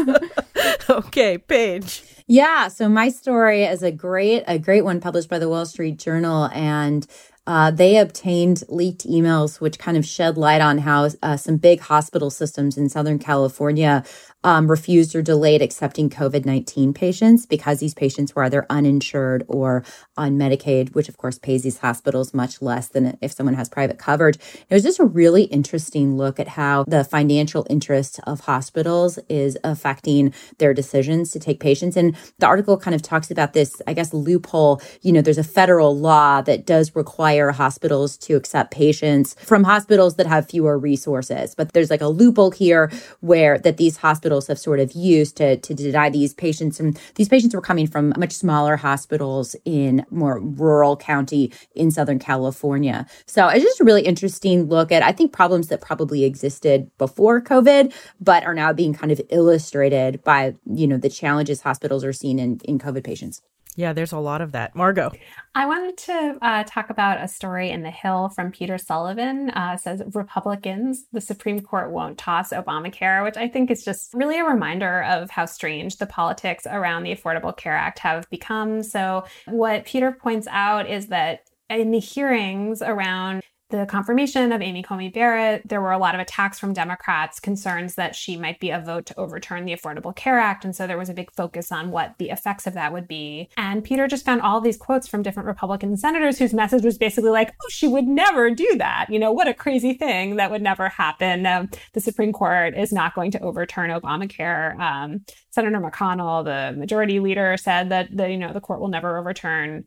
okay, 0.89 1.37
Paige. 1.37 2.03
Yeah, 2.29 2.67
so 2.67 2.89
my 2.89 3.09
story 3.09 3.63
is 3.63 3.83
a 3.83 3.91
great 3.91 4.43
a 4.47 4.57
great 4.57 4.83
one 4.83 4.99
published 4.99 5.29
by 5.29 5.39
the 5.39 5.47
Wall 5.47 5.65
Street 5.65 5.97
Journal 5.97 6.49
and 6.53 7.05
uh, 7.47 7.71
they 7.71 7.97
obtained 7.97 8.63
leaked 8.69 9.07
emails 9.07 9.59
which 9.59 9.79
kind 9.79 9.97
of 9.97 10.05
shed 10.05 10.37
light 10.37 10.61
on 10.61 10.79
how 10.79 11.09
uh, 11.23 11.37
some 11.37 11.57
big 11.57 11.79
hospital 11.79 12.29
systems 12.29 12.77
in 12.77 12.89
Southern 12.89 13.17
California 13.17 14.03
um, 14.43 14.69
refused 14.69 15.15
or 15.15 15.21
delayed 15.21 15.61
accepting 15.61 16.09
COVID 16.09 16.45
19 16.45 16.93
patients 16.93 17.45
because 17.45 17.79
these 17.79 17.93
patients 17.93 18.35
were 18.35 18.43
either 18.43 18.65
uninsured 18.69 19.43
or 19.47 19.83
on 20.15 20.37
Medicaid, 20.37 20.93
which 20.95 21.09
of 21.09 21.17
course 21.17 21.37
pays 21.37 21.63
these 21.63 21.79
hospitals 21.79 22.33
much 22.33 22.61
less 22.61 22.87
than 22.87 23.17
if 23.21 23.31
someone 23.31 23.55
has 23.55 23.67
private 23.67 23.97
coverage. 23.97 24.37
It 24.69 24.73
was 24.73 24.83
just 24.83 24.99
a 24.99 25.05
really 25.05 25.43
interesting 25.43 26.15
look 26.15 26.39
at 26.39 26.49
how 26.49 26.85
the 26.87 27.03
financial 27.03 27.65
interest 27.69 28.19
of 28.25 28.41
hospitals 28.41 29.19
is 29.27 29.57
affecting 29.63 30.33
their 30.59 30.73
decisions 30.73 31.31
to 31.31 31.39
take 31.39 31.59
patients. 31.59 31.97
And 31.97 32.15
the 32.39 32.47
article 32.47 32.77
kind 32.77 32.95
of 32.95 33.01
talks 33.01 33.31
about 33.31 33.53
this, 33.53 33.81
I 33.85 33.93
guess, 33.93 34.13
loophole. 34.13 34.81
You 35.01 35.11
know, 35.11 35.21
there's 35.21 35.37
a 35.37 35.43
federal 35.43 35.97
law 35.97 36.41
that 36.41 36.65
does 36.65 36.95
require 36.95 37.36
hospitals 37.51 38.17
to 38.17 38.35
accept 38.35 38.71
patients 38.71 39.35
from 39.39 39.63
hospitals 39.63 40.15
that 40.15 40.27
have 40.27 40.49
fewer 40.49 40.77
resources, 40.77 41.55
but 41.55 41.73
there's 41.73 41.89
like 41.89 42.01
a 42.01 42.07
loophole 42.07 42.51
here 42.51 42.91
where 43.21 43.57
that 43.59 43.77
these 43.77 43.97
hospitals 43.97 44.47
have 44.47 44.59
sort 44.59 44.79
of 44.79 44.91
used 44.91 45.37
to, 45.37 45.57
to 45.57 45.73
deny 45.73 46.09
these 46.09 46.33
patients. 46.33 46.79
And 46.79 46.99
these 47.15 47.29
patients 47.29 47.55
were 47.55 47.61
coming 47.61 47.87
from 47.87 48.13
much 48.17 48.33
smaller 48.33 48.75
hospitals 48.75 49.55
in 49.65 50.05
more 50.09 50.39
rural 50.39 50.97
county 50.97 51.51
in 51.75 51.91
Southern 51.91 52.19
California. 52.19 53.05
So 53.25 53.47
it's 53.47 53.63
just 53.63 53.79
a 53.79 53.83
really 53.83 54.03
interesting 54.03 54.65
look 54.65 54.91
at, 54.91 55.03
I 55.03 55.11
think, 55.11 55.31
problems 55.31 55.67
that 55.67 55.81
probably 55.81 56.23
existed 56.23 56.89
before 56.97 57.41
COVID, 57.41 57.93
but 58.19 58.43
are 58.43 58.53
now 58.53 58.73
being 58.73 58.93
kind 58.93 59.11
of 59.11 59.21
illustrated 59.29 60.23
by, 60.23 60.55
you 60.65 60.87
know, 60.87 60.97
the 60.97 61.09
challenges 61.09 61.61
hospitals 61.61 62.03
are 62.03 62.13
seeing 62.13 62.39
in, 62.39 62.59
in 62.65 62.79
COVID 62.79 63.03
patients. 63.03 63.41
Yeah, 63.77 63.93
there's 63.93 64.11
a 64.11 64.17
lot 64.17 64.41
of 64.41 64.53
that. 64.53 64.75
Margot. 64.75 65.11
I 65.53 65.67
wanted 65.67 65.97
to 65.99 66.37
uh, 66.41 66.63
talk 66.65 66.89
about 66.89 67.23
a 67.23 67.27
story 67.27 67.69
in 67.69 67.83
The 67.83 67.91
Hill 67.91 68.29
from 68.29 68.51
Peter 68.51 68.79
Sullivan. 68.79 69.51
Uh, 69.51 69.77
says 69.77 70.01
Republicans, 70.15 71.05
the 71.11 71.21
Supreme 71.21 71.59
Court 71.59 71.91
won't 71.91 72.17
toss 72.17 72.49
Obamacare, 72.49 73.23
which 73.23 73.37
I 73.37 73.47
think 73.47 73.69
is 73.69 73.85
just 73.85 74.15
really 74.15 74.39
a 74.39 74.43
reminder 74.43 75.03
of 75.03 75.29
how 75.29 75.45
strange 75.45 75.97
the 75.97 76.07
politics 76.07 76.65
around 76.65 77.03
the 77.03 77.15
Affordable 77.15 77.55
Care 77.55 77.75
Act 77.75 77.99
have 77.99 78.27
become. 78.31 78.81
So, 78.81 79.25
what 79.45 79.85
Peter 79.85 80.11
points 80.11 80.47
out 80.49 80.89
is 80.89 81.07
that 81.07 81.41
in 81.69 81.91
the 81.91 81.99
hearings 81.99 82.81
around 82.81 83.43
the 83.69 83.85
confirmation 83.85 84.53
of 84.53 84.61
Amy 84.61 84.81
Coney 84.81 85.09
Barrett, 85.09 85.67
there 85.67 85.81
were 85.81 85.91
a 85.91 85.97
lot 85.97 86.15
of 86.15 86.21
attacks 86.21 86.57
from 86.57 86.71
Democrats, 86.71 87.39
concerns 87.39 87.95
that 87.95 88.15
she 88.15 88.37
might 88.37 88.61
be 88.61 88.69
a 88.69 88.79
vote 88.79 89.05
to 89.07 89.19
overturn 89.19 89.65
the 89.65 89.75
Affordable 89.75 90.15
Care 90.15 90.39
Act. 90.39 90.63
And 90.63 90.73
so 90.73 90.87
there 90.87 90.97
was 90.97 91.09
a 91.09 91.13
big 91.13 91.31
focus 91.33 91.69
on 91.69 91.91
what 91.91 92.15
the 92.17 92.29
effects 92.29 92.65
of 92.65 92.73
that 92.75 92.93
would 92.93 93.09
be. 93.09 93.49
And 93.57 93.83
Peter 93.83 94.07
just 94.07 94.23
found 94.23 94.41
all 94.41 94.61
these 94.61 94.77
quotes 94.77 95.07
from 95.07 95.21
different 95.21 95.47
Republican 95.47 95.97
senators 95.97 96.39
whose 96.39 96.53
message 96.53 96.85
was 96.85 96.97
basically 96.97 97.29
like, 97.29 97.49
oh, 97.61 97.69
she 97.69 97.89
would 97.89 98.05
never 98.07 98.51
do 98.51 98.75
that. 98.77 99.07
You 99.09 99.19
know, 99.19 99.33
what 99.33 99.49
a 99.49 99.53
crazy 99.53 99.93
thing 99.93 100.37
that 100.37 100.49
would 100.49 100.61
never 100.61 100.87
happen. 100.87 101.45
Um, 101.45 101.69
the 101.91 101.99
Supreme 101.99 102.31
Court 102.31 102.77
is 102.77 102.93
not 102.93 103.15
going 103.15 103.31
to 103.31 103.41
overturn 103.41 103.89
Obamacare. 103.89 104.79
Um, 104.79 105.25
Senator 105.49 105.79
McConnell, 105.79 106.45
the 106.45 106.77
majority 106.79 107.19
leader, 107.19 107.57
said 107.57 107.89
that 107.89 108.15
the, 108.15 108.29
you 108.29 108.37
know, 108.37 108.53
the 108.53 108.61
court 108.61 108.79
will 108.79 108.87
never 108.87 109.17
overturn 109.17 109.83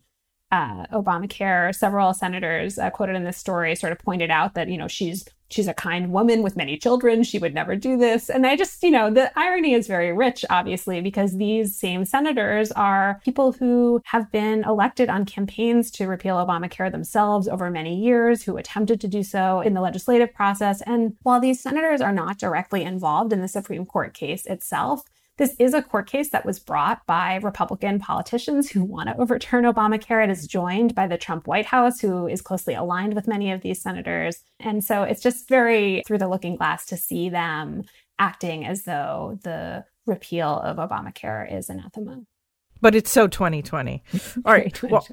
uh, 0.53 0.87
Obamacare, 0.87 1.75
several 1.75 2.13
senators 2.13 2.79
uh, 2.79 2.91
quoted 2.91 3.17
in 3.17 3.25
this 3.25 3.37
story 3.37 3.75
sort 3.77 3.93
of 3.93 3.99
pointed 3.99 4.31
out 4.31 4.55
that 4.55 4.69
you 4.69 4.77
know 4.77 4.89
she's 4.89 5.25
she's 5.49 5.69
a 5.69 5.75
kind 5.75 6.13
woman 6.13 6.43
with 6.43 6.57
many 6.57 6.77
children. 6.77 7.23
She 7.25 7.39
would 7.39 7.55
never 7.55 7.75
do 7.77 7.97
this. 7.97 8.31
And 8.31 8.47
I 8.47 8.57
just 8.57 8.83
you 8.83 8.91
know 8.91 9.11
the 9.11 9.31
irony 9.39 9.75
is 9.75 9.87
very 9.87 10.13
rich, 10.13 10.45
obviously, 10.51 11.01
because 11.01 11.37
these 11.37 11.77
same 11.77 12.05
senators 12.05 12.73
are 12.73 13.21
people 13.25 13.53
who 13.53 14.01
have 14.07 14.31
been 14.33 14.65
elected 14.65 15.09
on 15.09 15.25
campaigns 15.25 15.91
to 15.93 16.07
repeal 16.07 16.37
Obamacare 16.37 16.91
themselves 16.91 17.47
over 17.47 17.71
many 17.71 17.97
years, 17.97 18.43
who 18.43 18.57
attempted 18.57 19.01
to 19.01 19.09
do 19.09 19.23
so 19.23 19.61
in 19.61 19.75
the 19.75 19.81
legislative 19.81 20.35
process. 20.35 20.83
And 20.83 21.17
while 21.23 21.41
these 21.41 21.61
senators 21.61 22.01
are 22.01 22.13
not 22.13 22.39
directly 22.39 22.83
involved 22.83 23.33
in 23.33 23.41
the 23.41 23.49
Supreme 23.49 23.87
Court 23.87 24.15
case 24.15 24.47
itself, 24.47 25.05
This 25.41 25.57
is 25.59 25.73
a 25.73 25.81
court 25.81 26.07
case 26.07 26.29
that 26.33 26.45
was 26.45 26.59
brought 26.59 27.07
by 27.07 27.37
Republican 27.37 27.99
politicians 27.99 28.69
who 28.69 28.85
want 28.85 29.09
to 29.09 29.17
overturn 29.17 29.65
Obamacare. 29.65 30.23
It 30.23 30.29
is 30.29 30.47
joined 30.47 30.95
by 30.95 31.07
the 31.07 31.17
Trump 31.17 31.47
White 31.47 31.65
House, 31.65 31.99
who 31.99 32.27
is 32.27 32.43
closely 32.43 32.75
aligned 32.75 33.15
with 33.15 33.27
many 33.27 33.51
of 33.51 33.63
these 33.63 33.81
senators. 33.81 34.45
And 34.59 34.85
so 34.85 35.03
it's 35.03 35.23
just 35.23 35.49
very 35.49 36.03
through 36.07 36.19
the 36.19 36.29
looking 36.29 36.57
glass 36.57 36.85
to 36.89 36.99
see 36.99 37.31
them 37.31 37.85
acting 38.19 38.67
as 38.67 38.83
though 38.83 39.39
the 39.43 39.87
repeal 40.05 40.61
of 40.61 40.77
Obamacare 40.77 41.51
is 41.51 41.71
anathema. 41.71 42.21
But 42.83 42.95
it's 42.95 43.11
so 43.11 43.27
2020. 43.27 44.03
All 44.45 44.53
right. 44.53 44.65
2020. 44.75 44.91
Well, 44.93 45.07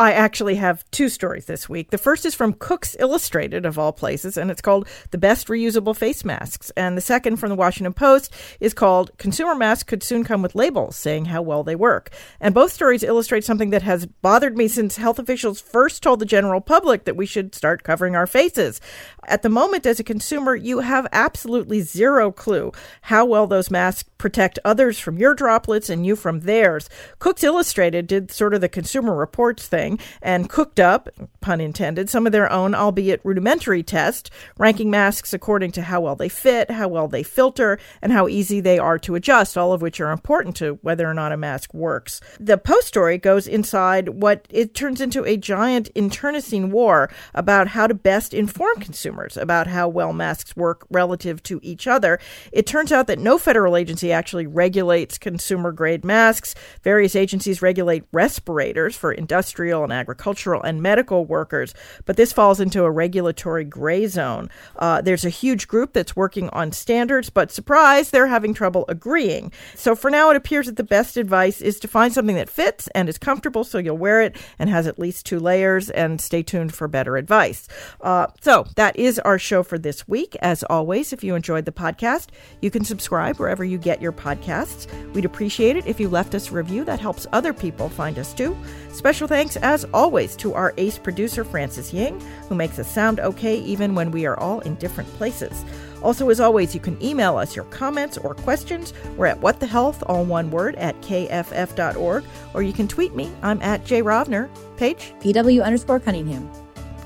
I 0.00 0.12
actually 0.12 0.54
have 0.54 0.88
two 0.92 1.08
stories 1.08 1.46
this 1.46 1.68
week. 1.68 1.90
The 1.90 1.98
first 1.98 2.24
is 2.24 2.32
from 2.32 2.52
Cooks 2.52 2.94
Illustrated, 3.00 3.66
of 3.66 3.80
all 3.80 3.92
places, 3.92 4.36
and 4.36 4.48
it's 4.48 4.60
called 4.60 4.86
The 5.10 5.18
Best 5.18 5.48
Reusable 5.48 5.96
Face 5.96 6.24
Masks. 6.24 6.70
And 6.76 6.96
the 6.96 7.00
second 7.00 7.38
from 7.38 7.48
the 7.48 7.56
Washington 7.56 7.92
Post 7.92 8.32
is 8.60 8.74
called 8.74 9.10
Consumer 9.18 9.56
Masks 9.56 9.82
Could 9.82 10.04
Soon 10.04 10.22
Come 10.22 10.40
with 10.40 10.54
Labels 10.54 10.96
Saying 10.96 11.24
How 11.24 11.42
Well 11.42 11.64
They 11.64 11.74
Work. 11.74 12.10
And 12.40 12.54
both 12.54 12.70
stories 12.70 13.02
illustrate 13.02 13.42
something 13.42 13.70
that 13.70 13.82
has 13.82 14.06
bothered 14.06 14.56
me 14.56 14.68
since 14.68 14.98
health 14.98 15.18
officials 15.18 15.60
first 15.60 16.00
told 16.00 16.20
the 16.20 16.26
general 16.26 16.60
public 16.60 17.04
that 17.04 17.16
we 17.16 17.26
should 17.26 17.52
start 17.52 17.82
covering 17.82 18.14
our 18.14 18.28
faces. 18.28 18.80
At 19.26 19.42
the 19.42 19.48
moment, 19.48 19.84
as 19.84 19.98
a 19.98 20.04
consumer, 20.04 20.54
you 20.54 20.78
have 20.78 21.08
absolutely 21.10 21.80
zero 21.80 22.30
clue 22.30 22.70
how 23.02 23.24
well 23.24 23.48
those 23.48 23.68
masks 23.68 24.08
protect 24.18 24.58
others 24.64 24.98
from 24.98 25.16
your 25.16 25.34
droplets 25.34 25.88
and 25.88 26.04
you 26.04 26.16
from 26.16 26.40
theirs. 26.40 26.90
Cooks 27.18 27.44
Illustrated 27.44 28.06
did 28.06 28.30
sort 28.30 28.52
of 28.52 28.60
the 28.60 28.68
Consumer 28.68 29.14
Reports 29.14 29.66
thing 29.66 29.98
and 30.20 30.50
cooked 30.50 30.80
up, 30.80 31.08
pun 31.40 31.60
intended, 31.60 32.10
some 32.10 32.26
of 32.26 32.32
their 32.32 32.50
own, 32.52 32.74
albeit 32.74 33.20
rudimentary 33.24 33.82
test, 33.82 34.30
ranking 34.58 34.90
masks 34.90 35.32
according 35.32 35.70
to 35.72 35.82
how 35.82 36.00
well 36.00 36.16
they 36.16 36.28
fit, 36.28 36.70
how 36.70 36.88
well 36.88 37.08
they 37.08 37.22
filter, 37.22 37.78
and 38.02 38.12
how 38.12 38.28
easy 38.28 38.60
they 38.60 38.78
are 38.78 38.98
to 38.98 39.14
adjust, 39.14 39.56
all 39.56 39.72
of 39.72 39.80
which 39.80 40.00
are 40.00 40.10
important 40.10 40.56
to 40.56 40.78
whether 40.82 41.08
or 41.08 41.14
not 41.14 41.32
a 41.32 41.36
mask 41.36 41.72
works. 41.72 42.20
The 42.40 42.58
post 42.58 42.88
story 42.88 43.18
goes 43.18 43.46
inside 43.46 44.08
what 44.08 44.46
it 44.50 44.74
turns 44.74 45.00
into 45.00 45.24
a 45.24 45.36
giant 45.36 45.90
internecine 45.94 46.70
war 46.70 47.10
about 47.34 47.68
how 47.68 47.86
to 47.86 47.94
best 47.94 48.34
inform 48.34 48.80
consumers 48.80 49.36
about 49.36 49.68
how 49.68 49.88
well 49.88 50.12
masks 50.12 50.56
work 50.56 50.86
relative 50.90 51.42
to 51.44 51.60
each 51.62 51.86
other. 51.86 52.18
It 52.52 52.66
turns 52.66 52.90
out 52.90 53.06
that 53.06 53.18
no 53.18 53.38
federal 53.38 53.76
agency 53.76 54.07
actually 54.12 54.46
regulates 54.46 55.18
consumer 55.18 55.72
grade 55.72 56.04
masks. 56.04 56.54
Various 56.82 57.16
agencies 57.16 57.62
regulate 57.62 58.04
respirators 58.12 58.96
for 58.96 59.12
industrial 59.12 59.84
and 59.84 59.92
agricultural 59.92 60.62
and 60.62 60.82
medical 60.82 61.24
workers, 61.24 61.74
but 62.04 62.16
this 62.16 62.32
falls 62.32 62.60
into 62.60 62.84
a 62.84 62.90
regulatory 62.90 63.64
gray 63.64 64.06
zone. 64.06 64.50
Uh, 64.76 65.00
there's 65.00 65.24
a 65.24 65.30
huge 65.30 65.68
group 65.68 65.92
that's 65.92 66.16
working 66.16 66.48
on 66.50 66.72
standards, 66.72 67.30
but 67.30 67.50
surprise, 67.50 68.10
they're 68.10 68.26
having 68.26 68.54
trouble 68.54 68.84
agreeing. 68.88 69.52
So 69.74 69.94
for 69.94 70.10
now, 70.10 70.30
it 70.30 70.36
appears 70.36 70.66
that 70.66 70.76
the 70.76 70.84
best 70.84 71.16
advice 71.16 71.60
is 71.60 71.78
to 71.80 71.88
find 71.88 72.12
something 72.12 72.36
that 72.36 72.48
fits 72.48 72.88
and 72.94 73.08
is 73.08 73.18
comfortable 73.18 73.64
so 73.64 73.78
you'll 73.78 73.98
wear 73.98 74.22
it 74.22 74.36
and 74.58 74.70
has 74.70 74.86
at 74.86 74.98
least 74.98 75.26
two 75.26 75.38
layers, 75.38 75.90
and 75.90 76.20
stay 76.20 76.42
tuned 76.42 76.74
for 76.74 76.88
better 76.88 77.16
advice. 77.16 77.68
Uh, 78.00 78.26
so 78.40 78.66
that 78.76 78.96
is 78.96 79.18
our 79.20 79.38
show 79.38 79.62
for 79.62 79.78
this 79.78 80.06
week. 80.08 80.36
As 80.40 80.62
always, 80.64 81.12
if 81.12 81.22
you 81.22 81.34
enjoyed 81.34 81.64
the 81.64 81.72
podcast, 81.72 82.28
you 82.60 82.70
can 82.70 82.84
subscribe 82.84 83.36
wherever 83.38 83.64
you 83.64 83.78
get 83.78 83.97
your 84.00 84.12
podcasts. 84.12 84.86
We'd 85.12 85.24
appreciate 85.24 85.76
it 85.76 85.86
if 85.86 85.98
you 86.00 86.08
left 86.08 86.34
us 86.34 86.50
a 86.50 86.54
review. 86.54 86.84
That 86.84 87.00
helps 87.00 87.26
other 87.32 87.52
people 87.52 87.88
find 87.88 88.18
us 88.18 88.32
too. 88.34 88.56
Special 88.92 89.28
thanks, 89.28 89.56
as 89.56 89.84
always, 89.92 90.36
to 90.36 90.54
our 90.54 90.74
ace 90.76 90.98
producer, 90.98 91.44
Francis 91.44 91.92
Ying, 91.92 92.20
who 92.48 92.54
makes 92.54 92.78
us 92.78 92.92
sound 92.92 93.20
okay 93.20 93.58
even 93.58 93.94
when 93.94 94.10
we 94.10 94.26
are 94.26 94.38
all 94.38 94.60
in 94.60 94.74
different 94.76 95.08
places. 95.14 95.64
Also, 96.02 96.28
as 96.30 96.40
always, 96.40 96.74
you 96.74 96.80
can 96.80 97.00
email 97.02 97.36
us 97.36 97.56
your 97.56 97.64
comments 97.66 98.18
or 98.18 98.34
questions. 98.34 98.92
We're 99.16 99.26
at 99.26 99.40
whatthehealth, 99.40 100.02
all 100.06 100.24
one 100.24 100.50
word, 100.50 100.76
at 100.76 101.00
kff.org, 101.00 102.24
or 102.54 102.62
you 102.62 102.72
can 102.72 102.88
tweet 102.88 103.14
me. 103.14 103.30
I'm 103.42 103.60
at 103.62 103.84
Jay 103.84 104.02
Rovner. 104.02 104.48
Paige? 104.76 105.12
PW 105.20 105.62
underscore 105.64 106.00
Cunningham. 106.00 106.50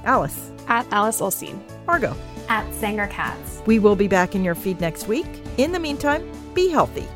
Alice? 0.04 0.50
At 0.68 0.86
Alice 0.92 1.20
Ollstein. 1.20 1.58
Margot? 1.86 2.14
At 2.48 2.72
Sanger 2.74 3.06
Katz. 3.06 3.62
We 3.66 3.78
will 3.78 3.96
be 3.96 4.08
back 4.08 4.34
in 4.34 4.44
your 4.44 4.54
feed 4.54 4.80
next 4.80 5.08
week. 5.08 5.26
In 5.56 5.72
the 5.72 5.78
meantime, 5.78 6.30
be 6.54 6.68
healthy. 6.68 7.08